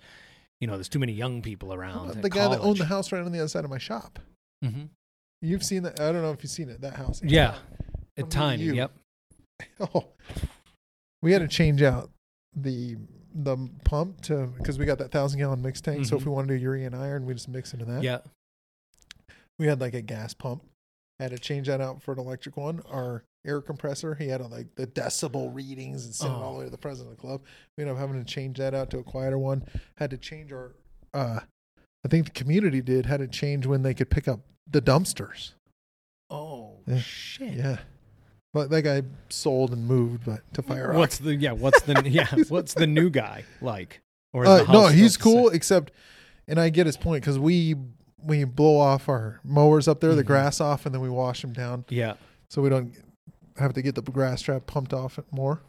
you 0.60 0.66
know 0.66 0.74
there's 0.74 0.88
too 0.88 0.98
many 0.98 1.12
young 1.12 1.42
people 1.42 1.72
around. 1.72 2.22
the 2.22 2.30
guy 2.30 2.48
that 2.48 2.60
owned 2.60 2.78
the 2.78 2.84
house 2.86 3.12
right 3.12 3.22
on 3.22 3.32
the 3.32 3.38
other 3.38 3.48
side 3.48 3.64
of 3.64 3.70
my 3.70 3.78
shop. 3.78 4.18
hmm 4.62 4.84
You've 5.42 5.62
seen 5.64 5.82
that? 5.82 6.00
I 6.00 6.10
don't 6.12 6.22
know 6.22 6.32
if 6.32 6.42
you've 6.42 6.50
seen 6.50 6.70
it. 6.70 6.80
That 6.80 6.94
house. 6.94 7.20
Yeah, 7.22 7.52
From 7.52 7.60
it's 8.16 8.24
me 8.24 8.30
to 8.30 8.36
tiny. 8.36 8.62
you. 8.64 8.74
Yep. 8.74 8.92
Oh, 9.80 10.06
we 11.22 11.32
had 11.32 11.40
to 11.42 11.48
change 11.48 11.82
out 11.82 12.10
the 12.54 12.96
the 13.34 13.56
pump 13.84 14.22
to 14.22 14.46
because 14.58 14.78
we 14.78 14.86
got 14.86 14.98
that 14.98 15.10
thousand 15.10 15.38
gallon 15.40 15.60
mix 15.62 15.80
tank. 15.80 16.06
So 16.06 16.16
if 16.16 16.24
we 16.24 16.30
want 16.32 16.48
to 16.48 16.56
do 16.56 16.62
urea 16.62 16.86
and 16.86 16.96
iron, 16.96 17.26
we 17.26 17.34
just 17.34 17.48
mix 17.48 17.72
into 17.74 17.84
that. 17.86 18.02
Yeah. 18.02 18.18
We 19.58 19.66
had 19.66 19.80
like 19.80 19.94
a 19.94 20.02
gas 20.02 20.34
pump. 20.34 20.62
Had 21.18 21.30
to 21.32 21.38
change 21.38 21.66
that 21.68 21.80
out 21.80 22.02
for 22.02 22.12
an 22.12 22.18
electric 22.18 22.56
one. 22.56 22.82
Our 22.90 23.24
air 23.46 23.60
compressor, 23.60 24.14
he 24.14 24.28
had 24.28 24.40
on 24.40 24.50
like 24.50 24.74
the 24.74 24.86
decibel 24.86 25.54
readings 25.54 26.04
and 26.04 26.14
sent 26.14 26.32
it 26.32 26.36
all 26.36 26.52
the 26.52 26.56
Oh. 26.56 26.58
way 26.60 26.64
to 26.64 26.70
the 26.70 26.78
president 26.78 27.12
of 27.12 27.16
the 27.16 27.20
club. 27.20 27.42
We 27.76 27.82
ended 27.82 27.96
up 27.96 28.00
having 28.00 28.22
to 28.22 28.30
change 28.30 28.58
that 28.58 28.74
out 28.74 28.90
to 28.90 28.98
a 28.98 29.02
quieter 29.02 29.38
one. 29.38 29.64
Had 29.96 30.10
to 30.10 30.18
change 30.18 30.52
our 30.52 30.74
uh 31.14 31.40
I 32.04 32.08
think 32.08 32.26
the 32.26 32.32
community 32.32 32.80
did 32.82 33.06
had 33.06 33.20
to 33.20 33.28
change 33.28 33.66
when 33.66 33.82
they 33.82 33.94
could 33.94 34.10
pick 34.10 34.28
up 34.28 34.40
the 34.70 34.82
dumpsters. 34.82 35.52
Oh 36.30 36.78
Yeah. 36.86 36.98
shit. 36.98 37.54
Yeah. 37.54 37.78
But 38.52 38.70
that 38.70 38.82
guy 38.82 39.02
sold 39.28 39.72
and 39.72 39.86
moved, 39.86 40.24
but 40.24 40.40
to 40.54 40.62
fire. 40.62 40.92
What's 40.92 41.18
the 41.18 41.34
yeah? 41.34 41.52
What's 41.52 41.82
the 41.82 42.02
yeah? 42.08 42.26
What's 42.48 42.74
the 42.74 42.86
new 42.86 43.10
guy 43.10 43.44
like? 43.60 44.00
Or 44.32 44.46
Uh, 44.46 44.64
no, 44.70 44.86
he's 44.88 45.16
cool, 45.16 45.48
except, 45.50 45.92
and 46.48 46.58
I 46.60 46.68
get 46.68 46.86
his 46.86 46.96
point 46.96 47.22
because 47.22 47.38
we 47.38 47.74
we 48.22 48.44
blow 48.44 48.78
off 48.78 49.08
our 49.08 49.40
mowers 49.44 49.86
up 49.86 50.00
there, 50.00 50.14
the 50.14 50.24
Mhm. 50.24 50.26
grass 50.26 50.60
off, 50.60 50.84
and 50.84 50.94
then 50.94 51.00
we 51.00 51.08
wash 51.08 51.42
them 51.42 51.52
down, 51.52 51.84
Yeah. 51.88 52.14
so 52.50 52.60
we 52.60 52.68
don't 52.68 52.92
have 53.58 53.72
to 53.74 53.82
get 53.82 53.94
the 53.94 54.02
grass 54.02 54.42
trap 54.42 54.66
pumped 54.66 54.92
off 54.92 55.18
more. 55.30 55.62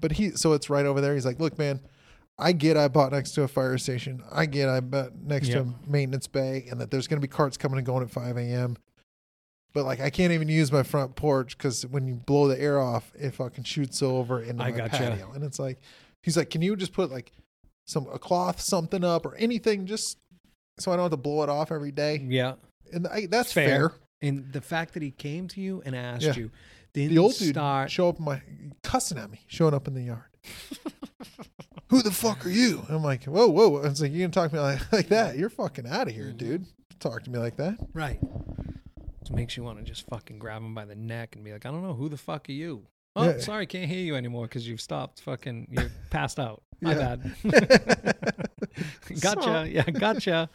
But 0.00 0.12
he, 0.12 0.30
so 0.30 0.52
it's 0.52 0.70
right 0.70 0.86
over 0.86 1.00
there. 1.00 1.14
He's 1.14 1.26
like, 1.26 1.40
"Look, 1.40 1.58
man, 1.58 1.80
I 2.38 2.52
get 2.52 2.76
I 2.76 2.86
bought 2.88 3.10
next 3.12 3.32
to 3.32 3.42
a 3.42 3.48
fire 3.48 3.76
station. 3.78 4.22
I 4.30 4.46
get 4.46 4.68
I 4.68 4.80
bought 4.80 5.14
next 5.16 5.48
to 5.48 5.60
a 5.60 5.90
maintenance 5.90 6.26
bay, 6.28 6.66
and 6.70 6.80
that 6.80 6.90
there's 6.90 7.08
going 7.08 7.20
to 7.20 7.26
be 7.26 7.30
carts 7.30 7.56
coming 7.56 7.78
and 7.78 7.86
going 7.86 8.04
at 8.04 8.10
5 8.10 8.36
a.m. 8.36 8.76
But 9.74 9.84
like, 9.84 10.00
I 10.00 10.10
can't 10.10 10.32
even 10.32 10.48
use 10.48 10.72
my 10.72 10.82
front 10.82 11.14
porch 11.16 11.56
because 11.58 11.84
when 11.86 12.06
you 12.06 12.14
blow 12.14 12.48
the 12.48 12.58
air 12.60 12.80
off, 12.80 13.12
it 13.18 13.32
fucking 13.34 13.64
shoots 13.64 14.02
over 14.02 14.40
into 14.40 14.62
I 14.62 14.70
my 14.70 14.76
gotcha. 14.76 14.96
patio. 14.98 15.32
And 15.34 15.44
it's 15.44 15.58
like, 15.58 15.78
he's 16.22 16.36
like, 16.36 16.50
"Can 16.50 16.62
you 16.62 16.76
just 16.76 16.92
put 16.92 17.10
like 17.10 17.32
some 17.86 18.06
a 18.12 18.18
cloth, 18.18 18.60
something 18.60 19.02
up, 19.04 19.26
or 19.26 19.34
anything, 19.34 19.86
just 19.86 20.16
so 20.78 20.92
I 20.92 20.96
don't 20.96 21.04
have 21.04 21.10
to 21.10 21.16
blow 21.16 21.42
it 21.42 21.48
off 21.48 21.72
every 21.72 21.90
day?" 21.92 22.24
Yeah. 22.26 22.54
And 22.92 23.06
I, 23.08 23.26
that's 23.26 23.52
Fair. 23.52 23.68
fair. 23.90 23.92
And 24.22 24.52
the 24.52 24.60
fact 24.60 24.94
that 24.94 25.02
he 25.02 25.10
came 25.10 25.46
to 25.48 25.60
you 25.60 25.82
and 25.84 25.94
asked 25.94 26.22
Yeah. 26.24 26.34
you, 26.34 26.50
didn't 27.02 27.14
The 27.14 27.18
old 27.18 27.34
dude 27.36 27.48
start. 27.54 27.90
show 27.90 28.08
up 28.08 28.18
in 28.18 28.24
my 28.24 28.40
cussing 28.82 29.18
at 29.18 29.30
me, 29.30 29.40
showing 29.46 29.74
up 29.74 29.86
in 29.88 29.94
the 29.94 30.02
yard. 30.02 30.22
Who 31.90 32.02
the 32.02 32.10
fuck 32.10 32.44
are 32.44 32.50
you? 32.50 32.84
I'm 32.90 33.02
like, 33.02 33.24
whoa, 33.24 33.48
whoa. 33.48 33.78
I 33.78 33.88
was 33.88 34.02
like, 34.02 34.12
you're 34.12 34.20
gonna 34.28 34.32
talk 34.32 34.50
to 34.50 34.56
me 34.56 34.60
like, 34.62 34.92
like 34.92 35.08
that? 35.08 35.36
You're 35.38 35.48
fucking 35.50 35.86
out 35.86 36.08
of 36.08 36.14
here, 36.14 36.26
Mm-hmm. 36.26 36.36
dude. 36.36 36.66
Talk 37.00 37.22
to 37.24 37.30
me 37.30 37.38
like 37.38 37.56
that. 37.56 37.76
right. 37.94 38.18
It 39.22 39.30
makes 39.34 39.56
you 39.56 39.62
want 39.62 39.78
to 39.78 39.84
just 39.84 40.06
fucking 40.08 40.38
grab 40.38 40.62
him 40.62 40.74
by 40.74 40.84
the 40.86 40.94
neck 40.96 41.36
and 41.36 41.44
be 41.44 41.52
like, 41.52 41.64
I 41.66 41.70
don't 41.70 41.82
know, 41.82 41.92
who 41.94 42.08
the 42.08 42.16
fuck 42.16 42.48
are 42.48 42.52
you? 42.52 42.86
Oh, 43.14 43.24
Yeah. 43.24 43.38
sorry, 43.38 43.66
can't 43.66 43.90
hear 43.90 44.00
you 44.00 44.16
anymore 44.16 44.44
because 44.46 44.66
you've 44.66 44.80
stopped 44.80 45.20
fucking, 45.20 45.68
you're 45.70 45.90
passed 46.10 46.38
out. 46.40 46.62
My 46.80 46.92
Yeah. 46.94 47.16
bad. 47.16 48.16
gotcha. 49.20 49.42
So- 49.42 49.62
Yeah, 49.64 49.82
gotcha. 49.90 50.50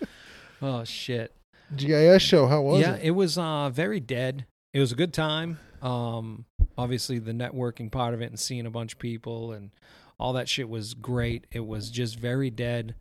Oh, 0.62 0.84
shit. 0.84 1.36
GIS 1.75 2.21
show, 2.21 2.47
how 2.47 2.62
was 2.62 2.82
yeah, 2.82 2.93
it? 2.95 3.01
Yeah, 3.03 3.08
it? 3.08 3.12
was 3.12 3.38
uh, 3.38 3.69
very 3.69 3.99
dead. 3.99 4.45
It 4.73 4.79
was 4.79 4.91
a 4.91 4.95
good 4.95 5.13
time. 5.13 5.60
Um, 5.84 6.46
obviously, 6.78 7.19
the 7.19 7.32
networking 7.34 7.91
part 7.91 8.13
of 8.13 8.22
it 8.22 8.30
and 8.30 8.39
seeing 8.39 8.65
a 8.65 8.72
bunch 8.72 8.93
of 8.93 9.00
people 9.00 9.52
and 9.52 9.72
all 10.19 10.34
that 10.34 10.48
shit 10.50 10.69
was 10.69 10.93
great. 10.93 11.46
It 11.52 11.65
was 11.65 11.89
just 11.89 12.17
very 12.17 12.50
dead. 12.50 12.96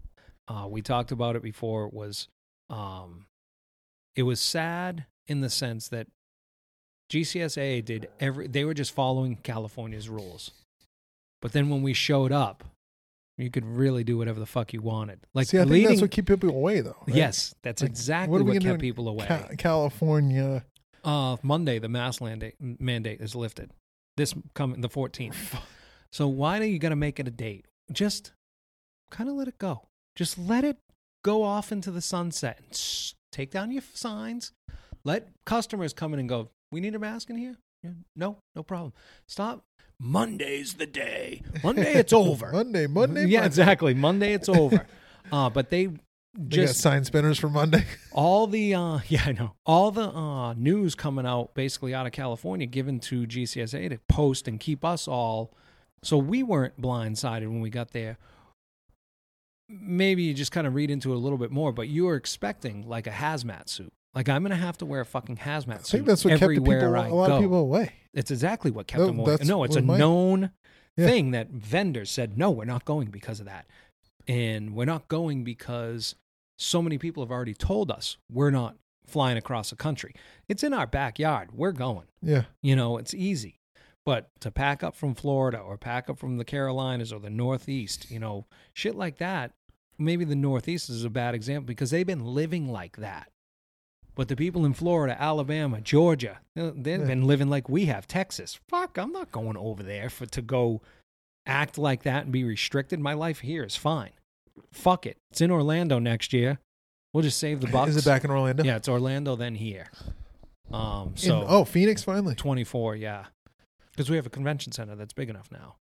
Uh, 0.49 0.67
we 0.69 0.83
talked 0.83 1.13
about 1.13 1.37
it 1.37 1.43
before. 1.43 1.87
It 1.87 1.95
was, 1.95 2.29
um, 2.69 3.27
it 4.17 4.25
was 4.25 4.41
sad 4.41 5.07
in 5.29 5.41
the 5.41 5.49
sense 5.51 5.89
that 5.89 6.09
GCSA 7.11 7.85
did 7.85 8.09
every. 8.19 8.47
They 8.49 8.65
were 8.65 8.75
just 8.75 8.93
following 8.93 9.37
California's 9.37 10.09
rules. 10.09 10.51
But 11.41 11.53
then 11.53 11.69
when 11.69 11.83
we 11.83 11.93
showed 11.93 12.33
up, 12.33 12.65
you 13.39 13.51
could 13.51 13.65
really 13.65 14.05
do 14.05 14.17
whatever 14.19 14.39
the 14.41 14.47
fuck 14.47 14.73
you 14.73 14.81
wanted. 14.81 15.21
Like 15.35 15.49
See, 15.49 15.59
I 15.59 15.65
think 15.65 15.89
that's 15.89 16.01
what 16.01 16.11
keep 16.11 16.27
people 16.27 16.51
away, 16.51 16.81
though. 16.81 16.97
right? 17.07 17.17
Yes, 17.17 17.55
that's 17.63 17.83
Like, 17.83 17.91
exactly 17.91 18.39
what 18.43 18.47
what, 18.47 18.63
kept 18.63 18.81
people 18.81 19.09
away. 19.09 19.27
Ca- 19.27 19.49
California. 19.59 20.65
Uh, 21.05 21.37
Monday, 21.43 21.79
the 21.79 21.89
mask 21.89 22.23
mandate 22.23 22.55
mandate 22.61 23.21
is 23.21 23.35
lifted. 23.35 23.71
This 24.17 24.35
coming 24.55 24.81
the 24.81 24.89
14th. 24.89 25.59
So 26.15 26.29
why 26.29 26.59
do 26.59 26.67
you 26.67 26.79
got 26.79 26.91
to 26.91 26.97
make 26.97 27.19
it 27.19 27.27
a 27.27 27.31
date? 27.31 27.65
Just 27.91 28.33
kind 29.11 29.31
of 29.31 29.37
let 29.37 29.49
it 29.49 29.57
go. 29.57 29.87
Just 30.15 30.39
let 30.39 30.63
it 30.63 30.77
go 31.25 31.43
off 31.43 31.73
into 31.73 31.91
the 31.91 32.03
sunset. 32.03 32.59
and 32.59 32.71
s- 32.73 33.15
Take 33.33 33.51
down 33.51 33.71
your 33.71 33.83
signs. 33.95 34.53
Let 35.05 35.29
customers 35.47 35.95
come 35.95 36.13
in 36.13 36.21
and 36.21 36.29
go. 36.29 36.51
We 36.71 36.81
need 36.83 36.95
a 36.95 36.99
mask 36.99 37.31
in 37.31 37.37
here. 37.39 37.57
Yeah, 37.83 37.93
no, 38.15 38.37
no 38.55 38.63
problem. 38.63 38.93
Stop. 39.27 39.63
Monday's 39.99 40.75
the 40.75 40.85
day. 40.85 41.41
Monday, 41.65 41.95
it's 41.95 42.13
over. 42.25 42.53
Monday, 42.53 42.87
Monday. 42.87 43.21
yeah, 43.25 43.39
Monday. 43.41 43.47
exactly. 43.47 43.95
Monday, 43.95 44.35
it's 44.35 44.51
over. 44.51 44.87
uh, 45.33 45.49
but 45.49 45.71
They 45.71 45.89
just 46.49 46.81
sign 46.81 47.05
spinners 47.05 47.39
for 47.39 47.49
Monday. 47.51 47.85
all 48.13 48.47
the 48.47 48.75
uh 48.75 48.99
yeah 49.09 49.23
i 49.27 49.33
know 49.33 49.53
all 49.67 49.91
the 49.91 50.09
uh 50.09 50.55
news 50.55 50.95
coming 50.95 51.27
out 51.27 51.53
basically 51.55 51.93
out 51.95 52.07
of 52.07 52.13
california 52.13 52.67
given 52.67 52.99
to 52.99 53.27
gcsa 53.27 53.89
to 53.91 53.99
post 54.09 54.49
and 54.49 54.59
keep 54.59 54.83
us 54.85 55.07
all 55.07 55.53
so 56.03 56.17
we 56.17 56.43
weren't 56.43 56.81
blindsided 56.81 57.43
when 57.49 57.61
we 57.61 57.69
got 57.69 57.91
there 57.93 58.17
maybe 59.69 60.23
you 60.23 60.35
just 60.35 60.53
kind 60.53 60.67
of 60.67 60.75
read 60.75 60.91
into 60.91 61.13
it 61.13 61.17
a 61.17 61.19
little 61.19 61.39
bit 61.39 61.51
more 61.51 61.73
but 61.73 61.89
you 61.89 62.05
were 62.05 62.17
expecting 62.17 62.87
like 62.89 63.07
a 63.07 63.11
hazmat 63.11 63.69
suit 63.69 63.93
like 64.15 64.29
i'm 64.29 64.43
gonna 64.43 64.55
have 64.57 64.77
to 64.79 64.87
wear 64.87 65.01
a 65.01 65.07
fucking 65.07 65.37
hazmat 65.37 65.85
suit. 65.87 65.89
I 65.89 65.99
think 65.99 66.07
that's 66.07 66.25
what 66.25 66.39
kept 66.39 66.51
people, 66.53 66.73
I 66.73 66.77
a 67.09 67.15
lot 67.15 67.29
go. 67.29 67.37
of 67.37 67.43
people 67.43 67.59
away. 67.59 67.93
it's 68.13 68.31
exactly 68.31 68.71
what 68.71 68.87
kept 68.87 69.01
No, 69.01 69.07
them 69.07 69.19
away 69.19 69.37
no 69.45 69.65
it's 69.65 69.77
a 69.77 69.81
known 69.83 70.51
Yeah. 70.97 71.07
thing 71.07 71.31
that 71.33 71.51
vendors 71.51 72.11
said 72.11 72.37
no 72.39 72.51
we're 72.51 72.65
not 72.65 72.85
going 72.85 73.09
because 73.09 73.39
of 73.41 73.47
that 73.47 73.67
and 74.29 74.75
we're 74.75 74.85
not 74.85 75.09
going 75.09 75.45
because 75.45 76.15
so 76.59 76.81
many 76.83 76.99
people 76.99 77.23
have 77.23 77.31
already 77.31 77.55
told 77.55 77.91
us 77.91 78.17
we're 78.31 78.51
not 78.51 78.77
flying 79.07 79.37
across 79.37 79.71
the 79.71 79.77
country 79.77 80.15
it's 80.49 80.63
in 80.63 80.73
our 80.73 80.87
backyard 80.87 81.51
we're 81.53 81.73
going 81.73 82.07
Yeah. 82.23 82.45
you 82.63 82.77
know 82.77 82.99
it's 82.99 83.15
easy 83.15 83.59
but 84.07 84.31
to 84.41 84.51
pack 84.51 84.83
up 84.83 84.95
from 84.95 85.15
florida 85.15 85.59
or 85.59 85.77
pack 85.77 86.09
up 86.09 86.19
from 86.19 86.37
the 86.39 86.45
carolinas 86.45 87.13
or 87.13 87.19
the 87.21 87.31
northeast 87.31 88.11
you 88.11 88.19
know 88.21 88.47
shit 88.75 88.95
like 88.95 89.19
that 89.19 89.51
maybe 89.99 90.25
the 90.25 90.37
northeast 90.37 90.89
is 90.89 91.05
a 91.05 91.11
bad 91.11 91.35
example 91.35 91.67
because 91.67 91.91
they've 91.91 92.07
been 92.07 92.25
living 92.25 92.71
like 92.71 92.97
that 92.99 93.29
but 94.15 94.29
the 94.29 94.37
people 94.37 94.67
in 94.67 94.75
Florida, 94.75 95.17
Alabama, 95.19 95.81
Georgia, 95.81 96.41
uh, 96.61 96.71
they've 96.75 97.01
Yeah. 97.01 97.07
been 97.07 97.27
living 97.27 97.49
like 97.49 97.71
we 97.71 97.87
have. 97.87 98.07
Texas, 98.07 98.61
fuck, 98.69 98.99
I'm 98.99 99.11
not 99.11 99.33
going 99.33 99.57
over 99.57 99.83
there 99.83 100.11
for 100.11 100.27
to 100.27 100.43
go 100.43 100.83
act 101.47 101.79
like 101.79 102.03
that 102.05 102.25
and 102.25 102.33
be 102.33 102.45
restricted. 102.45 103.01
My 103.01 103.15
life 103.15 103.41
here 103.41 103.65
is 103.65 103.77
fine. 103.77 104.11
Fuck 104.73 105.07
it. 105.07 105.17
It's 105.31 105.41
in 105.41 105.51
Orlando 105.51 105.99
next 105.99 106.33
year. 106.33 106.59
We'll 107.13 107.23
just 107.23 107.39
save 107.39 107.61
the 107.61 107.67
bucks. 107.67 107.91
Is 107.97 107.97
it 107.99 108.05
back 108.05 108.25
in 108.25 108.31
Orlando? 108.31 108.65
Yeah, 108.65 108.77
it's 108.77 108.89
Orlando 108.89 109.37
then 109.37 109.55
here. 109.55 109.91
Um, 110.73 111.09
In- 111.09 111.17
so 111.17 111.45
oh, 111.47 111.65
Phoenix 111.65 112.03
finally. 112.03 112.35
24, 112.35 112.97
yeah, 112.97 113.27
because 113.91 114.09
we 114.09 114.17
have 114.17 114.27
a 114.27 114.31
convention 114.31 114.73
center 114.73 114.97
that's 114.97 115.13
big 115.13 115.29
enough 115.29 115.51
now. 115.53 115.77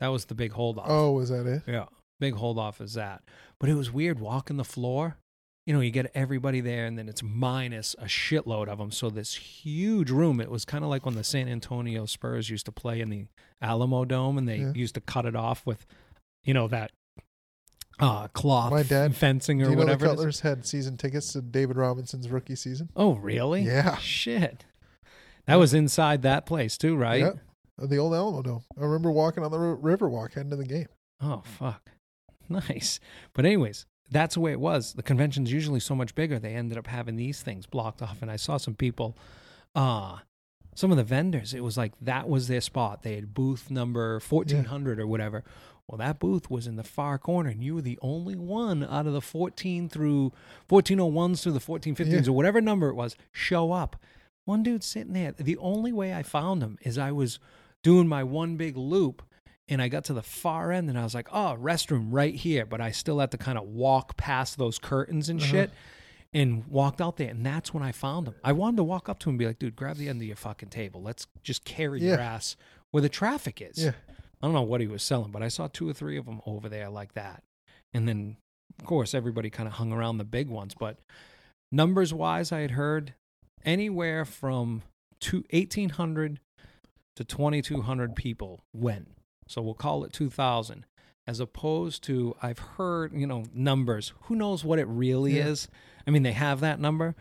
That 0.00 0.08
was 0.08 0.26
the 0.26 0.34
big 0.34 0.52
hold 0.52 0.78
off. 0.78 0.86
Oh, 0.88 1.18
is 1.20 1.30
that 1.30 1.46
it? 1.46 1.62
Yeah, 1.66 1.86
big 2.20 2.34
hold 2.34 2.58
off 2.58 2.80
is 2.80 2.94
that. 2.94 3.22
But 3.58 3.70
it 3.70 3.74
was 3.74 3.90
weird 3.90 4.20
walking 4.20 4.56
the 4.58 4.64
floor. 4.64 5.16
You 5.66 5.72
know, 5.72 5.80
you 5.80 5.90
get 5.90 6.10
everybody 6.14 6.60
there, 6.60 6.84
and 6.84 6.98
then 6.98 7.08
it's 7.08 7.22
minus 7.22 7.94
a 7.98 8.04
shitload 8.04 8.68
of 8.68 8.76
them. 8.78 8.90
So 8.90 9.08
this 9.08 9.34
huge 9.34 10.10
room. 10.10 10.40
It 10.40 10.50
was 10.50 10.64
kind 10.66 10.84
of 10.84 10.90
like 10.90 11.06
when 11.06 11.14
the 11.14 11.24
San 11.24 11.48
Antonio 11.48 12.04
Spurs 12.04 12.50
used 12.50 12.66
to 12.66 12.72
play 12.72 13.00
in 13.00 13.08
the 13.08 13.26
Alamodome, 13.62 14.36
and 14.36 14.46
they 14.48 14.58
Yeah. 14.58 14.72
used 14.74 14.94
to 14.96 15.00
cut 15.00 15.24
it 15.24 15.34
off 15.34 15.64
with, 15.64 15.86
you 16.44 16.52
know, 16.52 16.68
that 16.68 16.90
uh, 18.00 18.28
cloth 18.28 18.72
My 18.72 18.82
dad- 18.82 19.14
fencing 19.14 19.58
Do 19.58 19.66
or 19.66 19.70
you 19.70 19.76
know 19.76 19.80
the 19.82 19.86
whatever. 19.92 20.04
is. 20.06 20.10
Cutlers 20.10 20.40
had 20.40 20.66
season 20.66 20.96
tickets 20.96 21.32
to 21.32 21.40
David 21.40 21.76
Robinson's 21.76 22.28
rookie 22.28 22.56
season? 22.56 22.90
Oh, 22.96 23.14
really? 23.14 23.62
Yeah. 23.62 23.96
Shit. 23.98 24.64
That 25.46 25.56
was 25.56 25.72
inside 25.74 26.22
that 26.22 26.44
place 26.44 26.76
too, 26.76 26.96
right? 26.96 27.20
Yep. 27.20 27.38
Uh, 27.80 27.86
The 27.86 27.96
old 27.98 28.12
Alamodome. 28.12 28.62
I 28.78 28.82
remember 28.82 29.10
walking 29.12 29.44
on 29.44 29.50
the 29.50 29.58
ri- 29.58 29.78
river 29.80 30.08
walk 30.08 30.34
heading 30.34 30.50
to 30.50 30.56
the 30.56 30.64
game. 30.66 30.88
Oh 31.20 31.42
fuck. 31.44 31.90
Nice. 32.48 33.00
But 33.32 33.46
anyways, 33.46 33.86
that's 34.10 34.34
the 34.34 34.40
way 34.40 34.52
it 34.52 34.60
was. 34.60 34.92
The 34.94 35.02
convention's 35.02 35.52
usually 35.52 35.80
so 35.80 35.94
much 35.94 36.14
bigger. 36.14 36.38
They 36.38 36.54
ended 36.54 36.78
up 36.78 36.86
having 36.86 37.16
these 37.16 37.42
things 37.42 37.66
blocked 37.66 38.02
off 38.02 38.22
and 38.22 38.30
I 38.30 38.36
saw 38.36 38.56
some 38.58 38.74
people 38.74 39.16
uh 39.74 40.18
some 40.76 40.90
of 40.90 40.96
the 40.96 41.04
vendors, 41.04 41.54
it 41.54 41.62
was 41.62 41.76
like 41.76 41.92
that 42.00 42.28
was 42.28 42.48
their 42.48 42.60
spot. 42.60 43.02
They 43.02 43.14
had 43.14 43.32
booth 43.32 43.70
number 43.70 44.18
1400 44.20 44.98
or 44.98 45.06
whatever. 45.06 45.44
Well, 45.86 45.98
that 45.98 46.18
booth 46.18 46.50
was 46.50 46.66
in 46.66 46.76
the 46.76 46.82
far 46.82 47.16
corner 47.18 47.50
and 47.50 47.62
you 47.62 47.76
were 47.76 47.82
the 47.82 47.98
only 48.02 48.34
one 48.34 48.82
out 48.84 49.06
of 49.06 49.12
the 49.12 49.20
14 49.20 49.88
through 49.88 50.32
1401s 50.68 51.42
through 51.42 51.52
the 51.52 51.60
1415s 51.60 52.24
Yeah. 52.26 52.30
or 52.30 52.32
whatever 52.34 52.60
number 52.60 52.88
it 52.88 52.94
was 52.94 53.16
show 53.32 53.70
up. 53.72 53.96
One 54.46 54.62
dude 54.62 54.82
sitting 54.84 55.12
there. 55.12 55.32
The 55.32 55.56
only 55.58 55.92
way 55.92 56.12
I 56.14 56.22
found 56.22 56.62
him 56.62 56.78
is 56.82 56.98
I 56.98 57.12
was 57.12 57.38
doing 57.82 58.08
my 58.08 58.22
one 58.24 58.56
big 58.56 58.76
loop 58.76 59.22
and 59.68 59.80
I 59.80 59.88
got 59.88 60.04
to 60.04 60.12
the 60.12 60.22
far 60.22 60.72
end 60.72 60.88
and 60.90 60.98
I 60.98 61.04
was 61.04 61.14
like, 61.14 61.28
oh, 61.32 61.56
restroom 61.60 62.08
right 62.10 62.34
here. 62.34 62.66
But 62.66 62.80
I 62.80 62.90
still 62.90 63.18
had 63.18 63.30
to 63.30 63.38
kind 63.38 63.56
of 63.58 63.64
walk 63.64 64.16
past 64.16 64.58
those 64.58 64.78
curtains 64.78 65.28
and 65.28 65.40
Uh-huh. 65.40 65.50
shit 65.50 65.70
and 66.32 66.66
walked 66.66 67.00
out 67.00 67.16
there. 67.16 67.30
And 67.30 67.46
that's 67.46 67.72
when 67.72 67.82
I 67.82 67.92
found 67.92 68.28
him. 68.28 68.34
I 68.44 68.52
wanted 68.52 68.76
to 68.78 68.84
walk 68.84 69.08
up 69.08 69.18
to 69.20 69.28
him 69.30 69.34
and 69.34 69.38
be 69.38 69.46
like, 69.46 69.58
dude, 69.58 69.76
grab 69.76 69.96
the 69.96 70.08
end 70.08 70.20
of 70.20 70.26
your 70.26 70.36
fucking 70.36 70.68
table. 70.70 71.00
Let's 71.02 71.26
just 71.42 71.64
carry 71.64 72.00
your 72.02 72.18
ass 72.20 72.56
where 72.90 73.00
the 73.00 73.08
traffic 73.08 73.62
is. 73.62 73.82
Yeah. 73.82 73.92
I 74.42 74.46
don't 74.46 74.52
know 74.52 74.62
what 74.62 74.80
he 74.82 74.86
was 74.86 75.02
selling, 75.02 75.30
but 75.30 75.42
I 75.42 75.48
saw 75.48 75.68
two 75.68 75.88
or 75.88 75.92
three 75.94 76.18
of 76.18 76.26
them 76.26 76.40
over 76.44 76.68
there 76.68 76.90
like 76.90 77.14
that. 77.14 77.42
And 77.94 78.06
then, 78.06 78.36
of 78.78 78.84
course, 78.84 79.14
everybody 79.14 79.48
kind 79.48 79.66
of 79.66 79.74
hung 79.74 79.92
around 79.92 80.18
the 80.18 80.24
big 80.24 80.48
ones. 80.48 80.74
But 80.78 80.98
numbers 81.72 82.12
wise, 82.12 82.52
I 82.52 82.60
had 82.60 82.72
heard 82.72 83.14
anywhere 83.64 84.24
from 84.26 84.82
two, 85.20 85.44
1,800 85.50 86.40
to 87.16 87.24
2,200 87.24 88.14
people 88.16 88.60
went. 88.74 89.08
So 89.46 89.60
we'll 89.62 89.74
call 89.74 90.04
it 90.04 90.12
2,000. 90.12 90.86
As 91.26 91.40
opposed 91.40 92.02
to, 92.04 92.36
I've 92.42 92.58
heard, 92.58 93.12
you 93.14 93.26
know, 93.26 93.44
numbers. 93.54 94.12
Who 94.22 94.34
knows 94.36 94.62
what 94.64 94.78
it 94.78 94.86
really 94.86 95.38
Yeah. 95.38 95.48
is? 95.48 95.68
I 96.06 96.10
mean, 96.10 96.22
they 96.22 96.32
have 96.32 96.60
that 96.60 96.78
number, 96.80 97.14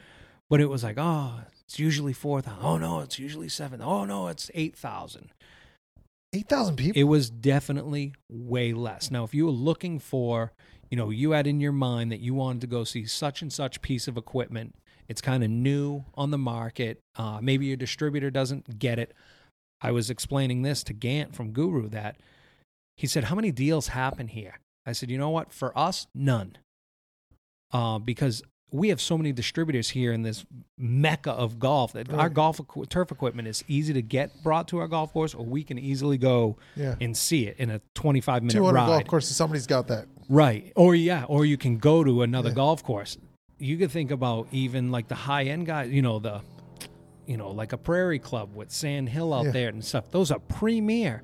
but 0.49 0.59
it 0.59 0.65
was 0.69 0.83
like, 0.83 0.97
oh, 0.97 1.39
it's 1.63 1.79
usually 1.79 2.11
4,000. 2.13 2.59
Oh, 2.65 2.77
no, 2.77 2.99
it's 2.99 3.17
usually 3.17 3.47
7. 3.49 3.81
Oh, 3.81 4.03
no, 4.05 4.27
it's 4.27 4.51
8,000 4.53 5.31
Eight 6.35 6.49
thousand 6.49 6.77
people. 6.77 6.99
it 6.99 7.03
was 7.05 7.29
definitely 7.29 8.13
way 8.27 8.73
less. 8.73 9.11
Now, 9.11 9.23
if 9.23 9.33
you 9.35 9.45
were 9.45 9.51
looking 9.51 9.99
for, 9.99 10.51
you 10.89 10.97
know, 10.97 11.11
you 11.11 11.31
had 11.31 11.45
in 11.45 11.59
your 11.61 11.71
mind 11.71 12.11
that 12.11 12.21
you 12.21 12.33
wanted 12.33 12.61
to 12.61 12.67
go 12.67 12.83
see 12.83 13.05
such 13.05 13.41
and 13.43 13.53
such 13.53 13.81
piece 13.83 14.07
of 14.07 14.17
equipment, 14.17 14.75
it's 15.07 15.21
kind 15.21 15.43
of 15.43 15.49
new 15.51 16.05
on 16.15 16.31
the 16.31 16.37
market. 16.39 16.99
Uh, 17.15 17.39
maybe 17.41 17.67
your 17.67 17.77
distributor 17.77 18.31
doesn't 18.31 18.79
get 18.79 18.97
it. 18.97 19.13
I 19.83 19.91
was 19.91 20.09
explaining 20.09 20.61
this 20.63 20.83
to 20.85 20.93
Gant 20.93 21.35
from 21.35 21.51
Guru 21.51 21.89
that 21.89 22.15
he 22.97 23.05
said, 23.05 23.25
How 23.25 23.35
many 23.35 23.51
deals 23.51 23.89
happen 23.89 24.27
here? 24.29 24.59
I 24.85 24.93
said, 24.93 25.11
You 25.11 25.17
know 25.17 25.29
what? 25.29 25.51
For 25.53 25.77
us, 25.77 26.07
none. 26.15 26.57
Uh, 27.71 27.99
because 27.99 28.41
we 28.71 28.89
have 28.89 28.99
so 29.01 29.17
many 29.17 29.31
distributors 29.31 29.89
here 29.89 30.11
in 30.13 30.23
this 30.23 30.45
mecca 30.79 31.31
of 31.31 31.59
golf 31.59 31.93
that 31.93 32.11
our 32.11 32.29
golf 32.29 32.59
equi- 32.59 32.85
turf 32.87 33.11
equipment 33.11 33.47
is 33.47 33.63
easy 33.67 33.93
to 33.93 34.01
get 34.01 34.31
brought 34.41 34.67
to 34.69 34.79
our 34.79 34.87
golf 34.87 35.13
course, 35.13 35.35
or 35.35 35.45
we 35.45 35.63
can 35.63 35.77
easily 35.77 36.17
go 36.17 36.55
yeah. 36.75 36.95
and 36.99 37.15
see 37.15 37.45
it 37.45 37.55
in 37.59 37.69
a 37.69 37.81
25 37.93 38.41
minute 38.43 38.53
Two 38.53 38.63
hundred 38.63 38.77
ride. 38.77 38.87
golf 38.87 39.05
courses. 39.07 39.35
Somebody's 39.35 39.67
got 39.67 39.87
that. 39.89 40.07
Right. 40.29 40.71
Or 40.75 40.95
yeah, 40.95 41.25
or 41.25 41.45
you 41.45 41.57
can 41.57 41.77
go 41.77 42.03
to 42.03 42.21
another 42.23 42.49
Yeah. 42.49 42.55
golf 42.55 42.83
course. 42.83 43.17
You 43.59 43.77
could 43.77 43.91
think 43.91 44.09
about 44.11 44.47
even 44.51 44.91
like 44.91 45.07
the 45.07 45.15
high 45.15 45.43
end 45.43 45.67
guys, 45.67 45.91
you 45.91 46.01
know, 46.01 46.17
the 46.19 46.41
you 47.27 47.37
know, 47.37 47.49
like 47.51 47.73
a 47.73 47.77
Prairie 47.77 48.19
Club 48.19 48.55
with 48.55 48.71
Sand 48.71 49.09
Hill 49.09 49.33
out 49.33 49.45
Yeah. 49.45 49.51
there 49.51 49.69
and 49.69 49.83
stuff. 49.83 50.11
Those 50.11 50.31
are 50.31 50.39
premier. 50.39 51.23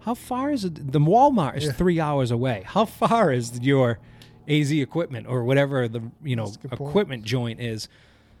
How 0.00 0.14
far 0.14 0.50
is 0.52 0.64
it? 0.64 0.92
The 0.92 1.00
Walmart 1.00 1.56
is 1.56 1.64
Yeah. 1.66 1.72
three 1.72 2.00
hours 2.00 2.30
away. 2.30 2.62
How 2.66 2.84
far 2.84 3.32
is 3.32 3.58
your 3.60 3.98
AZ 4.46 4.70
equipment 4.80 5.26
or 5.26 5.44
whatever 5.44 5.88
the 5.88 6.02
you 6.22 6.36
know 6.36 6.46
good 6.46 6.70
point. 6.72 6.90
equipment 6.90 7.24
joint 7.24 7.60
is? 7.60 7.88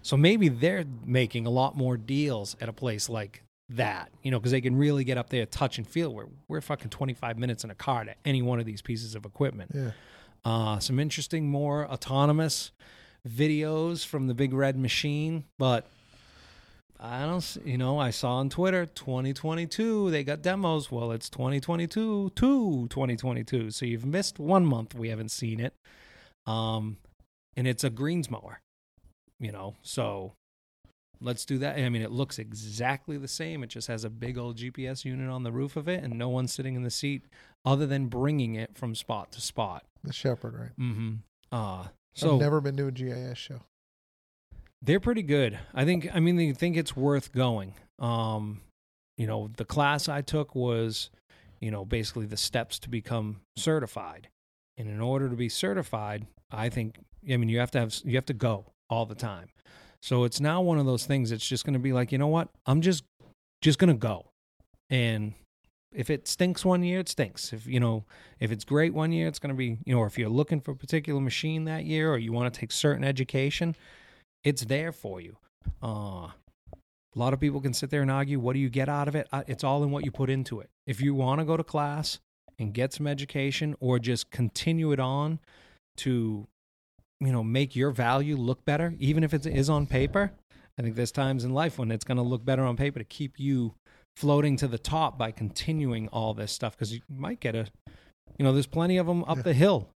So 0.02 0.16
maybe 0.16 0.48
they're 0.48 0.84
making 1.04 1.46
a 1.46 1.50
lot 1.50 1.76
more 1.76 1.96
deals 1.96 2.56
at 2.60 2.68
a 2.68 2.72
place 2.72 3.08
like 3.08 3.42
that, 3.70 4.10
you 4.22 4.30
know, 4.30 4.38
because 4.38 4.52
they 4.52 4.60
can 4.62 4.76
really 4.76 5.04
get 5.04 5.18
up 5.18 5.28
there, 5.28 5.44
touch 5.44 5.76
and 5.76 5.86
feel. 5.86 6.14
We're 6.14 6.28
we're 6.46 6.60
fucking 6.60 6.90
twenty 6.90 7.12
five 7.14 7.36
minutes 7.38 7.64
in 7.64 7.70
a 7.70 7.74
car 7.74 8.04
to 8.04 8.14
any 8.24 8.40
one 8.40 8.60
of 8.60 8.64
these 8.66 8.80
pieces 8.80 9.14
of 9.14 9.24
equipment. 9.26 9.72
Yeah. 9.74 9.90
Uh, 10.44 10.78
some 10.78 10.98
interesting, 11.00 11.50
more 11.50 11.86
autonomous 11.90 12.70
videos 13.28 14.06
from 14.06 14.28
the 14.28 14.34
Big 14.34 14.52
Red 14.52 14.78
Machine, 14.78 15.44
but 15.58 15.86
I 17.00 17.20
don't, 17.20 17.56
you 17.64 17.78
know, 17.78 17.98
I 17.98 18.10
saw 18.10 18.36
on 18.36 18.48
Twitter 18.48 18.84
2022 18.84 20.10
they 20.10 20.24
got 20.24 20.42
demos. 20.42 20.90
Well, 20.90 21.12
it's 21.12 21.30
2022 21.30 22.32
to 22.34 22.88
2022, 22.88 23.70
so 23.70 23.86
you've 23.86 24.06
missed 24.06 24.38
one 24.38 24.66
month. 24.66 24.94
We 24.94 25.08
haven't 25.08 25.30
seen 25.30 25.60
it, 25.60 25.74
um, 26.46 26.96
and 27.56 27.68
it's 27.68 27.84
a 27.84 27.90
greens 27.90 28.30
mower, 28.30 28.60
you 29.38 29.52
know. 29.52 29.76
So 29.82 30.32
let's 31.20 31.44
do 31.44 31.58
that. 31.58 31.78
I 31.78 31.88
mean, 31.88 32.02
it 32.02 32.10
looks 32.10 32.38
exactly 32.38 33.16
the 33.16 33.28
same. 33.28 33.62
It 33.62 33.68
just 33.68 33.86
has 33.86 34.04
a 34.04 34.10
big 34.10 34.36
old 34.36 34.56
GPS 34.56 35.04
unit 35.04 35.30
on 35.30 35.44
the 35.44 35.52
roof 35.52 35.76
of 35.76 35.88
it, 35.88 36.02
and 36.02 36.18
no 36.18 36.28
one's 36.28 36.52
sitting 36.52 36.74
in 36.74 36.82
the 36.82 36.90
seat 36.90 37.26
other 37.64 37.86
than 37.86 38.06
bringing 38.06 38.56
it 38.56 38.76
from 38.76 38.96
spot 38.96 39.30
to 39.32 39.40
spot. 39.40 39.84
The 40.02 40.12
Shepherd, 40.12 40.54
right? 40.54 40.76
Mm-hmm. 40.78 41.14
Uh, 41.52 41.86
so 42.14 42.34
I've 42.34 42.40
never 42.40 42.60
been 42.60 42.76
to 42.76 42.88
a 42.88 42.92
GIS 42.92 43.38
show. 43.38 43.60
They're 44.82 45.00
pretty 45.00 45.22
good. 45.22 45.58
I 45.74 45.84
think. 45.84 46.08
I 46.14 46.20
mean, 46.20 46.36
they 46.36 46.52
think 46.52 46.76
it's 46.76 46.96
worth 46.96 47.32
going. 47.32 47.74
Um, 47.98 48.60
you 49.16 49.26
know, 49.26 49.50
the 49.56 49.64
class 49.64 50.08
I 50.08 50.20
took 50.20 50.54
was, 50.54 51.10
you 51.60 51.70
know, 51.70 51.84
basically 51.84 52.26
the 52.26 52.36
steps 52.36 52.78
to 52.80 52.88
become 52.88 53.40
certified. 53.56 54.28
And 54.76 54.88
in 54.88 55.00
order 55.00 55.28
to 55.28 55.34
be 55.36 55.48
certified, 55.48 56.26
I 56.50 56.68
think. 56.68 56.98
I 57.30 57.36
mean, 57.36 57.48
you 57.48 57.58
have 57.58 57.70
to 57.72 57.80
have 57.80 57.94
you 58.04 58.14
have 58.14 58.26
to 58.26 58.34
go 58.34 58.66
all 58.88 59.06
the 59.06 59.14
time. 59.14 59.48
So 60.02 60.24
it's 60.24 60.40
now 60.40 60.60
one 60.60 60.78
of 60.78 60.86
those 60.86 61.04
things. 61.06 61.32
It's 61.32 61.46
just 61.46 61.64
going 61.64 61.74
to 61.74 61.80
be 61.80 61.92
like, 61.92 62.12
you 62.12 62.18
know 62.18 62.28
what? 62.28 62.48
I'm 62.66 62.80
just 62.80 63.04
just 63.60 63.78
going 63.78 63.92
to 63.92 63.98
go, 63.98 64.26
and 64.88 65.34
if 65.92 66.10
it 66.10 66.28
stinks 66.28 66.64
one 66.64 66.82
year, 66.82 67.00
it 67.00 67.08
stinks. 67.08 67.52
If 67.52 67.66
you 67.66 67.80
know, 67.80 68.04
if 68.38 68.52
it's 68.52 68.64
great 68.64 68.94
one 68.94 69.10
year, 69.10 69.26
it's 69.26 69.38
going 69.38 69.54
to 69.54 69.56
be 69.56 69.78
you 69.84 69.94
know. 69.94 70.00
Or 70.00 70.06
if 70.06 70.18
you're 70.18 70.28
looking 70.28 70.60
for 70.60 70.72
a 70.72 70.76
particular 70.76 71.20
machine 71.20 71.64
that 71.64 71.84
year, 71.84 72.12
or 72.12 72.18
you 72.18 72.32
want 72.32 72.52
to 72.52 72.60
take 72.60 72.70
certain 72.70 73.04
education, 73.04 73.74
it's 74.44 74.64
there 74.64 74.92
for 74.92 75.20
you. 75.20 75.36
Uh, 75.82 76.28
a 77.14 77.18
lot 77.18 77.32
of 77.32 77.40
people 77.40 77.60
can 77.60 77.72
sit 77.74 77.90
there 77.90 78.02
and 78.02 78.10
argue, 78.10 78.38
what 78.38 78.52
do 78.52 78.58
you 78.58 78.68
get 78.68 78.88
out 78.88 79.08
of 79.08 79.14
it? 79.14 79.26
It's 79.46 79.64
all 79.64 79.82
in 79.82 79.90
what 79.90 80.04
you 80.04 80.10
put 80.10 80.30
into 80.30 80.60
it. 80.60 80.70
If 80.86 81.00
you 81.00 81.14
want 81.14 81.40
to 81.40 81.44
go 81.44 81.56
to 81.56 81.64
class 81.64 82.20
and 82.58 82.72
get 82.72 82.92
some 82.92 83.06
education 83.06 83.74
or 83.80 83.98
just 83.98 84.30
continue 84.30 84.92
it 84.92 85.00
on 85.00 85.38
to, 85.98 86.46
you 87.20 87.32
know, 87.32 87.42
make 87.42 87.74
your 87.74 87.90
value 87.90 88.36
look 88.36 88.64
better, 88.64 88.94
even 88.98 89.24
if 89.24 89.34
it 89.34 89.46
is 89.46 89.68
on 89.68 89.86
paper, 89.86 90.32
I 90.78 90.82
think 90.82 90.94
there's 90.94 91.10
times 91.12 91.44
in 91.44 91.52
life 91.52 91.78
when 91.78 91.90
it's 91.90 92.04
going 92.04 92.18
to 92.18 92.22
look 92.22 92.44
better 92.44 92.62
on 92.64 92.76
paper 92.76 92.98
to 93.00 93.04
keep 93.04 93.38
you 93.38 93.74
floating 94.16 94.56
to 94.56 94.68
the 94.68 94.78
top 94.78 95.18
by 95.18 95.30
continuing 95.32 96.08
all 96.08 96.34
this 96.34 96.52
stuff 96.52 96.76
because 96.76 96.92
you 96.92 97.00
might 97.08 97.40
get 97.40 97.54
a, 97.56 97.66
you 98.38 98.44
know, 98.44 98.52
there's 98.52 98.66
plenty 98.66 98.96
of 98.96 99.06
them 99.06 99.24
up 99.24 99.38
Yeah. 99.38 99.42
the 99.42 99.54
hill. 99.54 99.88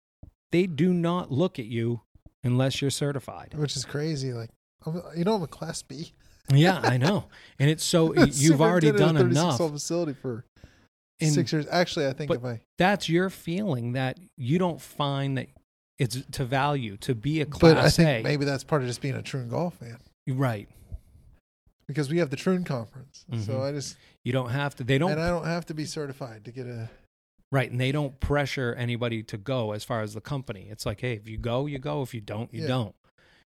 They 0.52 0.66
do 0.66 0.92
not 0.94 1.30
look 1.30 1.58
at 1.58 1.66
you 1.66 2.00
unless 2.44 2.80
you're 2.80 2.90
certified. 2.90 3.54
which 3.56 3.76
is 3.76 3.84
crazy. 3.84 4.32
Like, 4.32 4.50
I'm, 4.86 5.00
you 5.16 5.24
know, 5.24 5.34
I'm 5.34 5.42
a 5.42 5.46
Class 5.46 5.82
B. 5.82 6.12
Yeah, 6.52 6.80
I 6.82 6.96
know. 6.96 7.26
And 7.58 7.70
it's 7.70 7.84
so 7.84 8.12
you've 8.32 8.60
already 8.60 8.90
done 8.92 9.16
of 9.16 9.22
36 9.22 9.40
enough. 9.40 9.58
facility 9.72 10.14
for 10.14 10.44
And 11.20 11.32
six 11.32 11.52
years. 11.52 11.66
Actually, 11.70 12.06
I 12.08 12.12
think 12.12 12.30
if 12.30 12.44
I 12.44 12.60
that's 12.78 13.08
your 13.08 13.30
feeling 13.30 13.92
that 13.92 14.18
you 14.36 14.58
don't 14.58 14.80
find 14.80 15.38
that 15.38 15.48
it's 15.98 16.18
to 16.32 16.44
value 16.44 16.96
to 16.98 17.14
be 17.14 17.40
a 17.42 17.46
but 17.46 17.52
class 17.58 17.98
I 17.98 18.04
think 18.04 18.24
A. 18.26 18.28
maybe 18.28 18.44
that's 18.46 18.64
part 18.64 18.80
of 18.82 18.88
just 18.88 19.00
being 19.02 19.14
a 19.14 19.22
Troon 19.22 19.48
golf 19.50 19.74
fan 19.74 19.98
right. 20.26 20.66
because 21.86 22.08
we 22.10 22.18
have 22.18 22.30
the 22.30 22.36
Troon 22.36 22.64
conference. 22.64 23.24
So 23.44 23.52
Mhm. 23.54 23.68
I 23.68 23.72
just 23.72 23.96
You 24.24 24.32
don't 24.32 24.50
have 24.50 24.74
to 24.76 24.84
they 24.84 24.98
don't 24.98 25.12
and 25.12 25.20
I 25.20 25.28
don't 25.28 25.44
have 25.44 25.66
to 25.66 25.74
be 25.74 25.84
certified 25.84 26.44
to 26.46 26.50
get 26.52 26.66
a. 26.66 26.88
right, 27.52 27.70
and 27.70 27.80
they 27.80 27.92
don't 27.92 28.18
pressure 28.20 28.74
anybody 28.78 29.22
to 29.24 29.36
go 29.36 29.72
as 29.72 29.84
far 29.84 30.02
as 30.02 30.14
the 30.14 30.20
company. 30.20 30.68
It's 30.70 30.86
like, 30.86 31.00
hey, 31.00 31.14
if 31.14 31.28
you 31.28 31.38
go, 31.38 31.66
you 31.66 31.78
go. 31.78 32.02
If 32.02 32.14
you 32.14 32.20
don't, 32.20 32.52
you 32.52 32.62
Yeah. 32.62 32.68
don't. 32.68 32.94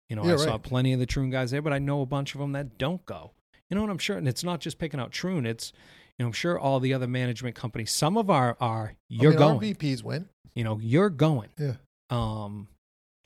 You 0.09 0.15
know, 0.15 0.25
Yeah, 0.25 0.33
I 0.33 0.37
saw 0.37 0.57
plenty 0.57 0.93
of 0.93 0.99
the 0.99 1.05
Troon 1.05 1.29
guys 1.29 1.51
there, 1.51 1.61
but 1.61 1.71
I 1.73 1.77
know 1.79 2.01
a 2.01 2.05
bunch 2.05 2.33
of 2.33 2.39
them 2.41 2.53
that 2.53 2.77
don't 2.77 3.05
go. 3.05 3.31
You 3.69 3.75
know 3.75 3.81
what 3.81 3.91
I'm 3.91 3.99
sure, 3.99 4.17
and 4.17 4.27
it's 4.27 4.43
not 4.43 4.59
just 4.61 4.79
picking 4.79 4.99
out 4.99 5.11
Troon. 5.11 5.45
It's 5.45 5.71
you 6.17 6.23
know, 6.23 6.27
I'm 6.27 6.33
sure 6.33 6.59
all 6.59 6.79
the 6.79 6.93
other 6.93 7.07
management 7.07 7.55
companies. 7.55 7.91
Some 7.91 8.17
of 8.17 8.29
our 8.29 8.57
are 8.59 8.95
you're 9.07 9.31
I 9.33 9.35
mean, 9.37 9.59
going. 9.59 9.75
VPs 9.75 10.03
went. 10.03 10.27
You 10.55 10.63
know, 10.63 10.79
you're 10.81 11.09
going. 11.11 11.49
Yeah. 11.57 11.75
Um, 12.09 12.67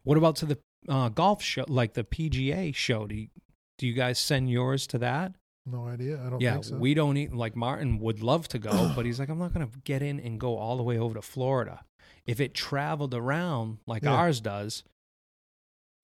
what 0.03 0.17
about 0.17 0.36
to 0.38 0.45
the 0.45 0.57
uh, 0.89 1.09
golf 1.09 1.41
show, 1.41 1.63
like 1.67 1.93
the 1.93 2.03
PGA 2.03 2.76
show? 2.76 3.07
Do 3.07 3.15
you, 3.15 3.30
do 3.78 3.88
you 3.88 3.93
guys 3.93 4.19
send 4.19 4.49
yours 4.51 4.86
to 4.88 4.97
that? 4.99 5.32
No 5.66 5.88
idea. 5.88 6.22
I 6.26 6.30
don't 6.30 6.41
yeah, 6.41 6.53
think 6.53 6.66
so. 6.66 6.76
we 6.76 6.93
don't 6.93 7.16
eat. 7.16 7.34
Like 7.34 7.55
Martin 7.55 7.99
would 7.99 8.22
love 8.22 8.47
to 8.49 8.59
go, 8.59 8.91
but 8.95 9.05
he's 9.05 9.20
like, 9.20 9.30
I'm 9.30 9.39
not 9.39 9.53
going 9.53 9.66
to 9.68 9.80
get 9.80 10.01
in 10.01 10.20
and 10.20 10.39
go 10.39 10.57
all 10.57 10.76
the 10.78 10.84
way 10.84 10.97
over 10.97 11.16
to 11.16 11.22
Florida. 11.22 11.84
If 12.26 12.39
it 12.39 12.53
traveled 12.53 13.14
around 13.14 13.78
like 13.88 14.03
Yeah. 14.03 14.11
ours 14.11 14.41
does, 14.41 14.84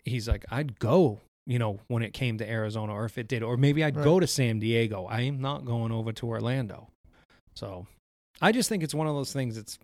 he's 0.05 0.27
like, 0.27 0.45
I'd 0.49 0.79
go. 0.79 1.19
You 1.45 1.57
know, 1.57 1.79
when 1.87 2.03
it 2.03 2.13
came 2.13 2.37
to 2.37 2.47
Arizona, 2.47 2.93
or 2.93 3.05
if 3.05 3.17
it 3.17 3.27
did, 3.27 3.41
or 3.41 3.57
maybe 3.57 3.83
I'd 3.83 3.95
Right. 3.95 4.03
go 4.03 4.19
to 4.19 4.27
San 4.27 4.59
Diego. 4.59 5.05
I 5.05 5.21
am 5.21 5.41
not 5.41 5.65
going 5.65 5.91
over 5.91 6.11
to 6.11 6.27
Orlando. 6.27 6.89
So, 7.55 7.87
I 8.39 8.51
just 8.51 8.69
think 8.69 8.83
it's 8.83 8.93
one 8.93 9.07
of 9.07 9.15
those 9.15 9.33
things. 9.33 9.57
It's 9.57 9.79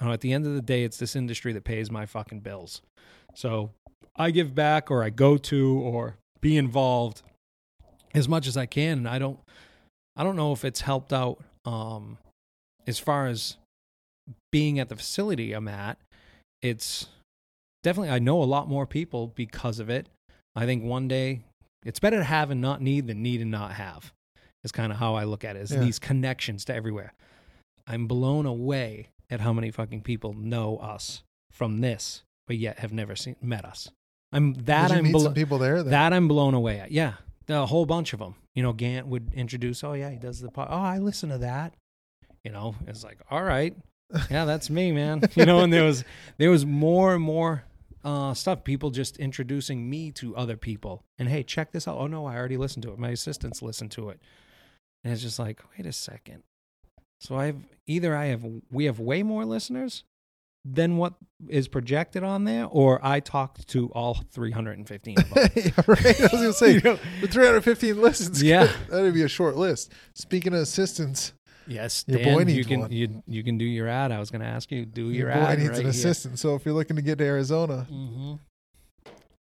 you 0.00 0.06
know, 0.08 0.12
at 0.12 0.22
the 0.22 0.32
end 0.32 0.46
of 0.46 0.54
the 0.54 0.62
day, 0.62 0.82
it's 0.82 0.96
this 0.96 1.14
industry 1.14 1.52
that 1.52 1.64
pays 1.64 1.90
my 1.90 2.04
fucking 2.06 2.40
bills. 2.40 2.82
So 3.34 3.70
I 4.16 4.30
give 4.32 4.54
back 4.54 4.90
or 4.90 5.04
I 5.04 5.10
go 5.10 5.36
to 5.36 5.78
or 5.78 6.16
be 6.40 6.56
involved 6.56 7.22
as 8.14 8.28
much 8.28 8.46
as 8.46 8.56
I 8.56 8.66
can. 8.66 8.98
And 8.98 9.08
I 9.08 9.18
don't, 9.18 9.38
I 10.16 10.22
don't 10.24 10.36
know 10.36 10.52
if 10.52 10.64
it's 10.64 10.80
helped 10.82 11.12
out 11.12 11.42
um, 11.64 12.18
as 12.86 12.98
far 12.98 13.26
as 13.26 13.56
being 14.52 14.78
at 14.78 14.88
the 14.88 14.96
facility 14.96 15.52
I'm 15.52 15.68
at. 15.68 15.98
It's 16.62 17.08
definitely, 17.82 18.10
I 18.10 18.18
know 18.18 18.42
a 18.42 18.44
lot 18.44 18.68
more 18.68 18.86
people 18.86 19.32
because 19.34 19.78
of 19.78 19.90
it. 19.90 20.08
I 20.56 20.66
think 20.66 20.84
one 20.84 21.08
day 21.08 21.40
it's 21.84 21.98
better 21.98 22.18
to 22.18 22.24
have 22.24 22.50
and 22.50 22.60
not 22.60 22.80
need 22.80 23.06
than 23.08 23.22
need 23.22 23.40
and 23.40 23.50
not 23.50 23.72
have. 23.72 24.12
Is 24.62 24.72
kind 24.72 24.90
of 24.92 24.98
how 24.98 25.14
I 25.14 25.24
look 25.24 25.44
at 25.44 25.56
it. 25.56 25.62
Is 25.62 25.72
Yeah. 25.72 25.80
these 25.80 25.98
connections 25.98 26.64
to 26.66 26.74
everywhere. 26.74 27.12
I'm 27.86 28.06
blown 28.06 28.46
away 28.46 29.08
at 29.28 29.40
how 29.40 29.52
many 29.52 29.70
fucking 29.70 30.00
people 30.00 30.32
know 30.32 30.78
us 30.78 31.22
from 31.52 31.82
this, 31.82 32.22
but 32.46 32.56
yet 32.56 32.78
have 32.78 32.90
never 32.92 33.14
seen 33.14 33.36
met 33.42 33.66
us. 33.66 33.90
I'm 34.32 34.54
that 34.64 34.90
I'm 34.90 35.12
blo- 35.12 35.20
some 35.24 35.34
people 35.34 35.58
there. 35.58 35.82
That, 35.82 35.90
that 35.90 36.12
I'm 36.14 36.28
blown 36.28 36.54
away 36.54 36.80
at. 36.80 36.92
Yeah, 36.92 37.14
a 37.48 37.66
whole 37.66 37.86
bunch 37.86 38.12
of 38.12 38.18
them. 38.18 38.34
You 38.54 38.62
know, 38.62 38.72
Gant 38.72 39.06
would 39.06 39.32
introduce. 39.34 39.82
Oh 39.84 39.92
yeah, 39.92 40.10
he 40.10 40.18
does 40.18 40.40
the. 40.40 40.50
Po- 40.50 40.66
oh, 40.68 40.80
I 40.80 40.98
listen 40.98 41.30
to 41.30 41.38
that. 41.38 41.74
You 42.44 42.52
know, 42.52 42.74
it's 42.86 43.02
like, 43.02 43.18
all 43.30 43.42
right, 43.42 43.74
yeah, 44.30 44.44
that's 44.44 44.68
me, 44.70 44.92
man. 44.92 45.22
You 45.34 45.46
know, 45.46 45.60
and 45.60 45.72
there 45.72 45.84
was 45.84 46.04
there 46.38 46.50
was 46.50 46.64
more 46.66 47.14
and 47.14 47.22
more 47.22 47.64
uh, 48.04 48.34
stuff. 48.34 48.64
People 48.64 48.90
just 48.90 49.16
introducing 49.16 49.88
me 49.88 50.10
to 50.12 50.36
other 50.36 50.56
people, 50.56 51.02
and 51.18 51.28
hey, 51.28 51.42
check 51.42 51.72
this 51.72 51.88
out. 51.88 51.98
Oh 51.98 52.06
no, 52.06 52.26
I 52.26 52.36
already 52.36 52.56
listened 52.56 52.82
to 52.84 52.92
it. 52.92 52.98
My 52.98 53.10
assistants 53.10 53.62
listened 53.62 53.90
to 53.92 54.10
it, 54.10 54.20
and 55.02 55.12
it's 55.12 55.22
just 55.22 55.38
like, 55.38 55.60
wait 55.76 55.86
a 55.86 55.92
second. 55.92 56.42
So 57.20 57.36
I've 57.36 57.64
either 57.86 58.14
I 58.14 58.26
have 58.26 58.44
we 58.70 58.84
have 58.84 59.00
way 59.00 59.22
more 59.22 59.44
listeners 59.44 60.04
than 60.64 60.96
what 60.96 61.14
is 61.48 61.68
projected 61.68 62.22
on 62.24 62.44
there, 62.44 62.64
or 62.66 62.98
I 63.04 63.20
talked 63.20 63.68
to 63.68 63.88
all 63.90 64.14
315 64.32 65.18
of 65.18 65.30
them. 65.30 65.48
yeah, 65.54 65.70
right. 65.86 66.20
I 66.20 66.22
was 66.22 66.30
gonna 66.32 66.52
say 66.54 66.72
You 66.74 66.80
know? 66.80 66.98
with 67.20 67.32
315 67.32 68.00
listens. 68.00 68.42
Yeah. 68.42 68.70
that'd 68.88 69.12
be 69.12 69.22
a 69.22 69.28
short 69.28 69.56
list. 69.56 69.92
Speaking 70.14 70.54
of 70.54 70.60
assistants, 70.60 71.32
Yes, 71.66 72.04
Your 72.06 72.18
Dan, 72.18 72.34
boy 72.34 72.38
you 72.40 72.44
needs 72.44 72.66
can 72.66 72.80
one. 72.80 72.92
you 72.92 73.22
you 73.26 73.42
can 73.42 73.56
do 73.58 73.64
your 73.64 73.88
ad. 73.88 74.12
I 74.12 74.18
was 74.18 74.30
going 74.30 74.42
to 74.42 74.46
ask 74.46 74.70
you 74.70 74.84
do 74.84 75.04
your, 75.10 75.28
your 75.30 75.32
boy 75.32 75.40
ad 75.46 75.58
needs 75.58 75.70
right 75.70 75.78
an 75.78 75.84
here. 75.84 75.90
assistant. 75.90 76.38
So 76.38 76.54
if 76.56 76.64
you're 76.66 76.74
looking 76.74 76.96
to 76.96 77.02
get 77.02 77.16
to 77.18 77.24
Arizona, 77.24 77.86
hmm 77.90 78.34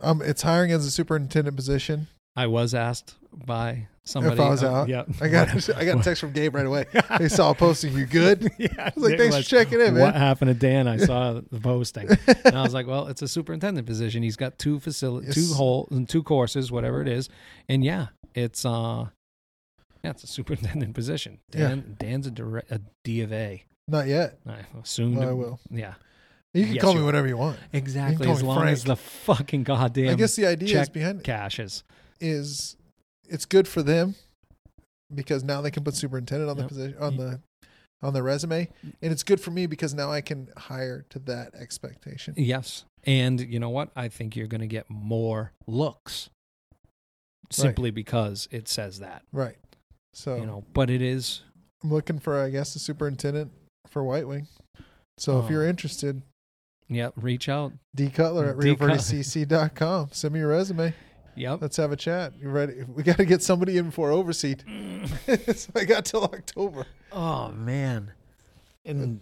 um, 0.03 0.23
it's 0.23 0.41
hiring 0.43 0.71
as 0.73 0.87
a 0.87 0.91
superintendent 0.91 1.57
position. 1.57 2.07
I 2.37 2.47
was 2.47 2.74
asked 2.74 3.16
by 3.33 3.89
somebody. 4.05 4.35
if 4.35 4.41
I 4.41 4.49
was 4.51 4.62
uh, 4.62 4.72
out, 4.72 4.89
yeah, 4.89 5.05
I 5.20 5.28
got 5.28 5.49
I 5.76 5.85
got 5.85 6.01
a 6.01 6.03
text 6.03 6.20
from 6.20 6.33
Gabe 6.33 6.55
right 6.55 6.66
away. 6.66 6.87
They 7.18 7.28
saw 7.28 7.51
a 7.51 7.55
posting. 7.55 7.93
You 7.93 8.07
good? 8.07 8.51
yeah, 8.59 8.68
I 8.78 8.93
was 8.95 9.05
like, 9.11 9.18
thanks 9.18 9.37
was, 9.37 9.45
for 9.45 9.51
checking 9.51 9.81
in, 9.81 9.95
man. 9.95 10.03
What 10.03 10.14
happened 10.14 10.49
to 10.49 10.55
Dan? 10.55 10.89
I 10.89 10.97
saw 10.97 11.41
the 11.51 11.61
posting, 11.61 12.09
and 12.45 12.57
I 12.57 12.62
was 12.62 12.72
like, 12.72 12.87
"Well, 12.87 13.09
it's 13.09 13.22
a 13.22 13.28
superintendent 13.28 13.87
position. 13.87 14.22
He's 14.22 14.37
got 14.37 14.59
two 14.59 14.78
facility, 14.81 15.26
Yes. 15.26 15.35
two 15.35 15.55
whole, 15.55 15.89
and 15.91 16.09
two 16.09 16.22
courses, 16.22 16.70
whatever 16.72 17.03
it 17.03 17.09
is, 17.09 17.28
and 17.68 17.85
yeah, 17.85 18.07
it's 18.35 18.64
uh, 18.64 19.07
yeah, 20.05 20.11
it's 20.11 20.24
a 20.24 20.28
superintendent 20.28 20.95
position. 20.95 21.41
Yeah. 21.53 21.68
Dan, 21.68 21.97
Dan's 21.99 22.26
a, 22.26 22.31
direct, 22.31 22.70
a 22.70 22.81
D 23.05 23.20
of 23.22 23.33
A. 23.33 23.64
Not 23.89 24.07
yet. 24.07 24.39
I 24.47 24.59
assume. 24.81 25.18
I 25.18 25.33
will. 25.33 25.59
Yeah, 25.70 25.95
You 26.55 26.64
can 26.64 26.74
Yes, 26.74 26.83
call 26.83 26.93
you 26.93 26.99
me 26.99 27.01
will. 27.01 27.07
whatever 27.07 27.26
you 27.26 27.37
want. 27.37 27.59
exactly. 27.72 28.31
As 28.31 28.43
long 28.43 28.68
as 28.68 28.85
the 28.85 28.97
fucking 28.97 29.64
goddamn 29.64 30.11
I 30.11 30.14
guess 30.14 30.37
the 30.37 30.47
idea 30.47 30.81
is 30.81 30.89
behind 30.89 31.20
it 31.20 31.24
cashes. 31.24 31.72
is 31.72 31.85
it's 32.21 32.77
good 33.49 33.66
for 33.68 33.83
them 33.83 34.14
because 35.14 35.43
now 35.43 35.61
they 35.61 35.71
can 35.71 35.83
put 35.85 35.95
superintendent 35.95 36.51
on 36.51 36.57
the 36.57 36.62
Yep. 36.62 36.68
position 36.68 36.99
on 36.99 37.16
the 37.16 37.41
on 38.03 38.14
the 38.14 38.23
resume, 38.23 38.66
and 39.03 39.12
it's 39.12 39.23
good 39.23 39.41
for 39.43 39.51
me 39.51 39.66
because 39.66 39.93
now 39.93 40.11
I 40.11 40.23
can 40.23 40.49
hire 40.57 41.05
to 41.11 41.18
that 41.21 41.55
expectation. 41.55 42.33
Yes. 42.39 42.85
And 43.05 43.39
you 43.41 43.61
know 43.61 43.68
what? 43.68 43.91
I 43.95 44.09
think 44.09 44.35
you're 44.37 44.47
going 44.47 44.62
to 44.62 44.66
get 44.66 44.89
more 44.89 45.53
looks 45.66 46.31
simply 47.51 47.91
because 47.91 48.49
it 48.51 48.68
says 48.68 49.01
that. 49.01 49.23
Right. 49.33 49.59
So 50.14 50.37
You 50.37 50.47
know, 50.47 50.64
but 50.73 50.89
it 50.89 51.03
is 51.03 51.43
I'm 51.83 51.91
looking 51.91 52.18
for, 52.18 52.41
I 52.41 52.49
guess, 52.51 52.75
a 52.75 52.79
superintendent 52.79 53.53
for 53.87 54.03
White 54.03 54.27
Wing. 54.27 54.49
So 55.18 55.39
if 55.39 55.45
Oh. 55.47 55.49
you're 55.51 55.66
interested, 55.66 56.23
yeah, 56.89 57.11
reach 57.16 57.49
out. 57.51 57.73
D 57.95 58.09
Cutler 58.09 58.49
at 58.51 58.57
RioVerdeCC.com. 58.57 60.09
Send 60.12 60.33
me 60.35 60.41
your 60.41 60.49
resume. 60.49 60.95
Yep. 61.37 61.62
Let's 61.62 61.76
have 61.76 61.93
a 61.93 61.97
chat. 61.97 62.35
You 62.41 62.49
ready? 62.51 62.83
We 62.95 63.03
got 63.03 63.16
to 63.18 63.24
get 63.24 63.43
somebody 63.43 63.78
in 63.78 63.91
for 63.91 64.11
overseat. 64.11 64.64
so 65.55 65.70
I 65.76 65.85
got 65.85 66.05
till 66.05 66.24
October. 66.24 66.87
oh 67.12 67.51
man. 67.53 68.12
And 68.85 69.20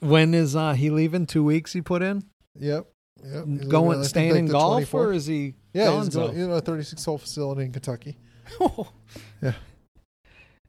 when 0.00 0.34
is 0.34 0.54
uh 0.56 0.72
he 0.74 0.90
leaving? 0.90 1.26
2 1.26 1.42
weeks 1.44 1.72
he 1.72 1.80
put 1.82 2.02
in? 2.02 2.24
Yep. 2.58 2.86
Yep, 3.22 3.46
he's 3.46 3.64
going 3.66 3.88
living, 3.88 3.90
I 3.90 3.94
think, 3.96 4.04
staying 4.08 4.30
like 4.30 4.38
in 4.40 4.46
the 4.46 4.52
golf 4.52 4.72
24 4.72 5.04
or 5.06 5.12
is 5.12 5.26
he 5.26 5.54
Yeah, 5.74 6.00
he's 6.00 6.08
gonzo? 6.08 6.14
going, 6.14 6.38
you 6.38 6.48
know, 6.48 6.54
a 6.54 6.60
36 6.60 7.04
hole 7.04 7.18
facility 7.18 7.62
in 7.64 7.72
Kentucky. 7.72 8.16
Yeah. 9.42 9.52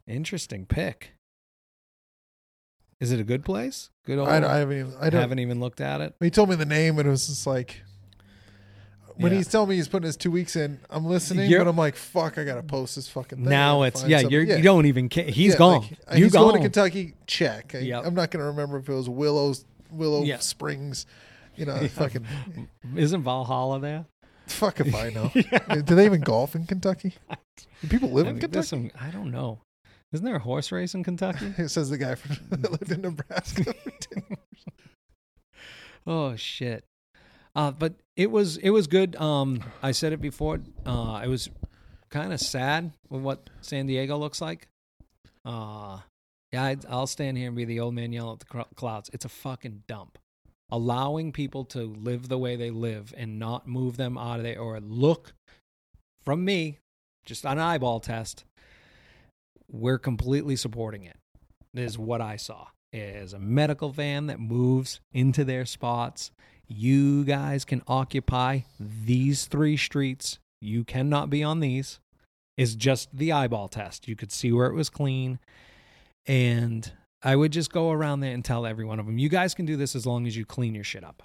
Interesting 0.07 0.65
pick. 0.65 1.13
Is 2.99 3.11
it 3.11 3.19
a 3.19 3.23
good 3.23 3.43
place? 3.45 3.89
Good 4.05 4.19
old. 4.19 4.27
I, 4.27 4.37
I 4.37 4.57
haven't 4.57 4.77
even. 4.77 4.93
I 4.99 5.09
don't. 5.09 5.21
haven't 5.21 5.39
even 5.39 5.59
looked 5.59 5.81
at 5.81 6.01
it. 6.01 6.13
He 6.19 6.29
told 6.29 6.49
me 6.49 6.55
the 6.55 6.65
name, 6.65 6.99
and 6.99 7.07
it 7.07 7.11
was 7.11 7.27
just 7.27 7.47
like 7.47 7.81
when 9.21 9.31
Yeah. 9.31 9.37
he's 9.39 9.47
telling 9.47 9.69
me 9.69 9.75
he's 9.75 9.87
putting 9.87 10.05
his 10.07 10.17
two 10.17 10.31
weeks 10.31 10.55
in. 10.55 10.79
I'm 10.89 11.05
listening, 11.05 11.49
You're- 11.49 11.63
but 11.63 11.69
I'm 11.69 11.77
like, 11.77 11.95
fuck, 11.95 12.37
I 12.37 12.43
gotta 12.43 12.63
post 12.63 12.95
this 12.95 13.07
fucking 13.07 13.39
thing. 13.39 13.49
Now 13.49 13.83
it's 13.83 14.03
yeah, 14.05 14.19
something. 14.21 14.31
you're, 14.33 14.43
you 14.57 14.63
don't 14.63 14.85
even 14.85 15.09
care. 15.09 15.25
He's 15.25 15.53
Yeah, 15.53 15.57
gone. 15.57 15.81
like, 15.81 15.91
uh, 16.11 16.15
you 16.15 16.23
he's 16.25 16.33
gone. 16.33 16.43
going 16.43 16.55
to 16.55 16.61
Kentucky. 16.61 17.13
Check. 17.27 17.75
I, 17.75 17.79
Yep. 17.79 18.05
I'm 18.05 18.13
not 18.13 18.31
gonna 18.31 18.45
remember 18.45 18.77
if 18.77 18.89
it 18.89 18.93
was 18.93 19.07
Willows, 19.09 19.65
Willow 19.91 20.23
Yeah. 20.23 20.39
Springs. 20.39 21.05
You 21.55 21.65
know, 21.65 21.75
Yeah. 21.81 21.87
fucking 21.89 22.25
Isn't 22.95 23.23
Valhalla 23.23 23.79
there? 23.79 24.05
fuck 24.47 24.79
if 24.81 24.93
I 24.93 25.09
know. 25.11 25.31
Do 25.83 25.95
they 25.95 26.05
even 26.05 26.21
golf 26.21 26.55
in 26.55 26.65
Kentucky? 26.65 27.13
Do 27.81 27.87
people 27.87 28.09
live 28.11 28.25
I 28.27 28.31
in 28.31 28.35
mean, 28.37 28.49
there's 28.51 28.69
Kentucky? 28.69 28.91
some- 28.97 29.07
I 29.07 29.11
don't 29.11 29.31
know. 29.31 29.59
Isn't 30.11 30.25
there 30.25 30.35
a 30.35 30.39
horse 30.39 30.73
race 30.73 30.93
in 30.93 31.03
Kentucky? 31.05 31.53
It 31.57 31.69
says 31.69 31.89
the 31.89 31.97
guy 31.97 32.15
from, 32.15 32.35
that 32.49 32.69
lived 32.69 32.91
in 32.91 33.01
Nebraska. 33.01 33.73
oh 36.05 36.35
shit. 36.35 36.83
Uh, 37.55 37.71
but 37.71 37.95
it 38.15 38.31
was 38.31 38.57
it 38.57 38.69
was 38.69 38.87
good. 38.87 39.15
Um, 39.15 39.61
I 39.81 39.91
said 39.91 40.13
it 40.13 40.21
before. 40.21 40.59
Uh, 40.85 41.13
I 41.13 41.27
was 41.27 41.49
kind 42.09 42.33
of 42.33 42.39
sad 42.39 42.91
with 43.09 43.21
what 43.21 43.49
San 43.61 43.87
Diego 43.87 44.17
looks 44.17 44.41
like. 44.41 44.67
Uh, 45.43 45.99
yeah, 46.51 46.65
I'd, 46.65 46.85
I'll 46.85 47.07
stand 47.07 47.37
here 47.37 47.47
and 47.47 47.55
be 47.55 47.65
the 47.65 47.79
old 47.79 47.93
man 47.93 48.11
yelling 48.11 48.33
at 48.33 48.39
the 48.39 48.45
cr- 48.45 48.75
clouds. 48.75 49.09
It's 49.13 49.25
a 49.25 49.29
fucking 49.29 49.83
dump. 49.87 50.17
Allowing 50.69 51.31
people 51.31 51.65
to 51.65 51.83
live 51.83 52.29
the 52.29 52.37
way 52.37 52.55
they 52.55 52.69
live 52.69 53.13
and 53.17 53.39
not 53.39 53.67
move 53.67 53.97
them 53.97 54.17
out 54.17 54.37
of 54.37 54.43
there 54.43 54.59
or 54.59 54.79
look 54.79 55.33
from 56.23 56.45
me, 56.45 56.79
just 57.25 57.45
an 57.45 57.59
eyeball 57.59 57.99
test. 57.99 58.45
We're 59.69 59.97
completely 59.97 60.55
supporting 60.55 61.03
it. 61.03 61.17
Is 61.73 61.97
what 61.97 62.21
I 62.21 62.35
saw. 62.35 62.67
Is 62.91 63.31
a 63.33 63.39
medical 63.39 63.89
van 63.89 64.27
that 64.27 64.39
moves 64.39 64.99
into 65.13 65.45
their 65.45 65.65
spots. 65.65 66.31
You 66.73 67.25
guys 67.25 67.65
can 67.65 67.81
occupy 67.85 68.61
these 68.79 69.45
three 69.45 69.75
streets. 69.75 70.39
You 70.61 70.85
cannot 70.85 71.29
be 71.29 71.43
on 71.43 71.59
these. 71.59 71.99
Is 72.57 72.75
just 72.75 73.09
the 73.13 73.33
eyeball 73.33 73.67
test. 73.67 74.07
You 74.07 74.15
could 74.15 74.31
see 74.31 74.53
where 74.53 74.67
it 74.67 74.73
was 74.73 74.89
clean. 74.89 75.39
And 76.25 76.89
I 77.23 77.35
would 77.35 77.51
just 77.51 77.73
go 77.73 77.91
around 77.91 78.21
there 78.21 78.33
and 78.33 78.45
tell 78.45 78.65
every 78.65 78.85
one 78.85 78.99
of 78.99 79.05
them, 79.05 79.17
you 79.17 79.27
guys 79.27 79.53
can 79.53 79.65
do 79.65 79.75
this 79.75 79.95
as 79.95 80.05
long 80.05 80.25
as 80.27 80.37
you 80.37 80.45
clean 80.45 80.73
your 80.73 80.83
shit 80.83 81.03
up. 81.03 81.23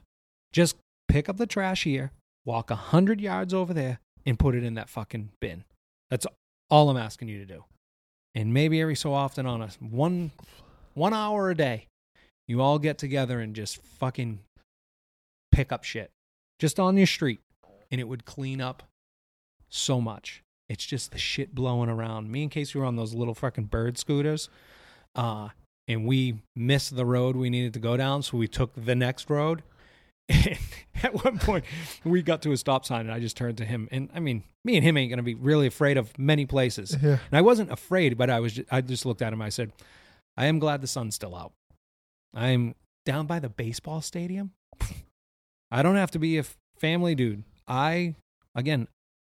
Just 0.53 0.77
pick 1.09 1.29
up 1.29 1.37
the 1.37 1.47
trash 1.47 1.85
here, 1.85 2.11
walk 2.45 2.71
a 2.71 2.77
hundred 2.77 3.21
yards 3.21 3.55
over 3.55 3.73
there, 3.73 4.01
and 4.25 4.39
put 4.39 4.55
it 4.55 4.65
in 4.65 4.75
that 4.75 4.89
fucking 4.89 5.31
bin. 5.41 5.65
That's 6.11 6.27
all 6.71 6.91
I'm 6.91 6.97
asking 6.97 7.29
you 7.29 7.39
to 7.39 7.47
do. 7.47 7.65
And 8.35 8.53
maybe 8.53 8.81
every 8.81 8.97
so 8.97 9.15
often 9.15 9.47
on 9.47 9.63
a 9.63 9.69
one 9.79 10.33
one 10.95 11.15
hour 11.15 11.51
a 11.51 11.55
day, 11.55 11.87
you 12.49 12.61
all 12.61 12.79
get 12.79 12.99
together 12.99 13.41
and 13.41 13.55
just 13.55 13.77
fucking 13.77 14.41
pick 15.57 15.73
up 15.73 15.85
shit. 15.85 16.11
Just 16.59 16.79
on 16.79 16.97
your 16.97 17.07
street. 17.07 17.41
And 17.91 18.01
it 18.01 18.05
would 18.05 18.25
clean 18.25 18.61
up 18.61 18.83
so 19.69 20.01
much. 20.01 20.43
It's 20.69 20.85
just 20.85 21.13
the 21.13 21.19
shit 21.19 21.55
blowing 21.55 21.89
around. 21.89 22.31
Me 22.31 22.43
and 22.43 22.51
Casey 22.51 22.79
were 22.79 22.85
on 22.85 22.97
those 22.97 23.15
little 23.15 23.35
fucking 23.35 23.65
bird 23.65 23.97
scooters. 23.97 24.49
Uh, 25.15 25.51
and 25.89 26.05
we 26.05 26.43
missed 26.55 26.97
the 26.97 27.07
road 27.07 27.37
we 27.37 27.49
needed 27.49 27.73
to 27.75 27.79
go 27.79 27.97
down, 27.97 28.23
so 28.23 28.37
we 28.37 28.49
took 28.49 28.73
the 28.75 28.95
next 28.95 29.31
road. 29.31 29.63
And 30.29 30.59
at 31.05 31.25
one 31.25 31.39
point, 31.39 31.65
we 32.05 32.23
got 32.23 32.43
to 32.43 32.53
a 32.53 32.57
stop 32.57 32.85
sign, 32.85 33.03
and 33.03 33.13
I 33.13 33.21
just 33.21 33.37
turned 33.37 33.59
to 33.59 33.65
him. 33.65 33.89
And 33.93 34.11
I 34.13 34.19
mean, 34.19 34.43
me 34.65 34.77
and 34.77 34.85
him 34.85 34.97
ain't 34.97 35.11
gonna 35.11 35.23
be 35.23 35.35
really 35.35 35.69
afraid 35.69 35.97
of 35.97 36.19
many 36.19 36.47
places. 36.47 36.97
yeah. 37.01 37.19
And 37.31 37.39
I 37.39 37.43
wasn't 37.43 37.71
afraid, 37.71 38.19
but 38.19 38.29
I 38.29 38.41
was. 38.41 38.55
Just, 38.55 38.69
I 38.73 38.81
just 38.81 39.07
looked 39.07 39.23
at 39.23 39.33
him. 39.33 39.41
I 39.41 39.51
said, 39.51 39.71
"I 40.37 40.47
am 40.47 40.59
glad 40.59 40.81
the 40.81 40.89
sun's 40.89 41.15
still 41.15 41.37
out. 41.37 41.53
I'm 42.35 42.75
down 43.05 43.27
by 43.27 43.39
the 43.39 43.49
baseball 43.49 44.01
stadium. 44.01 44.51
I 45.71 45.83
don't 45.83 45.97
have 45.97 46.11
to 46.13 46.19
be 46.19 46.39
a 46.39 46.45
family 46.79 47.15
dude. 47.15 47.45
I 47.67 48.15
again, 48.55 48.89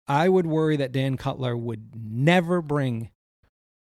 I 0.07 0.29
would 0.29 0.47
worry 0.47 0.77
that 0.77 0.93
Dan 0.93 1.17
Cutler 1.17 1.57
would 1.57 1.95
never 1.97 2.61
bring 2.61 3.11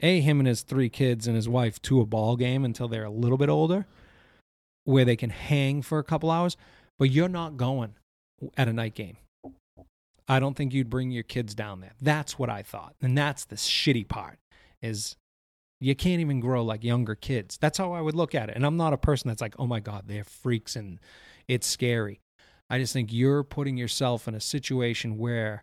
a 0.00 0.20
him 0.20 0.38
and 0.38 0.46
his 0.46 0.62
three 0.62 0.88
kids 0.88 1.26
and 1.26 1.36
his 1.36 1.48
wife 1.48 1.80
to 1.82 2.00
a 2.00 2.06
ball 2.06 2.36
game 2.36 2.64
until 2.64 2.88
they're 2.88 3.04
a 3.04 3.10
little 3.10 3.38
bit 3.38 3.48
older, 3.48 3.86
where 4.84 5.04
they 5.04 5.16
can 5.16 5.30
hang 5.30 5.82
for 5.82 5.98
a 5.98 6.04
couple 6.04 6.30
hours. 6.30 6.56
But 6.98 7.10
you're 7.10 7.28
not 7.28 7.56
going 7.56 7.94
at 8.56 8.68
a 8.68 8.72
night 8.72 8.94
game. 8.94 9.16
I 10.28 10.40
don't 10.40 10.56
think 10.56 10.72
you'd 10.72 10.90
bring 10.90 11.10
your 11.10 11.22
kids 11.22 11.54
down 11.54 11.80
there. 11.80 11.92
That's 12.00 12.38
what 12.38 12.48
I 12.48 12.62
thought. 12.62 12.94
And 13.02 13.16
that's 13.16 13.44
the 13.44 13.56
shitty 13.56 14.08
part 14.08 14.38
is 14.80 15.16
you 15.80 15.94
can't 15.94 16.20
even 16.20 16.40
grow 16.40 16.64
like 16.64 16.84
younger 16.84 17.14
kids. 17.14 17.58
That's 17.60 17.78
how 17.78 17.92
I 17.92 18.00
would 18.00 18.14
look 18.14 18.34
at 18.34 18.48
it. 18.48 18.56
And 18.56 18.64
I'm 18.64 18.76
not 18.76 18.92
a 18.92 18.98
person 18.98 19.28
that's 19.28 19.42
like, 19.42 19.54
"Oh 19.58 19.66
my 19.66 19.80
god, 19.80 20.04
they're 20.06 20.24
freaks 20.24 20.76
and 20.76 20.98
it's 21.48 21.66
scary." 21.66 22.20
I 22.74 22.80
just 22.80 22.92
think 22.92 23.12
you're 23.12 23.44
putting 23.44 23.76
yourself 23.76 24.26
in 24.26 24.34
a 24.34 24.40
situation 24.40 25.16
where 25.16 25.62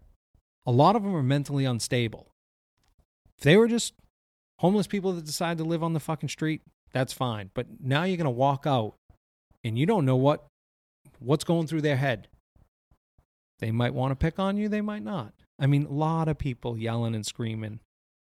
a 0.65 0.71
lot 0.71 0.95
of 0.95 1.03
them 1.03 1.13
are 1.13 1.21
mentally 1.21 1.65
unstable. 1.65 2.31
If 3.37 3.43
they 3.43 3.57
were 3.57 3.67
just 3.67 3.95
homeless 4.59 4.87
people 4.87 5.11
that 5.11 5.25
decide 5.25 5.57
to 5.57 5.65
live 5.65 5.83
on 5.83 5.91
the 5.91 5.99
fucking 5.99 6.29
street, 6.29 6.61
that's 6.93 7.11
fine. 7.11 7.51
But 7.53 7.67
now 7.83 8.05
you're 8.05 8.15
going 8.15 8.23
to 8.23 8.29
walk 8.29 8.63
out 8.65 8.93
and 9.61 9.77
you 9.77 9.85
don't 9.85 10.05
know 10.05 10.15
what 10.15 10.45
what's 11.19 11.43
going 11.43 11.67
through 11.67 11.81
their 11.81 11.97
head. 11.97 12.29
They 13.59 13.71
might 13.71 13.93
want 13.93 14.11
to 14.11 14.15
pick 14.15 14.39
on 14.39 14.55
you, 14.55 14.69
they 14.69 14.79
might 14.79 15.03
not. 15.03 15.33
I 15.59 15.67
mean, 15.67 15.87
a 15.87 15.91
lot 15.91 16.29
of 16.29 16.37
people 16.37 16.77
yelling 16.77 17.13
and 17.13 17.25
screaming 17.25 17.81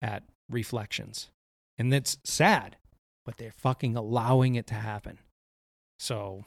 at 0.01 0.23
reflections. 0.49 1.31
And 1.77 1.91
that's 1.91 2.17
sad, 2.23 2.77
but 3.25 3.35
they're 3.39 3.51
fucking 3.51 3.97
allowing 3.97 4.55
it 4.55 4.67
to 4.67 4.75
happen. 4.75 5.19
So 5.99 6.45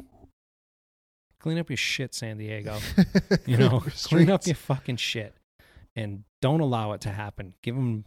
clean 1.42 1.58
up 1.58 1.68
your 1.68 1.76
shit, 1.76 2.14
San 2.14 2.38
Diego. 2.38 2.78
You 3.46 3.56
know, 3.56 3.80
clean 4.04 4.30
up 4.30 4.46
your 4.46 4.54
fucking 4.54 4.96
shit 4.96 5.34
and 5.96 6.22
don't 6.40 6.60
allow 6.60 6.92
it 6.92 7.00
to 7.02 7.08
happen. 7.10 7.54
Give 7.62 7.74
them, 7.74 8.04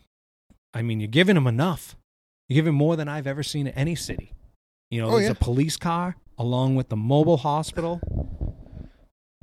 I 0.74 0.82
mean, 0.82 1.00
you're 1.00 1.08
giving 1.10 1.36
them 1.36 1.46
enough. 1.48 1.96
You're 2.48 2.56
giving 2.56 2.74
more 2.76 2.96
than 2.96 3.08
I've 3.10 3.28
ever 3.28 3.44
seen 3.44 3.68
in 3.68 3.74
any 3.74 3.96
city. 3.96 4.32
You 4.90 5.02
know, 5.02 5.08
Oh, 5.10 5.12
there's 5.12 5.26
yeah. 5.26 5.32
a 5.32 5.36
police 5.36 5.78
car 5.78 6.16
along 6.38 6.76
with 6.76 6.90
the 6.90 6.96
mobile 6.96 7.38
hospital, 7.38 8.00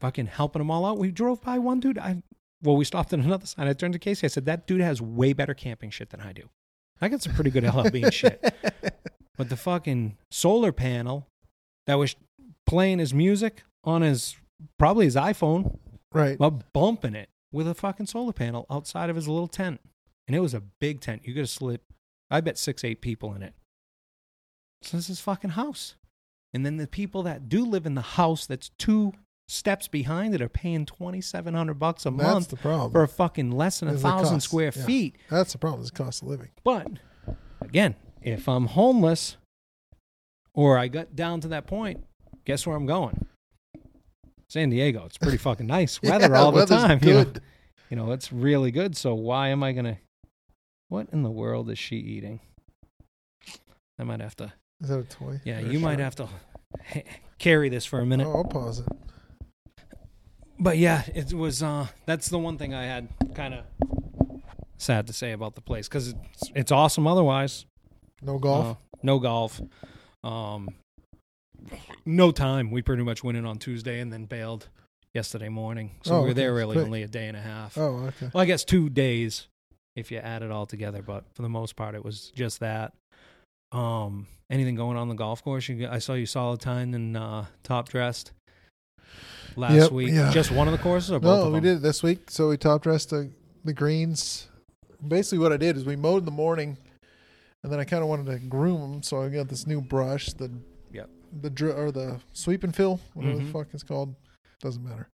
fucking 0.00 0.26
helping 0.26 0.60
them 0.60 0.70
all 0.70 0.84
out. 0.86 0.98
We 0.98 1.10
drove 1.10 1.42
by 1.42 1.58
one 1.58 1.80
dude. 1.80 1.98
I 1.98 2.22
well, 2.62 2.76
we 2.76 2.84
stopped 2.84 3.12
at 3.12 3.18
another 3.18 3.46
sign. 3.46 3.66
I 3.66 3.72
turned 3.72 3.92
to 3.94 3.98
Casey. 3.98 4.24
I 4.26 4.28
said, 4.28 4.46
"That 4.46 4.66
dude 4.66 4.80
has 4.80 5.02
way 5.02 5.32
better 5.32 5.52
camping 5.54 5.90
shit 5.90 6.10
than 6.10 6.20
I 6.20 6.32
do. 6.32 6.48
I 7.00 7.08
got 7.08 7.22
some 7.22 7.34
pretty 7.34 7.50
good 7.50 7.64
LLB 7.64 8.12
shit." 8.12 8.42
But 9.38 9.48
the 9.48 9.56
fucking 9.56 10.18
solar 10.30 10.72
panel 10.72 11.26
that 11.86 11.94
was 11.94 12.14
playing 12.66 12.98
his 12.98 13.14
music 13.14 13.64
on 13.84 14.02
his 14.02 14.36
probably 14.78 15.06
his 15.06 15.16
iPhone 15.16 15.78
right. 16.12 16.38
while 16.38 16.62
bumping 16.72 17.14
it 17.14 17.28
with 17.52 17.68
a 17.68 17.74
fucking 17.74 18.06
solar 18.06 18.32
panel 18.32 18.66
outside 18.70 19.10
of 19.10 19.16
his 19.16 19.28
little 19.28 19.48
tent. 19.48 19.80
And 20.26 20.36
it 20.36 20.40
was 20.40 20.54
a 20.54 20.60
big 20.60 21.00
tent. 21.00 21.22
You 21.24 21.34
could 21.34 21.40
have 21.40 21.50
slid, 21.50 21.80
I 22.30 22.40
bet 22.40 22.58
six, 22.58 22.84
eight 22.84 23.00
people 23.00 23.34
in 23.34 23.42
it. 23.42 23.54
So 24.82 24.96
this 24.96 25.10
is 25.10 25.20
fucking 25.20 25.50
house. 25.50 25.96
And 26.54 26.66
then 26.66 26.76
the 26.76 26.86
people 26.86 27.22
that 27.24 27.48
do 27.48 27.64
live 27.64 27.86
in 27.86 27.94
the 27.94 28.02
house 28.02 28.46
that's 28.46 28.70
two 28.78 29.12
steps 29.48 29.88
behind 29.88 30.34
it 30.34 30.40
are 30.40 30.48
paying 30.48 30.86
2700 30.86 31.74
bucks 31.74 32.06
a 32.06 32.10
That's 32.10 32.22
month 32.22 32.48
the 32.48 32.56
problem. 32.56 32.92
for 32.92 33.02
a 33.02 33.08
fucking 33.08 33.50
less 33.50 33.80
than 33.80 33.88
a 33.88 33.98
thousand 33.98 34.40
square 34.40 34.72
yeah. 34.74 34.84
feet. 34.84 35.16
That's 35.30 35.52
the 35.52 35.58
problem. 35.58 35.82
It's 35.82 35.90
the 35.90 36.02
cost 36.02 36.22
of 36.22 36.28
living. 36.28 36.50
But 36.64 36.88
again, 37.60 37.96
if 38.22 38.48
I'm 38.48 38.66
homeless 38.66 39.36
or 40.54 40.78
I 40.78 40.88
got 40.88 41.16
down 41.16 41.40
to 41.42 41.48
that 41.48 41.66
point, 41.66 42.04
guess 42.44 42.66
where 42.66 42.76
I'm 42.76 42.86
going? 42.86 43.26
San 44.52 44.68
Diego. 44.68 45.04
It's 45.06 45.16
pretty 45.16 45.38
fucking 45.48 45.66
nice 45.66 46.02
weather 46.02 46.28
Yeah, 46.30 46.38
all 46.38 46.52
the 46.52 46.66
time. 46.66 46.98
You 47.02 47.14
know? 47.14 47.32
You 47.88 47.96
know, 47.96 48.12
it's 48.12 48.30
really 48.30 48.70
good. 48.70 48.94
So 48.94 49.14
why 49.14 49.48
am 49.48 49.62
I 49.62 49.72
gonna? 49.72 49.96
What 50.90 51.08
in 51.10 51.22
the 51.22 51.30
world 51.30 51.70
is 51.70 51.78
she 51.78 51.96
eating? 51.96 52.40
I 53.98 54.04
might 54.04 54.20
have 54.20 54.36
to. 54.36 54.52
Is 54.82 54.90
that 54.90 54.98
a 54.98 55.04
toy? 55.04 55.40
Yeah, 55.44 55.60
you 55.60 55.78
might 55.78 56.00
have 56.00 56.14
to 56.16 56.28
carry 57.38 57.70
this 57.70 57.86
for 57.86 58.00
a 58.00 58.04
minute. 58.06 58.26
Oh, 58.26 58.36
I'll 58.38 58.44
pause 58.44 58.80
it. 58.80 58.88
But 60.58 60.76
yeah, 60.76 61.02
it 61.14 61.32
was. 61.32 61.62
uh 61.62 61.86
That's 62.04 62.28
the 62.28 62.38
one 62.38 62.58
thing 62.58 62.74
I 62.74 62.84
had 62.84 63.08
kind 63.34 63.54
of 63.54 63.64
sad 64.76 65.06
to 65.06 65.14
say 65.14 65.32
about 65.32 65.54
the 65.54 65.62
place 65.62 65.88
because 65.88 66.08
it's 66.08 66.52
it's 66.54 66.72
awesome. 66.72 67.06
Otherwise, 67.06 67.64
No 68.20 68.38
golf. 68.38 68.66
Uh, 68.66 68.74
no 69.02 69.18
golf. 69.18 69.62
Um, 70.22 70.68
no 72.06 72.30
time. 72.32 72.70
We 72.70 72.82
pretty 72.82 73.02
much 73.02 73.22
went 73.24 73.38
in 73.38 73.44
on 73.46 73.58
Tuesday 73.58 74.00
and 74.00 74.12
then 74.12 74.24
bailed 74.26 74.68
yesterday 75.14 75.48
morning. 75.48 75.92
So 76.02 76.14
Oh, 76.14 76.16
we 76.18 76.22
were 76.22 76.30
okay. 76.30 76.34
there 76.40 76.54
really 76.54 76.74
Quick. 76.74 76.84
only 76.86 77.02
a 77.02 77.08
day 77.08 77.28
and 77.28 77.36
a 77.36 77.40
half. 77.40 77.76
oh, 77.78 78.04
okay. 78.08 78.30
Well, 78.32 78.42
I 78.42 78.46
guess 78.46 78.64
two 78.64 78.88
days 78.88 79.46
if 79.96 80.10
you 80.10 80.18
add 80.18 80.42
it 80.42 80.50
all 80.50 80.66
together. 80.66 81.02
But 81.02 81.24
for 81.34 81.42
the 81.42 81.48
most 81.48 81.76
part, 81.76 81.94
it 81.94 82.04
was 82.04 82.30
just 82.34 82.60
that. 82.60 82.92
Um, 83.72 84.26
anything 84.50 84.74
going 84.74 84.96
on 84.96 85.08
the 85.08 85.14
golf 85.14 85.42
course? 85.42 85.68
You, 85.68 85.88
I 85.90 85.98
saw 85.98 86.14
you 86.14 86.26
solid 86.26 86.60
time 86.60 86.94
and 86.94 87.16
uh, 87.16 87.44
top 87.62 87.88
dressed. 87.88 88.32
last 89.56 89.74
Yep, 89.74 89.92
week? 89.92 90.12
yeah. 90.12 90.30
Just 90.32 90.50
one 90.50 90.68
of 90.68 90.72
the 90.72 90.78
courses 90.82 91.10
or 91.12 91.20
both 91.20 91.40
No, 91.40 91.46
of 91.46 91.52
we 91.52 91.60
them? 91.60 91.64
did 91.64 91.76
it 91.78 91.82
this 91.82 92.02
week. 92.02 92.30
So 92.30 92.48
we 92.48 92.56
top 92.56 92.82
dressed 92.82 93.10
the, 93.10 93.30
the 93.64 93.72
greens. 93.72 94.48
Basically, 95.06 95.38
what 95.38 95.52
I 95.52 95.56
did 95.56 95.76
is 95.76 95.84
we 95.84 95.96
mowed 95.96 96.20
in 96.20 96.24
the 96.26 96.30
morning, 96.30 96.78
and 97.62 97.72
then 97.72 97.80
I 97.80 97.84
kind 97.84 98.02
of 98.02 98.08
wanted 98.08 98.26
to 98.26 98.38
groom 98.38 98.80
them. 98.80 99.02
So 99.02 99.22
I 99.22 99.28
got 99.28 99.48
this 99.48 99.66
new 99.66 99.80
brush, 99.80 100.32
the. 100.32 100.50
The 101.40 101.50
dri- 101.50 101.72
or 101.72 101.90
the 101.90 102.20
sweep 102.32 102.62
and 102.64 102.74
fill, 102.74 103.00
whatever 103.14 103.38
Mhm. 103.40 103.46
the 103.46 103.52
fuck 103.52 103.68
it's 103.72 103.82
called, 103.82 104.14
doesn't 104.60 104.84
matter. 104.84 105.08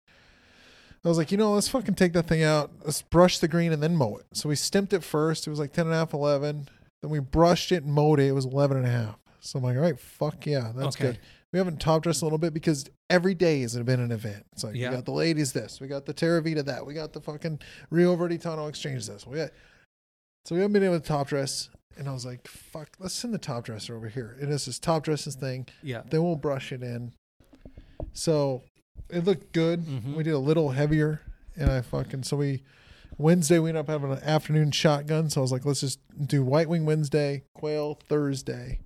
I 1.04 1.08
was 1.08 1.18
like, 1.18 1.30
you 1.30 1.38
know, 1.38 1.52
let's 1.54 1.68
fucking 1.68 1.94
take 1.94 2.12
that 2.14 2.26
thing 2.26 2.42
out. 2.42 2.72
Let's 2.84 3.02
brush 3.02 3.38
the 3.38 3.46
green 3.48 3.72
and 3.72 3.80
then 3.82 3.94
mow 3.94 4.16
it. 4.16 4.26
So 4.32 4.48
we 4.48 4.56
stimped 4.56 4.92
it 4.92 5.04
first. 5.04 5.46
It 5.46 5.50
was 5.50 5.58
like 5.60 5.72
10 5.72 5.86
and 5.86 5.94
a 5.94 5.98
half, 5.98 6.12
11. 6.12 6.68
Then 7.02 7.10
we 7.10 7.20
brushed 7.20 7.70
it 7.70 7.84
and 7.84 7.92
mowed 7.92 8.18
it. 8.18 8.26
It 8.28 8.32
was 8.32 8.44
11 8.44 8.76
and 8.78 8.86
a 8.86 8.90
half. 8.90 9.16
So 9.40 9.58
I'm 9.58 9.64
like, 9.64 9.76
all 9.76 9.82
right, 9.82 9.98
fuck 10.00 10.44
yeah, 10.46 10.72
that's 10.74 10.96
Okay. 10.96 11.04
good. 11.12 11.18
We 11.52 11.58
haven't 11.58 11.80
top 11.80 12.02
dressed 12.02 12.22
a 12.22 12.24
little 12.24 12.38
bit 12.38 12.52
because 12.52 12.90
every 13.08 13.34
day 13.34 13.60
has 13.60 13.78
been 13.78 14.00
an 14.00 14.10
event. 14.10 14.44
It's 14.52 14.64
like 14.64 14.74
Yeah. 14.74 14.90
we 14.90 14.96
got 14.96 15.04
the 15.04 15.12
ladies 15.12 15.52
this, 15.52 15.80
we 15.80 15.86
got 15.86 16.06
the 16.06 16.12
Terra 16.12 16.42
Vita 16.42 16.64
that, 16.64 16.84
we 16.84 16.92
got 16.94 17.12
the 17.12 17.20
fucking 17.20 17.60
Rio 17.90 18.16
Verde 18.16 18.38
Tano 18.38 18.68
Exchange 18.68 19.06
this. 19.06 19.26
We 19.26 19.36
got 19.36 19.50
so 20.44 20.54
we 20.56 20.60
haven't 20.60 20.72
been 20.74 20.82
able 20.82 20.98
to 20.98 21.06
top 21.06 21.28
dress. 21.28 21.68
And 21.98 22.08
I 22.08 22.12
was 22.12 22.26
like, 22.26 22.46
fuck, 22.46 22.90
let's 22.98 23.14
send 23.14 23.32
the 23.32 23.38
top 23.38 23.64
dresser 23.64 23.96
over 23.96 24.08
here. 24.08 24.36
And 24.40 24.52
it's 24.52 24.66
this 24.66 24.78
top 24.78 25.02
dresses 25.04 25.34
thing. 25.34 25.66
Yeah. 25.82 26.02
Then 26.08 26.22
we'll 26.22 26.36
brush 26.36 26.70
it 26.72 26.82
in. 26.82 27.12
So 28.12 28.62
it 29.10 29.24
looked 29.24 29.52
good. 29.52 29.84
Mhm. 29.84 30.14
We 30.14 30.22
did 30.22 30.32
a 30.34 30.38
little 30.38 30.70
heavier, 30.70 31.20
and 31.56 31.70
I 31.70 31.80
fucking 31.80 32.24
so 32.24 32.36
we 32.36 32.62
Wednesday 33.18 33.58
we 33.58 33.70
ended 33.70 33.80
up 33.80 33.88
having 33.88 34.12
an 34.12 34.22
afternoon 34.22 34.70
shotgun. 34.72 35.30
So 35.30 35.40
I 35.40 35.42
was 35.42 35.52
like, 35.52 35.64
let's 35.64 35.80
just 35.80 36.00
do 36.26 36.42
White 36.44 36.68
Wing 36.68 36.84
Wednesday, 36.84 37.44
Quail 37.54 37.98
Thursday. 38.08 38.80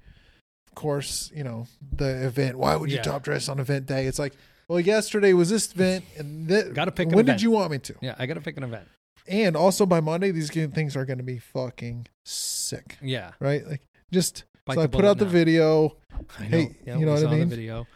Of 0.69 0.75
course, 0.77 1.33
you 1.35 1.43
know 1.43 1.67
the 1.93 2.27
event. 2.27 2.59
Why 2.59 2.77
would 2.77 2.91
you 2.91 2.97
Yeah. 2.97 3.03
top 3.03 3.23
dress 3.25 3.49
on 3.49 3.59
event 3.59 3.87
day? 3.87 4.07
It's 4.07 4.19
like, 4.21 4.35
well, 4.69 4.79
yesterday 4.79 5.33
was 5.33 5.51
this 5.51 5.73
event, 5.73 6.05
and 6.17 6.49
th- 6.49 6.75
Gotta 6.75 6.93
pick 6.93 7.09
an 7.09 7.17
When 7.17 7.25
event. 7.25 7.39
did 7.39 7.43
you 7.43 7.51
want 7.51 7.73
me 7.73 7.79
to? 7.79 7.95
Yeah, 8.01 8.15
I 8.19 8.27
got 8.27 8.35
to 8.35 8.41
pick 8.41 8.57
an 8.57 8.63
event. 8.63 8.87
And 9.27 9.57
also 9.57 9.85
by 9.85 10.01
Monday, 10.01 10.31
these 10.31 10.51
things 10.51 10.97
are 10.97 11.05
going 11.05 11.19
to 11.19 11.25
be 11.25 11.39
fucking 11.39 12.07
sick, 12.31 12.99
Yeah. 13.03 13.33
right? 13.41 13.67
Like 13.67 13.83
just 14.13 14.45
Bite 14.67 14.75
so 14.75 14.83
I 14.83 14.87
put 14.87 15.05
out 15.05 15.19
the 15.19 15.25
video. 15.27 15.97
I 16.39 16.43
know. 16.45 16.49
Hey, 16.49 16.77
yeah, 16.87 16.99
you 16.99 17.07
know 17.07 17.13
what 17.15 17.27
I 17.27 17.31
mean? 17.31 17.49
The 17.49 17.57
video. 17.57 17.87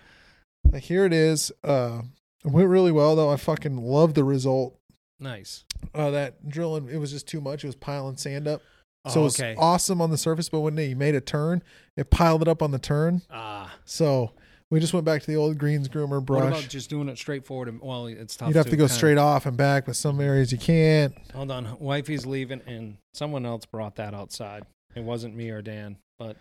Like 0.70 0.82
here 0.82 1.04
it 1.04 1.12
is. 1.12 1.52
Uh, 1.62 2.02
it 2.44 2.50
went 2.50 2.68
really 2.68 2.92
well 2.92 3.14
though. 3.16 3.30
I 3.30 3.36
fucking 3.36 3.76
love 3.76 4.14
the 4.14 4.24
result. 4.24 4.76
Nice. 5.20 5.64
Uh, 5.94 6.10
that 6.10 6.48
drilling, 6.48 6.88
it 6.90 6.96
was 6.98 7.10
just 7.12 7.28
too 7.28 7.40
much. 7.40 7.64
It 7.64 7.68
was 7.68 7.76
piling 7.76 8.16
sand 8.16 8.48
up. 8.48 8.62
So 9.08 9.20
Oh, 9.20 9.22
it 9.22 9.24
was 9.24 9.40
okay. 9.40 9.54
awesome 9.58 10.00
on 10.00 10.10
the 10.10 10.16
surface, 10.16 10.48
but 10.48 10.60
when 10.60 10.76
they 10.76 10.94
made 10.94 11.14
a 11.14 11.20
turn, 11.20 11.62
it 11.96 12.08
piled 12.10 12.40
it 12.42 12.48
up 12.48 12.62
on 12.62 12.70
the 12.70 12.78
turn. 12.78 13.20
Ah. 13.30 13.74
So 13.84 14.32
we 14.70 14.80
just 14.80 14.92
went 14.92 15.04
back 15.04 15.20
to 15.22 15.26
the 15.26 15.36
old 15.36 15.58
greens 15.58 15.88
groomer 15.88 16.24
brush. 16.24 16.40
What 16.40 16.48
about 16.48 16.60
brush. 16.60 16.68
just 16.68 16.90
doing 16.90 17.08
it 17.08 17.18
straightforward? 17.18 17.68
And, 17.68 17.80
well, 17.80 18.06
it's 18.06 18.36
tough. 18.36 18.48
You'd 18.48 18.56
have 18.56 18.66
to 18.66 18.76
go 18.76 18.84
kinda- 18.84 18.94
straight 18.94 19.18
off 19.18 19.46
and 19.46 19.56
back, 19.56 19.86
but 19.86 19.96
some 19.96 20.20
areas 20.20 20.52
you 20.52 20.58
can't. 20.58 21.14
Hold 21.32 21.50
on. 21.50 21.78
Wifey's 21.78 22.26
leaving, 22.26 22.60
and 22.66 22.96
someone 23.12 23.46
else 23.46 23.66
brought 23.66 23.96
that 23.96 24.14
outside. 24.14 24.64
It 24.94 25.02
wasn't 25.02 25.34
me 25.36 25.50
or 25.50 25.62
Dan, 25.62 25.96
but 26.18 26.36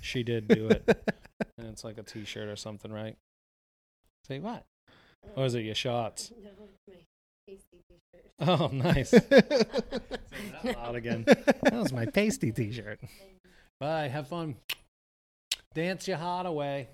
she 0.00 0.22
did 0.22 0.48
do 0.48 0.68
it. 0.68 0.84
and 1.58 1.68
it's 1.68 1.84
like 1.84 1.98
a 1.98 2.02
t 2.02 2.24
shirt 2.24 2.48
or 2.48 2.56
something, 2.56 2.92
right? 2.92 3.16
Say 4.26 4.38
what? 4.38 4.64
Or 5.36 5.46
is 5.46 5.54
it 5.54 5.62
your 5.62 5.74
shots? 5.74 6.32
Oh, 8.40 8.68
nice. 8.72 9.10
Say 9.10 9.20
that 9.20 10.76
loud 10.76 10.96
again. 10.96 11.22
That 11.26 11.74
was 11.74 11.92
my 11.92 12.06
pasty 12.06 12.50
t 12.50 12.72
shirt. 12.72 12.98
Bye. 13.78 14.08
Have 14.08 14.26
fun. 14.28 14.56
Dance 15.74 16.08
your 16.08 16.16
heart 16.16 16.46
away. 16.46 16.88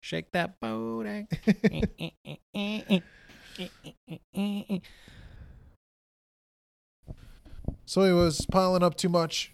Shake 0.00 0.30
that 0.32 0.60
booty. 0.60 1.26
So 7.86 8.02
it 8.02 8.12
was 8.12 8.44
piling 8.50 8.82
up 8.82 8.96
too 8.96 9.08
much 9.08 9.52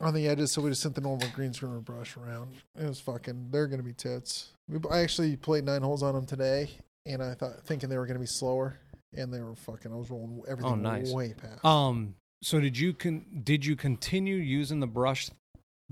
on 0.00 0.14
the 0.14 0.26
edges, 0.28 0.52
so 0.52 0.60
we 0.60 0.70
just 0.70 0.82
sent 0.82 0.94
the 0.94 1.00
normal 1.00 1.28
green 1.32 1.52
screen 1.52 1.78
brush 1.80 2.16
around. 2.16 2.54
It 2.78 2.86
was 2.88 3.00
fucking. 3.00 3.48
They're 3.50 3.68
gonna 3.68 3.82
be 3.84 3.92
tits. 3.92 4.50
We, 4.68 4.78
I 4.90 5.00
actually 5.00 5.36
played 5.36 5.64
nine 5.64 5.82
holes 5.82 6.02
on 6.02 6.14
them 6.14 6.26
today, 6.26 6.70
and 7.06 7.22
I 7.22 7.34
thought 7.34 7.64
thinking 7.64 7.88
they 7.88 7.98
were 7.98 8.06
gonna 8.06 8.18
be 8.18 8.26
slower, 8.26 8.78
and 9.16 9.32
they 9.32 9.40
were 9.40 9.54
fucking. 9.54 9.92
I 9.92 9.94
was 9.96 10.10
rolling 10.10 10.42
everything 10.48 10.72
Oh, 10.72 10.74
nice. 10.74 11.10
way 11.12 11.34
past. 11.34 11.64
Um. 11.64 12.16
So 12.42 12.60
did 12.60 12.76
you 12.78 12.92
con- 12.92 13.24
did 13.44 13.64
you 13.64 13.76
continue 13.76 14.36
using 14.36 14.80
the 14.80 14.86
brush 14.86 15.30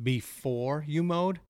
before 0.02 0.84
you 0.86 1.02
mowed? 1.02 1.40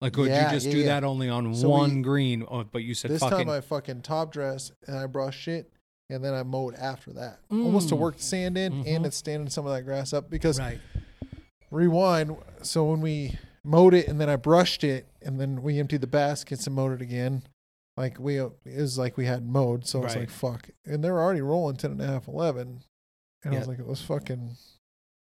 Like, 0.00 0.16
would 0.16 0.28
Yeah, 0.28 0.46
you 0.46 0.54
just 0.56 0.66
yeah, 0.66 0.72
do 0.72 0.78
yeah. 0.78 0.86
that 0.86 1.04
only 1.04 1.28
on 1.28 1.52
So 1.54 1.68
one 1.68 1.96
we- 1.96 2.02
green? 2.02 2.44
Oh, 2.48 2.64
but 2.64 2.84
you 2.84 2.94
said 2.94 3.10
this 3.10 3.20
fucking. 3.20 3.38
time 3.38 3.48
I 3.50 3.60
fucking 3.60 4.02
top 4.02 4.32
dress 4.32 4.70
and 4.86 4.96
I 4.96 5.06
brushed 5.06 5.48
it, 5.48 5.72
and 6.08 6.24
then 6.24 6.34
I 6.34 6.42
mowed 6.44 6.74
after 6.76 7.12
that, 7.14 7.40
almost 7.50 7.88
to 7.90 7.96
Mm. 7.96 7.98
work 7.98 8.16
the 8.16 8.22
sand 8.22 8.56
in, 8.56 8.72
Mhm. 8.84 8.86
and 8.96 9.06
it's 9.06 9.16
standing 9.16 9.50
some 9.50 9.66
of 9.66 9.72
that 9.74 9.82
grass 9.82 10.12
up 10.12 10.30
because 10.30 10.58
right. 10.60 10.78
rewind. 11.70 12.36
So 12.62 12.84
when 12.84 13.00
we 13.00 13.38
mowed 13.64 13.92
it 13.94 14.08
and 14.08 14.20
then 14.20 14.30
I 14.30 14.36
brushed 14.36 14.84
it 14.84 15.06
and 15.20 15.38
then 15.40 15.62
we 15.62 15.78
emptied 15.78 16.00
the 16.00 16.06
baskets 16.06 16.66
and 16.66 16.74
mowed 16.76 16.92
it 16.92 17.02
again. 17.02 17.42
Like 17.96 18.18
we, 18.20 18.38
it 18.38 18.52
was 18.64 18.96
like 18.96 19.16
we 19.16 19.26
hadn't 19.26 19.50
mowed. 19.50 19.84
So 19.86 20.04
it's 20.04 20.14
Right. 20.14 20.20
like, 20.22 20.30
fuck. 20.30 20.70
And 20.86 21.02
they 21.02 21.10
were 21.10 21.20
already 21.20 21.40
rolling 21.42 21.76
10 21.76 21.90
and 21.90 22.00
a 22.00 22.06
half, 22.06 22.28
11. 22.28 22.82
And 23.44 23.54
I 23.54 23.58
was 23.58 23.68
like, 23.68 23.78
it 23.80 23.86
was 23.86 24.00
fucking, 24.00 24.56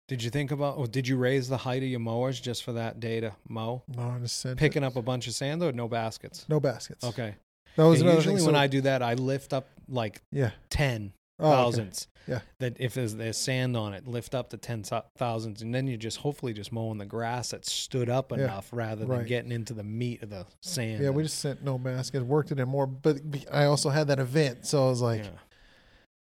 Did 0.08 0.22
you 0.22 0.30
think 0.30 0.50
about? 0.50 0.76
Or 0.76 0.86
did 0.86 1.08
you 1.08 1.16
raise 1.16 1.48
the 1.48 1.56
height 1.56 1.82
of 1.82 1.88
your 1.88 2.00
mowers 2.00 2.38
just 2.40 2.62
for 2.64 2.72
that 2.72 3.00
day 3.00 3.20
to 3.20 3.32
mow? 3.48 3.82
no, 3.88 4.02
I 4.02 4.18
just 4.18 4.38
sent 4.40 4.58
Picking 4.58 4.82
it. 4.82 4.86
up 4.86 4.96
a 4.96 5.02
bunch 5.02 5.26
of 5.26 5.34
sand 5.34 5.62
or 5.62 5.72
no 5.72 5.88
baskets? 5.88 6.46
no 6.48 6.60
baskets. 6.60 7.04
Okay. 7.04 7.34
That 7.76 7.84
was 7.84 7.98
Yeah, 8.00 8.04
another 8.06 8.18
usually 8.18 8.36
thing. 8.36 8.44
when 8.46 8.54
So- 8.54 8.60
I 8.60 8.66
do 8.66 8.80
that, 8.82 9.02
I 9.02 9.14
lift 9.14 9.52
up 9.52 9.66
like 9.88 10.20
yeah. 10.30 10.50
ten 10.70 11.12
Oh, 11.40 11.46
okay. 11.48 11.56
thousands. 11.56 12.08
Yeah. 12.28 12.40
That 12.58 12.76
if 12.80 12.94
there's, 12.94 13.14
there's 13.16 13.36
sand 13.36 13.76
on 13.76 13.92
it, 13.94 14.06
lift 14.06 14.34
up 14.34 14.50
to 14.50 14.56
ten 14.56 14.82
thou- 14.82 15.04
thousands, 15.16 15.60
and 15.62 15.74
then 15.74 15.86
you're 15.86 15.96
just 15.98 16.18
hopefully 16.18 16.52
just 16.52 16.70
mowing 16.72 16.98
the 16.98 17.04
grass 17.06 17.50
that 17.50 17.66
stood 17.66 18.08
up 18.08 18.30
Yeah. 18.30 18.44
enough 18.44 18.68
rather 18.72 19.00
than 19.06 19.08
Right. 19.08 19.26
getting 19.26 19.52
into 19.52 19.74
the 19.74 19.82
meat 19.82 20.22
of 20.22 20.30
the 20.30 20.46
sand. 20.62 21.02
Yeah, 21.02 21.10
we 21.10 21.22
and- 21.22 21.28
just 21.28 21.40
sent 21.40 21.62
no 21.64 21.76
baskets, 21.78 22.24
worked 22.24 22.52
it 22.52 22.60
in 22.60 22.68
more. 22.68 22.86
But 22.86 23.30
be- 23.30 23.48
I 23.48 23.64
also 23.64 23.88
had 23.90 24.06
that 24.08 24.18
event. 24.20 24.66
So 24.66 24.86
I 24.86 24.90
was 24.90 25.00
like, 25.02 25.24
yeah. 25.24 25.30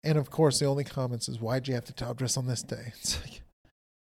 and 0.04 0.18
of 0.18 0.30
course, 0.32 0.60
the 0.60 0.66
only 0.66 0.84
comments 0.86 1.28
is, 1.28 1.40
why'd 1.40 1.68
you 1.68 1.74
have 1.74 1.86
to 1.86 1.94
top 1.94 2.18
dress 2.18 2.38
on 2.38 2.46
this 2.48 2.62
day? 2.64 2.94
It's 3.02 3.20
like, 3.22 3.42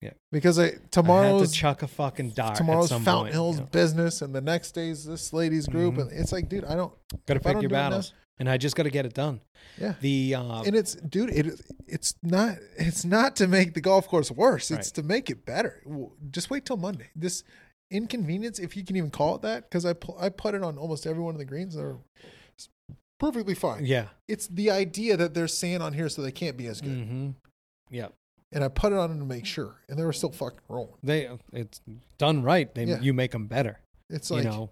Yeah. 0.03 0.11
Because 0.33 0.59
I, 0.59 0.63
I 0.63 0.67
had 0.67 0.91
tomorrow's 0.93 1.53
to 1.53 1.57
chuck 1.59 1.83
a 1.83 1.87
fucking 1.87 2.31
dart. 2.31 2.57
tomorrow's 2.57 2.87
at 2.87 2.97
some 2.97 3.05
Fountain 3.05 3.25
point, 3.27 3.35
Hills 3.35 3.57
you 3.57 3.63
know. 3.63 3.69
business, 3.71 4.21
and 4.23 4.35
the 4.35 4.41
next 4.41 4.73
day's 4.73 5.05
this 5.05 5.33
ladies 5.33 5.67
group, 5.69 5.95
Mhm. 5.95 6.03
and 6.11 6.13
it's 6.13 6.33
like, 6.33 6.49
dude, 6.49 6.65
I 6.65 6.75
don't. 6.75 6.93
Got 7.27 7.35
to 7.35 7.41
pick 7.41 7.53
your 7.53 7.61
do 7.63 7.67
it 7.67 7.71
now- 7.73 7.89
battles, 7.91 8.13
and 8.39 8.49
I 8.51 8.57
just 8.57 8.75
got 8.75 8.83
to 8.83 8.91
get 8.91 9.07
it 9.07 9.15
done. 9.15 9.41
Yeah, 9.79 9.95
The 10.01 10.35
uh, 10.35 10.63
and 10.63 10.75
it's, 10.75 10.97
dude, 10.97 11.31
it 11.31 11.61
it's 11.87 12.15
not 12.23 12.57
it's 12.77 13.05
not 13.05 13.37
to 13.37 13.47
make 13.47 13.75
the 13.75 13.81
golf 13.81 14.09
course 14.09 14.31
worse. 14.31 14.71
It's 14.73 14.89
Right. 14.89 14.95
to 14.97 15.03
make 15.05 15.31
it 15.31 15.47
better. 15.47 15.83
Just 16.31 16.51
wait 16.51 16.65
till 16.67 16.77
Monday. 16.77 17.11
This 17.15 17.45
inconvenience, 17.91 18.59
if 18.59 18.77
you 18.77 18.85
can 18.85 18.97
even 18.97 19.11
call 19.11 19.37
it 19.37 19.43
that, 19.43 19.69
because 19.71 19.85
I 19.87 19.93
pu- 19.93 20.17
I 20.19 20.31
put 20.31 20.55
it 20.55 20.63
on 20.65 20.79
almost 20.79 21.07
every 21.07 21.23
one 21.23 21.35
of 21.35 21.39
the 21.39 21.45
greens. 21.45 21.75
They're 21.77 21.97
perfectly 23.21 23.55
fine. 23.55 23.85
yeah, 23.87 24.07
It's 24.27 24.49
the 24.49 24.71
idea 24.71 25.17
that 25.17 25.33
there's 25.35 25.57
sand 25.57 25.83
on 25.83 25.93
here, 25.93 26.09
so 26.09 26.23
they 26.23 26.33
can't 26.33 26.57
be 26.57 26.67
as 26.67 26.81
good. 26.81 26.91
mm-hmm. 26.91 27.31
yeah. 27.91 28.09
And 28.53 28.63
I 28.63 28.69
put 28.69 28.93
it 28.93 28.99
on 28.99 29.11
them 29.11 29.19
to 29.21 29.25
make 29.25 29.47
sure, 29.47 29.77
and 29.89 29.99
they 29.99 30.05
were 30.05 30.13
still 30.13 30.31
fucking 30.33 30.59
rolling. 30.69 30.95
They 31.03 31.29
it's 31.53 31.81
done 32.19 32.43
right. 32.43 32.73
They 32.75 32.85
Yeah. 32.85 33.01
you 33.01 33.13
make 33.15 33.31
them 33.33 33.47
better. 33.47 33.81
It's 34.11 34.31
like 34.31 34.45
you 34.45 34.51
know, 34.51 34.71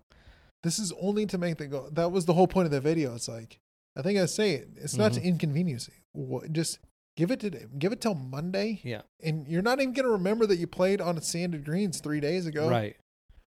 this 0.63 0.79
is 0.79 0.93
only 1.01 1.25
to 1.27 1.39
make 1.39 1.57
the 1.59 1.67
go. 1.67 1.89
That 1.91 2.13
was 2.13 2.27
the 2.27 2.35
whole 2.35 2.47
point 2.47 2.67
of 2.67 2.73
the 2.73 2.81
video. 2.81 3.15
It's 3.15 3.29
like 3.29 3.59
I 3.97 4.03
think 4.03 4.19
I 4.19 4.27
say 4.27 4.53
it. 4.55 4.69
It's 4.77 4.97
not 4.97 5.15
to 5.15 5.21
Mhm. 5.21 5.25
inconvenience. 5.25 5.89
you. 6.15 6.43
Just 6.53 6.79
give 7.17 7.31
it 7.31 7.41
to 7.41 7.51
give 7.79 7.93
it 7.93 8.01
till 8.01 8.15
Monday, 8.15 8.81
yeah, 8.85 9.03
and 9.23 9.49
you're 9.49 9.63
not 9.63 9.81
even 9.81 9.95
gonna 9.95 10.09
remember 10.09 10.47
that 10.47 10.57
you 10.57 10.67
played 10.67 11.01
on 11.01 11.21
sanded 11.23 11.65
greens 11.65 12.01
three 12.01 12.21
days 12.21 12.47
ago. 12.47 12.69
right. 12.69 12.97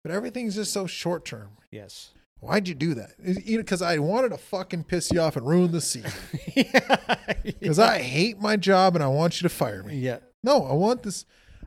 But 0.03 0.13
everything's 0.13 0.55
just 0.55 0.73
so 0.73 0.87
short 0.87 1.25
term. 1.25 1.57
Yes. 1.71 2.13
Why'd 2.41 2.69
you 2.69 2.75
do 2.75 2.95
that? 2.95 3.13
Because 3.47 3.81
I 3.81 3.99
wanted 3.99 4.31
to 4.31 4.37
fucking 4.39 4.85
piss 4.85 5.11
you 5.11 5.21
off 5.21 5.37
and 5.37 5.47
ruin 5.47 5.73
the 5.73 5.81
season. 5.81 6.13
yeah. 6.55 6.97
Because 7.43 7.79
I 7.79 8.01
hate 8.01 8.39
my 8.39 8.57
job 8.57 8.95
and 8.95 9.03
I 9.03 9.09
want 9.09 9.41
you 9.41 9.49
to 9.49 9.55
fire 9.55 9.83
me. 9.83 9.97
yeah. 9.97 10.19
No, 10.43 10.65
I 10.67 10.75
want 10.75 11.03
this. 11.05 11.25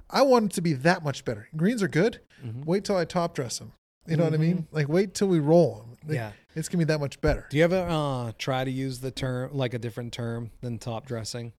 I 0.09 0.21
want 0.21 0.45
it 0.45 0.51
to 0.55 0.61
be 0.61 0.73
that 0.73 1.03
much 1.03 1.25
better. 1.25 1.47
Greens 1.57 1.81
are 1.81 1.87
good. 1.87 2.19
Mhm. 2.45 2.63
Wait 2.65 2.83
till 2.85 2.95
I 2.95 3.05
top 3.05 3.33
dress 3.33 3.57
them. 3.57 3.71
You 4.07 4.17
know 4.17 4.23
what 4.25 4.33
I 4.35 4.37
mean? 4.37 4.57
Mhm. 4.59 4.65
Like 4.71 4.87
wait 4.87 5.15
till 5.15 5.27
we 5.29 5.39
roll 5.39 5.77
them. 6.03 6.13
Yeah. 6.15 6.31
It's 6.55 6.69
gonna 6.69 6.77
be 6.85 6.85
that 6.85 6.99
much 6.99 7.19
better. 7.21 7.47
Do 7.49 7.57
you 7.57 7.63
ever 7.63 7.87
uh, 7.89 8.31
try 8.37 8.63
to 8.63 8.69
use 8.71 8.99
the 8.99 9.09
term 9.11 9.49
like 9.53 9.73
a 9.73 9.79
different 9.79 10.13
term 10.13 10.51
than 10.61 10.77
top 10.77 11.07
dressing? 11.07 11.53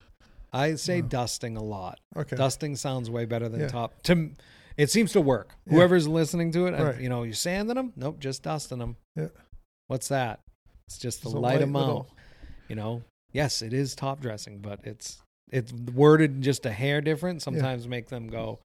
I 0.53 0.77
say 0.77 1.01
No. 1.03 1.09
dusting 1.09 1.57
a 1.57 1.63
lot. 1.63 1.99
Okay. 2.17 2.37
Dusting 2.37 2.77
sounds 2.77 3.11
way 3.11 3.25
better 3.25 3.49
than 3.49 3.61
Yeah. 3.63 3.69
top. 3.69 4.01
To 4.05 4.31
it 4.79 4.89
seems 4.91 5.13
to 5.13 5.21
work. 5.21 5.55
Yeah. 5.67 5.75
Whoever's 5.75 6.09
listening 6.09 6.53
to 6.53 6.67
it, 6.69 6.71
Right. 6.73 7.01
you 7.01 7.11
know, 7.11 7.25
you 7.25 7.35
sanding 7.35 7.75
them? 7.77 7.93
Nope, 7.97 8.19
just 8.21 8.43
dusting 8.43 8.79
them. 8.79 8.97
Yeah. 9.17 9.29
What's 9.89 10.09
that? 10.09 10.41
It's 10.87 10.97
just 10.99 11.23
a 11.25 11.29
It's 11.29 11.35
light, 11.35 11.41
light 11.57 11.63
amount. 11.63 11.87
little- 11.87 12.11
You 12.69 12.77
know, 12.77 13.03
yes, 13.33 13.61
it 13.63 13.73
is 13.75 13.95
top 13.95 14.21
dressing, 14.21 14.59
but 14.61 14.81
it's 14.85 15.21
it's 15.51 15.73
worded 15.73 16.43
just 16.43 16.67
a 16.67 16.71
hair 16.71 17.01
different. 17.01 17.41
Sometimes 17.43 17.89
make 17.89 18.09
them 18.09 18.29
go, 18.29 18.59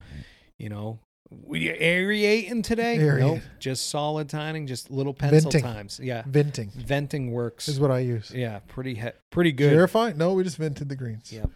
you 0.59 0.68
know, 0.70 0.99
Were 1.32 1.55
you 1.57 1.74
aerating 1.80 2.61
today? 2.61 2.97
Aerate. 2.97 3.20
Nope. 3.20 3.39
Just 3.59 3.88
solid 3.89 4.28
tining, 4.30 4.68
just 4.68 4.91
little 4.91 5.14
pencil 5.14 5.49
Venting. 5.49 5.61
times. 5.64 5.99
Yeah. 6.03 6.24
Venting 6.28 6.70
Venting 6.76 7.32
works. 7.32 7.68
is 7.70 7.80
what 7.80 7.89
I 7.89 7.99
use. 7.99 8.30
Yeah, 8.36 8.59
pretty 8.68 8.95
he- 8.95 9.09
pretty 9.32 9.51
good. 9.53 9.72
aerify? 9.74 10.16
No, 10.16 10.34
we 10.34 10.43
just 10.43 10.57
vented 10.57 10.89
the 10.89 10.95
greens. 10.97 11.32
Yep. 11.32 11.49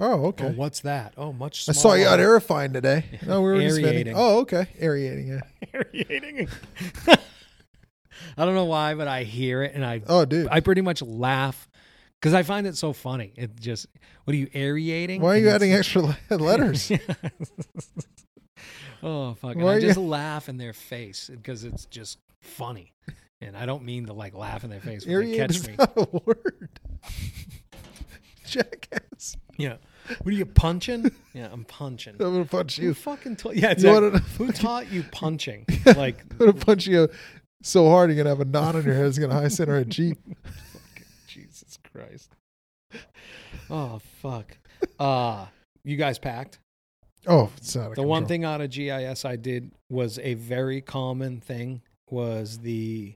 Oh, 0.00 0.26
okay. 0.26 0.46
Oh, 0.46 0.50
what's 0.52 0.80
that? 0.80 1.14
Oh, 1.16 1.32
much 1.32 1.68
I 1.68 1.72
saw 1.72 1.94
you 1.94 2.06
out 2.06 2.20
aerifying 2.20 2.72
today. 2.72 3.04
No, 3.26 3.42
we 3.42 3.50
were 3.52 3.60
just. 3.60 3.80
Aerating. 3.80 4.14
Oh, 4.16 4.38
okay. 4.40 4.68
Aerating, 4.78 5.28
yeah. 5.28 5.40
aerating. 5.74 6.48
I 8.36 8.44
don't 8.44 8.54
know 8.54 8.66
why, 8.66 8.94
but 8.94 9.08
I 9.08 9.24
hear 9.24 9.62
it 9.62 9.74
and 9.74 9.84
I 9.84 10.02
Oh, 10.06 10.24
dude. 10.24 10.48
I 10.50 10.60
pretty 10.60 10.80
much 10.82 11.02
laugh 11.02 11.68
because 12.20 12.34
I 12.34 12.42
find 12.44 12.66
it 12.66 12.76
so 12.76 12.92
funny. 12.92 13.32
It 13.36 13.58
just 13.60 13.86
what 14.24 14.34
are 14.34 14.36
you 14.36 14.48
aerating? 14.54 15.20
Why 15.20 15.34
are 15.34 15.38
you 15.38 15.48
adding 15.48 15.72
extra 15.72 16.16
letters? 16.30 16.92
oh 19.02 19.34
fuck! 19.34 19.52
And 19.54 19.62
Why 19.64 19.72
I 19.72 19.74
are 19.76 19.78
you- 19.80 19.86
just 19.86 19.98
laugh 19.98 20.48
in 20.48 20.56
their 20.58 20.72
face 20.72 21.28
because 21.32 21.64
it's 21.64 21.86
just 21.86 22.18
funny, 22.40 22.92
and 23.40 23.56
I 23.56 23.66
don't 23.66 23.84
mean 23.84 24.06
to 24.06 24.12
like 24.12 24.34
laugh 24.34 24.64
in 24.64 24.70
their 24.70 24.80
face 24.80 25.06
when 25.06 25.30
they 25.30 25.36
catch 25.36 25.66
me. 25.66 25.74
not 25.78 25.92
a 25.96 26.06
word. 26.24 26.57
Yeah. 29.58 29.76
What 30.22 30.28
are 30.28 30.36
you 30.36 30.46
punching? 30.46 31.10
Yeah, 31.34 31.50
I'm 31.52 31.64
punching. 31.64 32.14
I'm 32.14 32.18
gonna 32.32 32.44
punch 32.46 32.78
Who 32.78 32.86
you. 32.86 32.94
fucking 32.94 33.36
taught? 33.36 33.54
Yeah, 33.56 33.66
You 33.66 33.72
exactly. 33.72 34.08
wanna- 34.08 34.18
Who 34.38 34.50
taught 34.52 34.90
you 34.90 35.04
punching? 35.12 35.66
Like 35.96 36.20
I'm 36.32 36.36
gonna 36.38 36.52
punch 36.54 36.86
you 36.86 37.08
so 37.62 37.88
hard 37.90 38.10
you're 38.10 38.16
gonna 38.16 38.30
have 38.30 38.40
a 38.40 38.44
knot 38.44 38.74
on 38.76 38.84
your 38.84 38.94
head. 38.94 39.06
It's 39.06 39.18
gonna 39.18 39.34
high 39.34 39.48
center 39.48 39.76
a 39.76 39.84
Jeep. 39.84 40.16
fucking 40.72 41.04
Jesus 41.28 41.78
Christ. 41.92 42.32
Oh 43.70 44.00
fuck. 44.22 44.56
Uh 44.98 45.46
you 45.84 45.96
guys 45.96 46.18
packed? 46.18 46.58
Oh, 47.26 47.50
it's 47.56 47.76
out 47.76 47.90
of 47.90 47.94
The 47.96 48.02
one 48.02 48.22
control. 48.22 48.28
thing 48.28 48.44
out 48.44 48.60
of 48.60 48.70
GIS 48.70 49.24
I 49.24 49.36
did 49.36 49.72
was 49.90 50.18
a 50.20 50.34
very 50.34 50.80
common 50.80 51.40
thing 51.40 51.82
was 52.10 52.58
the 52.58 53.14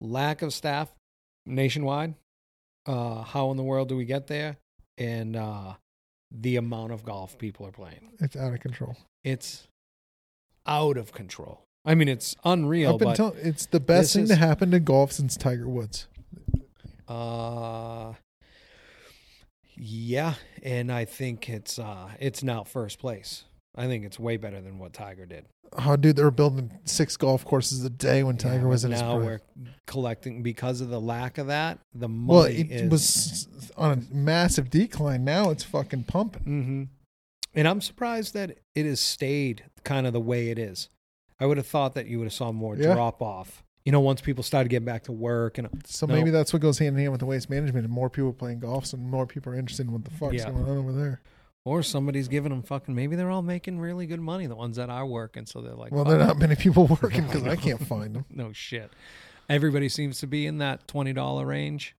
lack 0.00 0.42
of 0.42 0.52
staff 0.52 0.88
nationwide. 1.46 2.14
Uh 2.86 3.22
how 3.22 3.50
in 3.50 3.56
the 3.56 3.62
world 3.64 3.88
do 3.88 3.96
we 3.96 4.04
get 4.04 4.26
there? 4.26 4.56
And 5.00 5.34
uh 5.34 5.74
the 6.30 6.54
amount 6.56 6.92
of 6.92 7.02
golf 7.04 7.36
people 7.38 7.66
are 7.66 7.72
playing. 7.72 8.12
It's 8.20 8.36
out 8.36 8.52
of 8.54 8.60
control. 8.60 8.96
It's 9.24 9.66
out 10.66 10.96
of 10.96 11.12
control. 11.12 11.62
I 11.84 11.94
mean 11.96 12.06
it's 12.08 12.36
unreal, 12.44 12.94
Up 12.94 12.98
but 13.00 13.08
until 13.08 13.34
it's 13.42 13.66
the 13.66 13.80
best 13.80 14.12
thing 14.14 14.24
is- 14.24 14.28
to 14.28 14.36
happen 14.36 14.70
to 14.70 14.78
golf 14.78 15.10
since 15.12 15.36
Tiger 15.36 15.68
Woods. 15.68 16.06
Uh 17.08 18.12
yeah, 19.76 20.34
and 20.62 20.92
I 20.92 21.06
think 21.06 21.48
it's 21.48 21.78
uh 21.78 22.10
it's 22.20 22.42
now 22.42 22.62
first 22.64 22.98
place. 22.98 23.44
I 23.74 23.86
think 23.86 24.04
it's 24.04 24.18
way 24.18 24.36
better 24.36 24.60
than 24.60 24.78
what 24.78 24.92
Tiger 24.92 25.24
did. 25.26 25.46
Oh, 25.78 25.96
dude, 25.96 26.16
they 26.16 26.22
were 26.24 26.30
building 26.32 26.72
six 26.84 27.16
golf 27.16 27.44
courses 27.44 27.84
a 27.84 27.90
day 27.90 28.22
when 28.24 28.36
Tiger 28.36 28.62
Yeah, 28.62 28.68
was 28.68 28.84
in 28.84 28.90
his 28.90 29.00
prime. 29.02 29.20
now 29.20 29.24
we're 29.24 29.40
collecting 29.86 30.42
because 30.42 30.80
of 30.80 30.88
the 30.88 31.00
lack 31.00 31.38
of 31.38 31.46
that. 31.46 31.78
The 31.94 32.08
money 32.08 32.26
Well, 32.38 32.44
it 32.46 32.70
is, 32.70 32.90
was 32.90 33.48
on 33.76 33.92
a 34.10 34.14
massive 34.14 34.68
decline. 34.70 35.24
Now 35.24 35.50
it's 35.50 35.62
fucking 35.64 36.04
pumping. 36.04 36.42
hmm 36.42 36.82
and 37.52 37.66
I'm 37.66 37.80
surprised 37.80 38.34
that 38.34 38.58
it 38.76 38.86
has 38.86 39.00
stayed 39.00 39.64
kind 39.82 40.06
of 40.06 40.12
the 40.12 40.20
way 40.20 40.50
it 40.50 40.58
is. 40.58 40.88
I 41.40 41.46
would 41.46 41.56
have 41.56 41.66
thought 41.66 41.94
that 41.94 42.06
you 42.06 42.18
would 42.18 42.26
have 42.26 42.32
saw 42.32 42.52
more 42.52 42.76
Yeah. 42.76 42.94
drop 42.94 43.20
off. 43.20 43.64
You 43.84 43.90
know, 43.92 43.98
once 44.00 44.20
people 44.20 44.44
started 44.44 44.68
getting 44.68 44.84
back 44.86 45.02
to 45.04 45.12
work 45.12 45.58
and 45.58 45.68
So 45.84 46.06
No. 46.06 46.14
maybe 46.14 46.30
that's 46.30 46.52
what 46.52 46.62
goes 46.62 46.78
hand 46.78 46.94
in 46.96 47.00
hand 47.00 47.10
with 47.12 47.18
the 47.20 47.26
waste 47.26 47.50
management, 47.50 47.84
and 47.86 47.92
more 47.92 48.08
people 48.10 48.32
playing 48.32 48.60
golf, 48.60 48.86
so 48.86 48.96
more 48.98 49.26
people 49.26 49.52
are 49.52 49.56
interested 49.56 49.86
in 49.86 49.92
what 49.92 50.04
the 50.04 50.10
fuck's 50.12 50.34
Yeah. 50.34 50.50
going 50.50 50.64
on 50.64 50.78
over 50.78 50.92
there. 50.92 51.20
Or 51.64 51.82
somebody's 51.82 52.28
giving 52.28 52.50
them 52.50 52.62
fucking 52.62 52.94
maybe 52.94 53.16
they're 53.16 53.30
all 53.30 53.42
making 53.42 53.78
really 53.78 54.06
good 54.06 54.20
money 54.20 54.46
the 54.46 54.54
ones 54.56 54.76
that 54.76 54.88
are 54.90 55.06
working 55.06 55.44
so 55.46 55.60
they're 55.60 55.74
like 55.74 55.92
well, 55.92 56.04
there 56.04 56.18
are 56.20 56.26
not 56.26 56.38
many 56.38 56.56
people 56.56 56.86
working 57.02 57.24
because 57.26 57.44
I 57.44 57.56
can't 57.56 57.84
find 57.86 58.14
them. 58.16 58.24
no 58.30 58.52
shit. 58.52 58.90
Everybody 59.48 59.88
seems 59.88 60.20
to 60.20 60.26
be 60.26 60.46
in 60.46 60.58
that 60.58 60.86
twenty 60.86 61.12
dollar 61.12 61.44
range. 61.46 61.94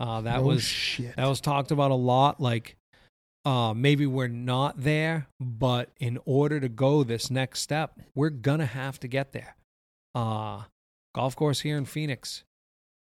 Uh, 0.00 0.22
that 0.22 0.38
No 0.40 0.46
was 0.46 0.62
shit. 0.64 1.14
that 1.16 1.26
was 1.28 1.40
talked 1.40 1.70
about 1.70 1.90
a 1.90 1.94
lot. 1.94 2.40
Like, 2.40 2.76
uh, 3.44 3.74
maybe 3.76 4.06
we're 4.06 4.26
not 4.26 4.82
there, 4.82 5.28
but 5.38 5.90
in 6.00 6.18
order 6.24 6.58
to 6.60 6.68
go 6.68 7.04
this 7.04 7.30
next 7.30 7.60
step, 7.60 8.00
we're 8.14 8.30
gonna 8.30 8.66
have 8.66 8.98
to 9.00 9.08
get 9.08 9.32
there. 9.32 9.54
Uh, 10.14 10.62
golf 11.14 11.36
course 11.36 11.60
here 11.60 11.76
in 11.76 11.84
Phoenix, 11.84 12.42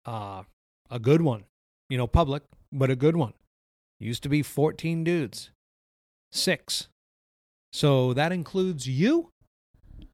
uh, 0.06 0.44
a 0.92 1.00
good 1.00 1.22
one. 1.22 1.46
You 1.90 1.98
know, 1.98 2.06
public, 2.08 2.44
but 2.72 2.90
a 2.92 2.96
good 2.96 3.16
one. 3.16 3.34
Used 4.00 4.22
to 4.24 4.30
be 4.30 4.44
fourteen 4.44 5.04
dudes, 5.04 5.50
six. 6.34 6.88
So 7.72 8.14
that 8.14 8.32
includes 8.32 8.88
you. 8.88 9.30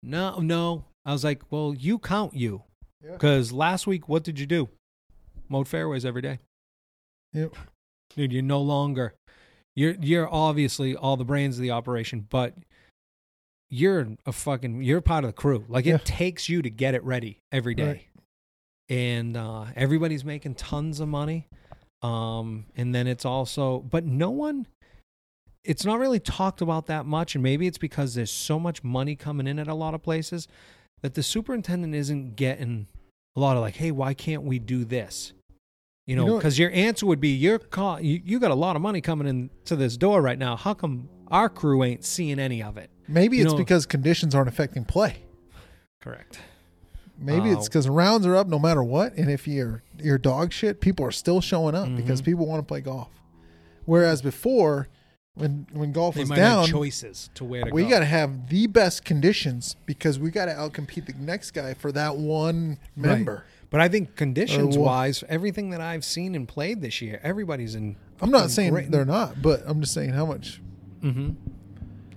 No, 0.04 0.40
no. 0.40 0.86
I 1.06 1.12
was 1.14 1.24
like, 1.24 1.42
well, 1.50 1.74
you 1.74 1.98
count 2.00 2.34
you. 2.36 2.64
Yeah. 3.04 3.12
Because 3.14 3.52
last 3.52 3.88
week, 3.88 4.08
what 4.08 4.24
did 4.24 4.40
you 4.40 4.46
do? 4.46 4.70
Mowed 5.50 5.68
fairways 5.68 6.06
every 6.06 6.22
day. 6.22 6.40
Yep. 7.34 7.56
Dude, 8.16 8.32
you're 8.34 8.42
no 8.44 8.62
longer. 8.62 9.14
You're 9.76 9.96
you're 10.02 10.32
obviously 10.34 10.96
all 10.96 11.16
the 11.16 11.24
brains 11.26 11.58
of 11.58 11.62
the 11.62 11.72
operation, 11.72 12.28
but 12.30 12.54
you're 13.70 14.08
a 14.26 14.32
fucking 14.32 14.82
you're 14.82 15.02
part 15.02 15.24
of 15.24 15.30
the 15.30 15.34
crew. 15.34 15.64
Like 15.68 15.86
Yeah. 15.86 15.96
it 15.96 16.06
takes 16.06 16.50
you 16.50 16.62
to 16.62 16.70
get 16.70 16.96
it 16.96 17.04
ready 17.04 17.40
every 17.52 17.76
day, 17.76 17.86
Right. 17.86 18.06
and 18.90 19.38
uh, 19.38 19.68
everybody's 19.76 20.26
making 20.26 20.56
tons 20.56 21.00
of 21.00 21.08
money. 21.08 21.48
Um, 22.02 22.66
and 22.76 22.96
then 22.96 23.08
it's 23.08 23.26
also, 23.26 23.80
but 23.80 24.06
no 24.06 24.30
one. 24.32 24.68
It's 25.64 25.86
not 25.86 26.00
really 26.00 26.20
talked 26.20 26.62
about 26.62 26.86
that 26.88 27.06
much, 27.06 27.36
and 27.36 27.44
maybe 27.44 27.68
it's 27.68 27.78
because 27.78 28.14
there's 28.16 28.32
so 28.32 28.60
much 28.60 28.84
money 28.84 29.16
coming 29.16 29.46
in 29.48 29.60
at 29.60 29.68
a 29.68 29.74
lot 29.74 29.94
of 29.94 30.02
places 30.02 30.48
that 31.02 31.14
the 31.16 31.24
superintendent 31.24 31.94
isn't 31.96 32.36
getting 32.36 32.88
a 33.36 33.40
lot 33.40 33.56
of 33.58 33.62
like, 33.62 33.76
hey, 33.76 33.92
why 33.92 34.14
can't 34.14 34.44
we 34.44 34.58
do 34.60 34.86
this? 34.86 35.34
You 36.08 36.14
You 36.14 36.16
know, 36.16 36.28
know- 36.28 36.38
because 36.38 36.58
your 36.58 36.72
answer 36.72 37.06
would 37.06 37.20
be, 37.20 37.30
you're 37.30 37.60
ca- 37.60 37.98
you, 37.98 38.22
you 38.24 38.40
got 38.40 38.52
a 38.52 38.56
lot 38.56 38.76
of 38.76 38.82
money 38.82 39.02
coming 39.02 39.28
in 39.28 39.50
to 39.66 39.76
this 39.76 39.98
door 39.98 40.22
right 40.22 40.40
now. 40.40 40.56
How 40.56 40.74
come 40.74 41.10
our 41.30 41.50
crew 41.50 41.84
ain't 41.84 42.04
seeing 42.06 42.40
any 42.40 42.64
of 42.64 42.78
it? 42.78 42.90
Maybe 43.08 43.38
You 43.38 43.44
it's 43.44 43.52
know- 43.54 43.58
because 43.60 43.86
conditions 43.86 44.34
aren't 44.34 44.48
affecting 44.50 44.86
play. 44.86 45.18
Correct. 46.02 46.40
Maybe 47.18 47.50
it's 47.50 47.66
Oh. 47.66 47.70
because 47.70 47.90
rounds 47.90 48.26
are 48.26 48.36
up 48.36 48.48
no 48.48 48.60
matter 48.60 48.82
what, 48.82 49.14
and 49.16 49.30
if 49.30 49.46
you're 49.46 49.84
you're 50.02 50.18
dog 50.18 50.54
shit, 50.54 50.80
people 50.80 51.06
are 51.06 51.12
still 51.12 51.42
showing 51.42 51.76
up 51.76 51.94
because 51.98 52.22
Mhm. 52.22 52.26
people 52.26 52.46
want 52.48 52.60
to 52.62 52.66
play 52.66 52.80
golf. 52.80 53.10
Whereas 53.84 54.22
before, 54.22 54.88
when 55.40 55.68
when 55.72 55.92
golf 55.92 56.16
They 56.16 56.24
might 56.26 56.36
down, 56.36 56.62
have 56.66 56.70
choices 56.70 57.30
to 57.36 57.44
where 57.46 57.64
to 57.66 57.72
we 57.72 57.84
go. 57.84 57.90
got 57.90 58.00
to 58.00 58.06
have 58.06 58.50
the 58.50 58.68
best 58.68 59.04
conditions 59.06 59.76
because 59.86 60.20
we 60.20 60.30
got 60.32 60.46
to 60.46 60.52
outcompete 60.54 61.06
the 61.06 61.14
next 61.20 61.52
guy 61.52 61.74
for 61.74 61.92
that 61.94 62.18
one 62.18 62.78
Right. 62.98 63.18
member. 63.18 63.44
but 63.72 63.80
I 63.82 63.88
think 63.88 64.16
conditions 64.16 64.78
wise, 64.78 65.24
everything 65.30 65.70
that 65.72 65.82
I've 65.82 66.04
seen 66.06 66.36
and 66.36 66.48
played 66.48 66.82
this 66.82 67.02
year, 67.02 67.20
everybody's 67.24 67.76
in. 67.76 67.96
I'm 68.22 68.32
not 68.32 68.40
fucking 68.40 68.50
saying 68.50 68.72
great- 68.74 68.92
they're 68.92 69.06
not, 69.06 69.42
but 69.42 69.64
I'm 69.66 69.80
just 69.82 69.94
saying 69.94 70.12
how 70.12 70.26
much. 70.26 70.62
hmm 71.02 71.32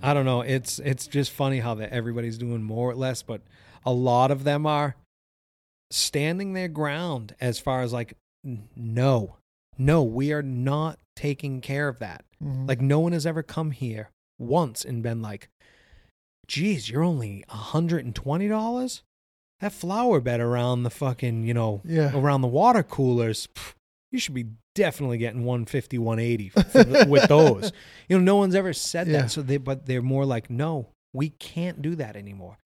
I 0.01 0.13
don't 0.13 0.25
know. 0.25 0.41
It's 0.41 0.79
it's 0.79 1.07
just 1.07 1.31
funny 1.31 1.59
how 1.59 1.75
that 1.75 1.91
everybody's 1.93 2.37
doing 2.37 2.61
more 2.61 2.91
or 2.91 2.95
less, 2.95 3.23
but 3.23 3.41
a 3.85 3.93
lot 3.93 4.31
of 4.31 4.43
them 4.43 4.65
are 4.65 4.95
standing 5.91 6.53
their 6.53 6.67
ground 6.67 7.35
as 7.39 7.59
far 7.59 7.81
as 7.81 7.93
like, 7.93 8.15
no, 8.75 9.37
no, 9.77 10.03
we 10.03 10.33
are 10.33 10.41
not 10.41 10.99
taking 11.15 11.61
care 11.61 11.87
of 11.87 11.99
that. 11.99 12.25
Mhm. 12.43 12.67
Like 12.67 12.81
no 12.81 12.99
one 12.99 13.11
has 13.13 13.25
ever 13.25 13.43
come 13.43 13.71
here 13.71 14.09
once 14.39 14.83
and 14.83 15.03
been 15.03 15.21
like, 15.21 15.49
geez, 16.47 16.89
you're 16.89 17.03
only 17.03 17.43
hundred 17.49 18.05
and 18.05 18.15
twenty 18.15 18.47
dollars. 18.47 19.03
That 19.59 19.71
flower 19.71 20.19
bed 20.19 20.41
around 20.41 20.83
the 20.83 20.89
fucking, 20.89 21.43
you 21.43 21.53
know, 21.53 21.81
yeah, 21.85 22.11
around 22.13 22.41
the 22.41 22.47
water 22.47 22.83
coolers, 22.83 23.47
pff, 23.55 23.73
you 24.11 24.19
should 24.19 24.33
be 24.33 24.47
definitely 24.75 25.17
getting 25.17 25.45
150, 25.45 25.97
180 25.99 26.49
for 26.49 26.61
the, 26.83 27.05
with 27.09 27.29
those. 27.29 27.71
You 28.09 28.17
know, 28.17 28.23
no 28.23 28.35
one's 28.35 28.55
ever 28.55 28.73
said 28.73 29.07
Yeah. 29.07 29.21
that. 29.23 29.31
So 29.31 29.41
they, 29.41 29.57
but 29.57 29.85
they're 29.85 30.01
more 30.01 30.25
like, 30.25 30.49
no, 30.49 30.89
we 31.13 31.29
can't 31.29 31.81
do 31.81 31.95
that 31.95 32.15
anymore. 32.17 32.57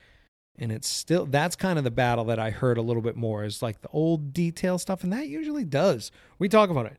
And 0.58 0.72
it's 0.72 0.88
still, 0.88 1.28
that's 1.28 1.56
kind 1.56 1.78
of 1.78 1.84
the 1.84 1.92
battle 1.92 2.26
that 2.26 2.40
I 2.40 2.50
heard 2.50 2.80
a 2.80 2.82
little 2.82 3.04
bit 3.04 3.16
more 3.16 3.44
is 3.44 3.62
like 3.62 3.82
the 3.82 3.90
old 3.90 4.34
detail 4.34 4.80
stuff. 4.80 5.04
And 5.04 5.14
that 5.14 5.28
usually 5.28 5.66
does. 5.66 6.10
We 6.40 6.50
talk 6.50 6.72
about 6.72 6.88
it. 6.88 6.98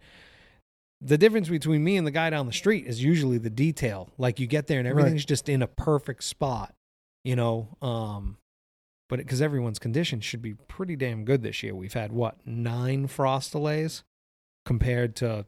The 1.01 1.17
difference 1.19 1.49
between 1.49 1.85
me 1.85 1.97
and 1.97 2.07
the 2.07 2.11
guy 2.11 2.29
down 2.31 2.47
the 2.47 2.53
street 2.53 2.87
is 2.87 3.03
usually 3.03 3.39
the 3.39 3.51
detail. 3.51 4.11
Like 4.19 4.41
you 4.41 4.47
get 4.47 4.67
there 4.67 4.81
and 4.81 4.89
Right. 4.89 4.99
everything's 4.99 5.25
just 5.25 5.49
in 5.49 5.63
a 5.63 5.69
perfect 5.69 6.25
spot, 6.25 6.75
you 7.25 7.37
know? 7.37 7.77
Um, 7.81 8.39
but 9.09 9.19
because 9.21 9.41
everyone's 9.41 9.79
condition 9.79 10.21
should 10.21 10.43
be 10.43 10.55
pretty 10.55 10.97
damn 10.97 11.25
good 11.25 11.43
this 11.43 11.63
year. 11.63 11.75
We've 11.75 11.93
had 11.93 12.11
what 12.13 12.45
nine 12.47 13.07
frost 13.07 13.53
delays 13.53 14.03
compared 14.67 15.15
to 15.17 15.47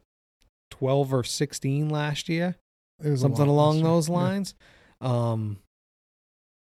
twelve 0.69 1.13
or 1.13 1.23
sixteen 1.23 1.89
last 1.89 2.29
year, 2.29 2.55
It 3.03 3.09
was 3.09 3.21
something 3.21 3.47
along 3.47 3.83
those 3.83 4.07
Yeah. 4.07 4.15
lines. 4.15 4.55
Um, 5.01 5.57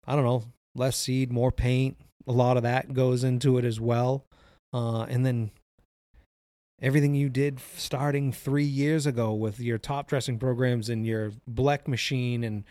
I 0.05 0.15
don't 0.15 0.25
know, 0.25 0.43
less 0.75 0.95
seed, 0.95 1.31
more 1.33 1.51
paint. 1.51 1.97
A 2.27 2.31
lot 2.31 2.55
of 2.57 2.63
that 2.63 2.93
goes 2.93 3.23
into 3.23 3.57
it 3.57 3.65
as 3.65 3.79
well, 3.79 4.25
uh, 4.73 5.03
and 5.03 5.25
then 5.25 5.51
everything 6.81 7.15
you 7.15 7.29
did 7.29 7.59
starting 7.77 8.31
three 8.31 8.63
years 8.65 9.05
ago 9.05 9.33
with 9.33 9.59
your 9.59 9.77
top 9.77 10.07
dressing 10.07 10.37
programs 10.37 10.89
and 10.89 11.05
your 11.05 11.31
Blec 11.47 11.87
machine 11.87 12.43
and 12.43 12.63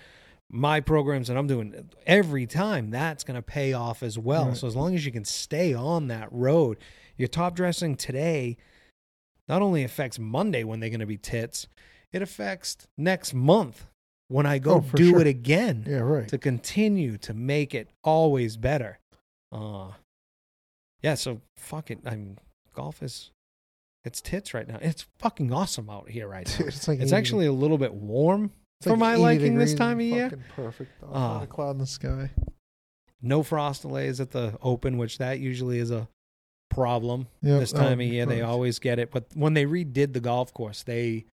my 0.51 0.79
programs 0.81 1.29
that 1.29 1.37
I'm 1.37 1.47
doing 1.47 1.89
every 2.07 2.47
time, 2.47 2.91
that's 2.91 3.25
going 3.25 3.37
to 3.37 3.43
pay 3.43 3.73
off 3.73 4.03
as 4.03 4.19
well. 4.19 4.49
Right. 4.49 4.57
So 4.57 4.67
as 4.67 4.77
long 4.77 4.95
as 4.95 5.05
you 5.07 5.11
can 5.13 5.25
stay 5.25 5.73
on 5.73 6.09
that 6.09 6.29
road, 6.31 6.79
your 7.17 7.29
top 7.29 7.57
dressing 7.57 7.97
today 7.97 8.57
not 9.49 9.63
only 9.63 9.83
affects 9.85 10.19
Monday 10.19 10.63
when 10.65 10.81
they're 10.81 10.91
going 10.91 11.01
to 11.01 11.07
be 11.07 11.17
tits, 11.17 11.67
it 12.13 12.23
affects 12.23 12.77
next 12.97 13.35
month 13.35 13.87
when 14.29 14.47
I 14.47 14.59
go 14.59 14.77
Oh, 14.77 14.81
do 14.97 15.11
sure. 15.11 15.21
it 15.23 15.27
again 15.27 15.85
Yeah, 15.89 15.99
right. 15.99 16.29
to 16.29 16.39
continue 16.39 17.17
to 17.19 17.35
make 17.35 17.75
it 17.75 17.89
always 18.05 18.57
better. 18.57 18.99
Uh 19.51 19.89
yeah, 21.03 21.15
so 21.15 21.41
fuck 21.57 21.91
it. 21.91 21.99
I'm 22.07 22.39
golf 22.75 23.03
is 23.03 23.31
it's 24.05 24.21
tits 24.21 24.53
right 24.55 24.67
now. 24.69 24.79
It's 24.81 25.07
fucking 25.19 25.53
awesome 25.53 25.89
out 25.91 26.09
here 26.11 26.29
right 26.29 26.47
now. 26.49 26.57
Dude, 26.59 26.69
it's 26.69 26.87
like 26.89 27.01
It's 27.01 27.13
80 27.13 27.17
actually 27.17 27.47
a 27.47 27.53
little 27.53 27.79
bit 27.79 27.95
warm 27.95 28.53
it's 28.81 28.87
for 28.87 28.91
like 28.91 28.99
my 28.99 29.15
liking 29.17 29.57
this 29.57 29.75
time 29.75 29.99
of 29.99 30.05
year. 30.07 30.31
Perfect. 30.57 30.91
Not 31.03 31.11
Ah. 31.13 31.43
a 31.43 31.47
cloud 31.47 31.71
in 31.73 31.79
the 31.79 31.87
sky. 31.87 32.31
No 33.23 33.43
frost 33.43 33.83
delays 33.83 34.21
at 34.21 34.31
the 34.33 34.59
open, 34.63 34.99
which 34.99 35.17
that 35.19 35.41
usually 35.41 35.79
is 35.79 35.91
a 35.91 36.09
problem 36.71 37.29
Yep, 37.43 37.61
this 37.61 37.73
time 37.73 37.99
would 37.99 38.07
of 38.07 38.13
year. 38.13 38.27
They 38.27 38.43
always 38.43 38.79
get 38.79 38.99
it. 38.99 39.11
But 39.11 39.27
when 39.35 39.55
they 39.55 39.65
redid 39.65 40.13
the 40.13 40.21
golf 40.21 40.53
course, 40.53 40.83
they 40.83 41.25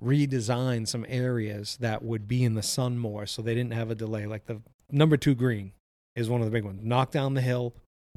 redesigned 0.00 0.88
some 0.88 1.04
areas 1.08 1.76
that 1.80 2.02
would 2.02 2.26
be 2.26 2.42
in 2.44 2.54
the 2.54 2.62
sun 2.62 2.98
more, 2.98 3.26
so 3.26 3.42
they 3.42 3.54
didn't 3.54 3.72
have 3.74 3.90
a 3.90 3.94
delay. 3.94 4.26
Like 4.26 4.46
the 4.46 4.62
number 4.90 5.16
two 5.16 5.34
green 5.34 5.72
is 6.16 6.28
one 6.30 6.40
of 6.40 6.46
the 6.46 6.50
big 6.50 6.64
ones. 6.64 6.80
Knock 6.82 7.10
down 7.10 7.34
the 7.34 7.40
hill 7.40 7.74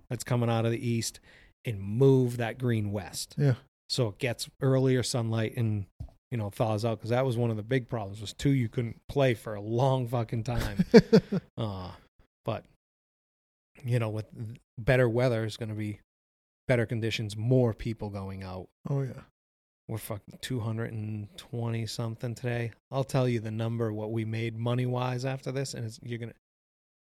that's 0.10 0.24
coming 0.24 0.50
out 0.50 0.66
of 0.66 0.72
the 0.72 0.88
east 0.88 1.20
and 1.66 1.82
move 1.82 2.38
that 2.38 2.58
green 2.58 2.92
west. 2.92 3.36
Yeah. 3.38 3.56
So 3.90 4.10
it 4.10 4.20
gets 4.20 4.50
earlier 4.62 5.04
sunlight 5.04 5.56
and 5.58 5.86
you 6.32 6.38
know 6.38 6.50
thaws 6.50 6.86
out 6.86 7.00
because 7.00 7.12
that 7.12 7.26
was 7.26 7.38
one 7.38 7.50
of 7.50 7.58
the 7.58 7.64
big 7.64 7.88
problems. 7.88 8.22
Was 8.22 8.34
two 8.34 8.50
you 8.50 8.70
couldn't 8.70 9.00
play 9.08 9.34
for 9.34 9.56
a 9.56 9.62
long 9.62 10.08
fucking 10.08 10.44
time. 10.44 10.86
Uh, 11.58 11.92
but 12.44 12.66
you 13.84 13.98
know, 13.98 14.10
with 14.10 14.26
better 14.78 15.08
weather 15.08 15.46
is 15.46 15.56
going 15.56 15.70
to 15.70 15.76
be 15.76 16.00
better 16.68 16.86
conditions, 16.86 17.38
more 17.38 17.74
people 17.74 18.10
going 18.10 18.44
out. 18.44 18.68
oh 18.90 19.02
yeah. 19.02 19.22
We're 19.88 20.00
fucking 20.00 20.40
220 20.42 21.86
something 21.86 22.34
today. 22.34 22.72
I'll 22.92 23.04
tell 23.04 23.30
you 23.30 23.40
the 23.40 23.52
number, 23.52 23.94
what 23.94 24.12
we 24.12 24.26
made 24.26 24.58
money 24.58 24.88
wise 24.88 25.26
after 25.26 25.52
this, 25.52 25.76
and 25.76 25.86
it's, 25.86 26.00
you're 26.02 26.18
going 26.18 26.32
to 26.32 26.36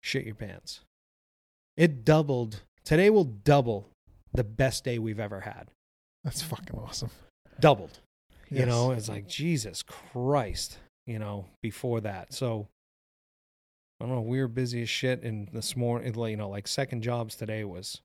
shit 0.01 0.25
your 0.25 0.35
pants. 0.35 0.81
It 1.75 2.05
doubled. 2.05 2.61
Today 2.83 3.09
will 3.09 3.23
double 3.23 3.89
the 4.33 4.43
best 4.43 4.83
day 4.83 4.99
we've 4.99 5.19
ever 5.19 5.41
had. 5.41 5.69
That's 6.23 6.41
fucking 6.41 6.77
awesome. 6.77 7.09
Doubled. 7.59 7.99
You 8.49 8.65
know, 8.65 8.91
it's 8.91 9.09
like, 9.09 9.27
Jesus 9.27 9.83
Christ, 9.83 10.79
you 11.05 11.19
know, 11.19 11.45
before 11.61 12.01
that. 12.01 12.33
So, 12.33 12.67
I 14.01 14.05
don't 14.05 14.15
know. 14.15 14.21
We 14.21 14.39
were 14.39 14.47
busy 14.47 14.81
as 14.81 14.89
shit. 14.89 15.21
And 15.23 15.47
this 15.53 15.75
morning, 15.75 16.13
you 16.17 16.35
know, 16.37 16.49
like 16.49 16.67
second 16.67 17.03
jobs 17.03 17.35
today 17.35 17.63
was 17.63 18.01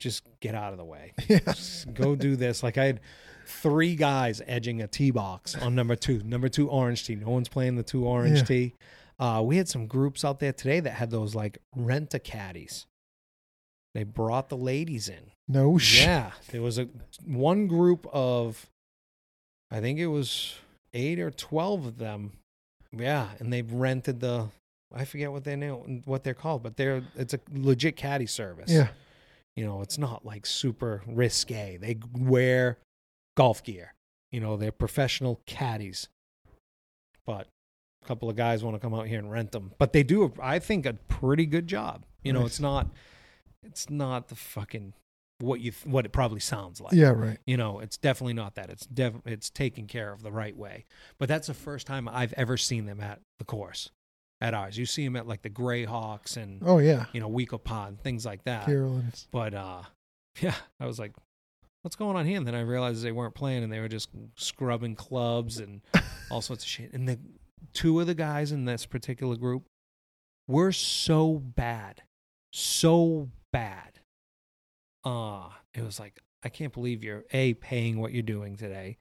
just 0.00 0.22
get 0.40 0.54
out 0.54 0.72
of 0.72 0.78
the 0.78 0.84
way. 0.84 1.12
Yeah. 1.28 1.38
Just 1.46 1.92
go 1.94 2.14
do 2.14 2.36
this. 2.36 2.62
Like 2.62 2.78
I 2.78 2.84
had 2.84 3.00
three 3.46 3.96
guys 3.96 4.40
edging 4.46 4.80
a 4.82 4.86
tee 4.86 5.10
box 5.10 5.56
on 5.56 5.74
number 5.74 5.96
two. 5.96 6.22
Number 6.24 6.48
two 6.48 6.68
orange 6.68 7.04
tee. 7.06 7.14
No 7.16 7.30
one's 7.30 7.48
playing 7.48 7.76
the 7.76 7.82
two 7.82 8.06
orange 8.06 8.38
Yeah. 8.38 8.44
tee. 8.44 8.74
Uh, 9.18 9.42
we 9.44 9.56
had 9.56 9.68
some 9.68 9.86
groups 9.86 10.24
out 10.24 10.40
there 10.40 10.52
today 10.52 10.80
that 10.80 10.92
had 10.92 11.10
those 11.10 11.34
like 11.34 11.58
rent 11.74 12.14
a 12.14 12.18
caddies. 12.18 12.86
They 13.94 14.04
brought 14.04 14.48
the 14.48 14.56
ladies 14.56 15.08
in. 15.08 15.30
No 15.48 15.76
shit. 15.78 16.06
Yeah, 16.06 16.32
there 16.50 16.62
was 16.62 16.78
a 16.78 16.88
one 17.24 17.66
group 17.66 18.06
of, 18.12 18.66
I 19.70 19.80
think 19.80 19.98
it 19.98 20.06
was 20.06 20.54
eight 20.94 21.18
or 21.18 21.30
twelve 21.30 21.84
of 21.86 21.98
them. 21.98 22.32
Yeah, 22.96 23.28
and 23.38 23.52
they 23.52 23.62
rented 23.62 24.20
the. 24.20 24.48
I 24.94 25.04
forget 25.06 25.32
what 25.32 25.44
they 25.44 25.56
know 25.56 25.86
what 26.04 26.22
they're 26.24 26.34
called, 26.34 26.62
but 26.62 26.76
they're 26.76 27.02
it's 27.16 27.34
a 27.34 27.40
legit 27.54 27.96
caddy 27.96 28.26
service. 28.26 28.70
Yeah. 28.70 28.88
you 29.56 29.64
know, 29.66 29.80
it's 29.82 29.98
not 29.98 30.24
like 30.24 30.44
super 30.46 31.02
risque. 31.06 31.76
They 31.78 31.98
wear 32.18 32.78
golf 33.36 33.62
gear. 33.62 33.94
You 34.30 34.40
know, 34.40 34.56
they're 34.56 34.72
professional 34.72 35.40
caddies. 35.46 36.08
But 37.26 37.46
a 38.02 38.06
couple 38.06 38.28
of 38.28 38.36
guys 38.36 38.64
want 38.64 38.74
to 38.76 38.80
come 38.80 38.94
out 38.94 39.06
here 39.06 39.18
and 39.18 39.30
rent 39.30 39.52
them, 39.52 39.72
but 39.78 39.92
they 39.92 40.02
do, 40.02 40.32
I 40.42 40.58
think, 40.58 40.86
a 40.86 40.94
pretty 40.94 41.46
good 41.46 41.66
job. 41.66 42.04
You 42.24 42.32
know, 42.32 42.40
Nice. 42.40 42.48
it's 42.48 42.60
not, 42.60 42.88
it's 43.64 43.88
not 43.90 44.28
the 44.28 44.34
fucking 44.34 44.94
what 45.40 45.60
you 45.60 45.72
th- 45.72 45.86
what 45.86 46.04
it 46.06 46.12
probably 46.12 46.40
sounds 46.40 46.80
like. 46.80 46.92
Yeah, 46.92 47.10
right. 47.10 47.38
You 47.46 47.56
know, 47.56 47.80
it's 47.80 47.96
definitely 47.96 48.34
not 48.34 48.54
that. 48.54 48.70
It's 48.70 48.86
def- 48.86 49.22
it's 49.26 49.50
taken 49.50 49.86
care 49.86 50.12
of 50.12 50.22
the 50.22 50.30
right 50.32 50.56
way. 50.56 50.84
But 51.18 51.28
that's 51.28 51.48
the 51.48 51.54
first 51.54 51.86
time 51.86 52.08
I've 52.08 52.32
ever 52.34 52.56
seen 52.56 52.86
them 52.86 53.00
at 53.00 53.20
the 53.38 53.44
course, 53.44 53.90
at 54.40 54.54
ours. 54.54 54.78
You 54.78 54.86
see 54.86 55.04
them 55.04 55.16
at 55.16 55.26
like 55.26 55.42
the 55.42 55.50
Grayhawks 55.50 56.36
and 56.36 56.62
Oh 56.64 56.78
yeah. 56.78 57.06
you 57.12 57.20
know 57.20 57.28
We-Ko-Pa, 57.28 57.90
things 58.02 58.24
like 58.24 58.44
that. 58.44 58.66
Carolyn's. 58.66 59.26
But 59.32 59.54
uh, 59.54 59.82
yeah, 60.40 60.54
I 60.78 60.86
was 60.86 60.98
like, 61.00 61.12
what's 61.82 61.96
going 61.96 62.16
on 62.16 62.24
here? 62.26 62.36
And 62.38 62.46
then 62.46 62.54
I 62.54 62.60
realized 62.60 63.02
they 63.02 63.10
weren't 63.12 63.34
playing 63.34 63.64
and 63.64 63.72
they 63.72 63.80
were 63.80 63.88
just 63.88 64.10
scrubbing 64.36 64.94
clubs 64.94 65.58
and 65.58 65.80
all 66.30 66.40
sorts 66.40 66.62
of 66.62 66.68
shit. 66.70 66.92
And 66.92 67.08
the 67.08 67.18
two 67.72 67.98
of 68.00 68.06
the 68.06 68.14
guys 68.14 68.52
in 68.52 68.64
this 68.64 68.86
particular 68.86 69.34
group 69.34 69.64
were 70.46 70.70
so 70.72 71.34
bad, 71.38 72.02
so 72.52 73.28
bad. 73.52 74.00
Uh, 75.04 75.48
it 75.74 75.82
was 75.84 75.98
like, 76.00 76.18
I 76.44 76.48
can't 76.48 76.72
believe 76.72 77.04
you're 77.04 77.24
A, 77.32 77.54
paying 77.54 78.00
what 78.00 78.12
you're 78.12 78.22
doing 78.22 78.56
today. 78.56 78.98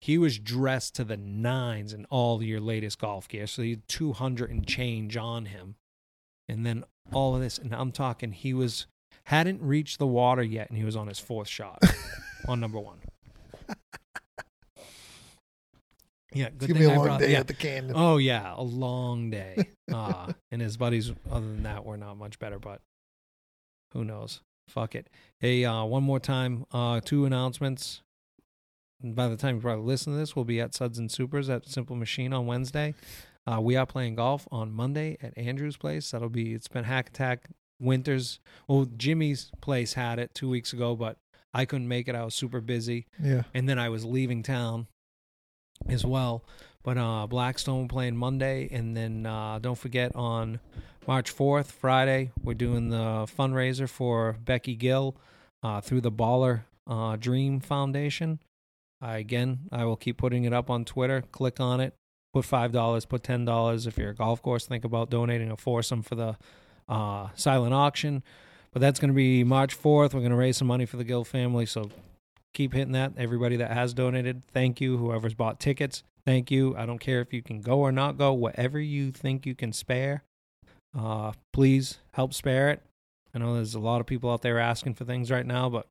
He 0.00 0.18
was 0.18 0.38
dressed 0.38 0.94
to 0.96 1.04
the 1.04 1.16
nines 1.16 1.92
in 1.92 2.04
all 2.06 2.42
your 2.42 2.60
latest 2.60 2.98
golf 2.98 3.28
gear. 3.28 3.46
So 3.46 3.62
he 3.62 3.70
had 3.70 3.88
200 3.88 4.50
and 4.50 4.66
change 4.66 5.16
on 5.16 5.46
him. 5.46 5.76
And 6.48 6.64
then 6.64 6.84
all 7.12 7.34
of 7.34 7.40
this. 7.40 7.58
And 7.58 7.74
I'm 7.74 7.92
talking, 7.92 8.32
he 8.32 8.54
was 8.54 8.86
hadn't 9.24 9.60
reached 9.60 9.98
the 9.98 10.06
water 10.06 10.42
yet, 10.42 10.68
and 10.68 10.78
he 10.78 10.84
was 10.84 10.94
on 10.94 11.08
his 11.08 11.18
fourth 11.18 11.48
shot 11.48 11.82
on 12.48 12.60
number 12.60 12.78
one. 12.78 12.98
Yeah, 16.32 16.46
It's 16.46 16.56
good 16.58 16.68
gonna 16.68 16.80
thing 16.80 16.88
be 16.88 16.92
a 16.94 16.96
long 16.96 17.06
brought. 17.06 17.20
day 17.20 17.32
yeah. 17.32 17.40
at 17.40 17.46
the 17.46 17.54
canyon. 17.54 17.92
Oh 17.96 18.18
yeah, 18.18 18.52
a 18.56 18.62
long 18.62 19.30
day. 19.30 19.68
Uh, 19.92 20.32
and 20.50 20.60
his 20.60 20.76
buddies, 20.76 21.10
other 21.30 21.46
than 21.46 21.62
that, 21.62 21.84
were 21.84 21.96
not 21.96 22.18
much 22.18 22.38
better. 22.38 22.58
But 22.58 22.80
who 23.96 24.04
knows? 24.04 24.40
Fuck 24.68 24.94
it. 24.94 25.08
Hey, 25.38 25.64
uh, 25.64 25.84
one 25.84 26.02
more 26.02 26.20
time. 26.20 26.66
Uh, 26.72 27.00
two 27.04 27.24
announcements. 27.24 28.02
By 29.02 29.28
the 29.28 29.36
time 29.36 29.56
you 29.56 29.60
probably 29.62 29.84
listen 29.84 30.12
to 30.12 30.18
this, 30.18 30.34
we'll 30.34 30.44
be 30.44 30.60
at 30.60 30.74
Suds 30.74 30.98
and 30.98 31.10
Supers 31.10 31.48
at 31.48 31.66
Simple 31.68 31.96
Machine 31.96 32.32
on 32.32 32.46
Wednesday. 32.46 32.94
Uh, 33.46 33.60
we 33.60 33.76
are 33.76 33.86
playing 33.86 34.16
golf 34.16 34.48
on 34.50 34.72
Monday 34.72 35.16
at 35.22 35.36
Andrew's 35.38 35.76
place. 35.76 36.10
That'll 36.10 36.28
be. 36.28 36.52
It's 36.54 36.68
been 36.68 36.84
Hack 36.84 37.08
Attack 37.10 37.48
Winters. 37.80 38.40
Well, 38.66 38.86
Jimmy's 38.96 39.50
place 39.60 39.92
had 39.94 40.18
it 40.18 40.34
two 40.34 40.48
weeks 40.48 40.72
ago, 40.72 40.96
but 40.96 41.16
I 41.54 41.64
couldn't 41.64 41.88
make 41.88 42.08
it. 42.08 42.14
I 42.14 42.24
was 42.24 42.34
super 42.34 42.60
busy 42.60 43.06
Yeah. 43.22 43.42
and 43.54 43.68
then 43.68 43.78
I 43.78 43.88
was 43.88 44.04
leaving 44.04 44.42
town 44.42 44.88
as 45.88 46.04
well. 46.04 46.44
But 46.82 46.98
uh, 46.98 47.26
Blackstone 47.28 47.88
playing 47.88 48.16
Monday, 48.16 48.68
and 48.72 48.96
then 48.96 49.26
uh, 49.26 49.58
don't 49.60 49.78
forget 49.78 50.14
on 50.16 50.58
March 51.06 51.30
fourth, 51.30 51.70
Friday, 51.70 52.32
we're 52.42 52.54
doing 52.54 52.88
the 52.88 53.28
fundraiser 53.38 53.88
for 53.88 54.36
Becky 54.44 54.74
Gill 54.74 55.16
uh, 55.62 55.80
through 55.80 56.00
the 56.00 56.10
Baller 56.10 56.62
uh, 56.86 57.14
Dream 57.14 57.60
Foundation. 57.60 58.40
Again, 59.00 59.60
I 59.70 59.84
will 59.84 59.94
keep 59.96 60.16
putting 60.16 60.44
it 60.44 60.52
up 60.52 60.68
on 60.68 60.84
Twitter. 60.84 61.22
Click 61.30 61.60
on 61.60 61.80
it. 61.80 61.94
Put 62.32 62.44
five 62.44 62.72
dollars. 62.72 63.04
Put 63.04 63.22
ten 63.22 63.44
dollars. 63.44 63.86
If 63.86 63.96
you're 63.98 64.10
a 64.10 64.14
golf 64.14 64.42
course, 64.42 64.66
think 64.66 64.84
about 64.84 65.08
donating 65.08 65.50
a 65.50 65.56
foursome 65.56 66.02
for 66.02 66.16
the 66.16 66.36
uh, 66.88 67.28
silent 67.36 67.72
auction. 67.72 68.24
But 68.72 68.80
that's 68.80 68.98
going 68.98 69.10
to 69.10 69.14
be 69.14 69.44
March 69.44 69.74
fourth. 69.74 70.12
We're 70.12 70.20
going 70.20 70.30
to 70.30 70.36
raise 70.36 70.56
some 70.56 70.66
money 70.66 70.86
for 70.86 70.96
the 70.96 71.04
Gill 71.04 71.24
family. 71.24 71.66
So 71.66 71.90
keep 72.52 72.72
hitting 72.72 72.92
that. 72.92 73.12
Everybody 73.16 73.56
that 73.56 73.70
has 73.70 73.94
donated, 73.94 74.44
thank 74.52 74.80
you. 74.80 74.96
Whoever's 74.96 75.34
bought 75.34 75.60
tickets, 75.60 76.02
thank 76.24 76.50
you. 76.50 76.76
I 76.76 76.84
don't 76.84 76.98
care 76.98 77.20
if 77.20 77.32
you 77.32 77.42
can 77.42 77.60
go 77.60 77.78
or 77.78 77.92
not 77.92 78.18
go. 78.18 78.32
Whatever 78.32 78.80
you 78.80 79.12
think 79.12 79.46
you 79.46 79.54
can 79.54 79.72
spare, 79.72 80.24
uh, 80.96 81.32
please 81.52 81.98
help 82.12 82.32
spare 82.34 82.70
it. 82.70 82.82
I 83.34 83.38
know 83.38 83.54
there's 83.54 83.74
a 83.74 83.80
lot 83.80 84.00
of 84.00 84.06
people 84.06 84.30
out 84.30 84.42
there 84.42 84.58
asking 84.58 84.94
for 84.94 85.04
things 85.04 85.30
right 85.30 85.46
now, 85.46 85.68
but 85.68 85.86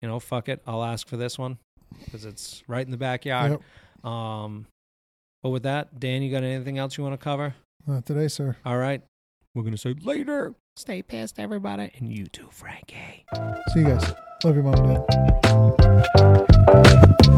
you 0.00 0.08
know, 0.08 0.20
fuck 0.20 0.48
it. 0.48 0.62
I'll 0.66 0.84
ask 0.84 1.08
for 1.08 1.16
this 1.16 1.38
one 1.38 1.58
because 2.04 2.24
it's 2.24 2.62
right 2.68 2.84
in 2.84 2.90
the 2.90 2.96
backyard. 2.96 3.58
Yep. 4.04 4.12
Um, 4.12 4.66
but 5.42 5.50
with 5.50 5.64
that, 5.64 5.98
Dan, 5.98 6.22
you 6.22 6.30
got 6.30 6.44
anything 6.44 6.78
else 6.78 6.96
you 6.96 7.04
want 7.04 7.18
to 7.18 7.22
cover? 7.22 7.54
Not 7.86 8.06
today, 8.06 8.28
sir. 8.28 8.56
All 8.64 8.78
right. 8.78 9.02
We're 9.54 9.62
going 9.62 9.74
to 9.74 9.78
say 9.78 9.94
later. 10.02 10.54
Stay 10.76 11.02
pissed, 11.02 11.38
everybody. 11.38 11.90
And 11.98 12.12
you 12.12 12.26
too, 12.26 12.48
Frankie. 12.50 13.24
See 13.72 13.80
you 13.80 13.86
guys. 13.86 14.12
Love 14.44 14.54
your 14.54 14.64
mom 14.64 14.74
and 14.74 15.06
dad. 17.26 17.36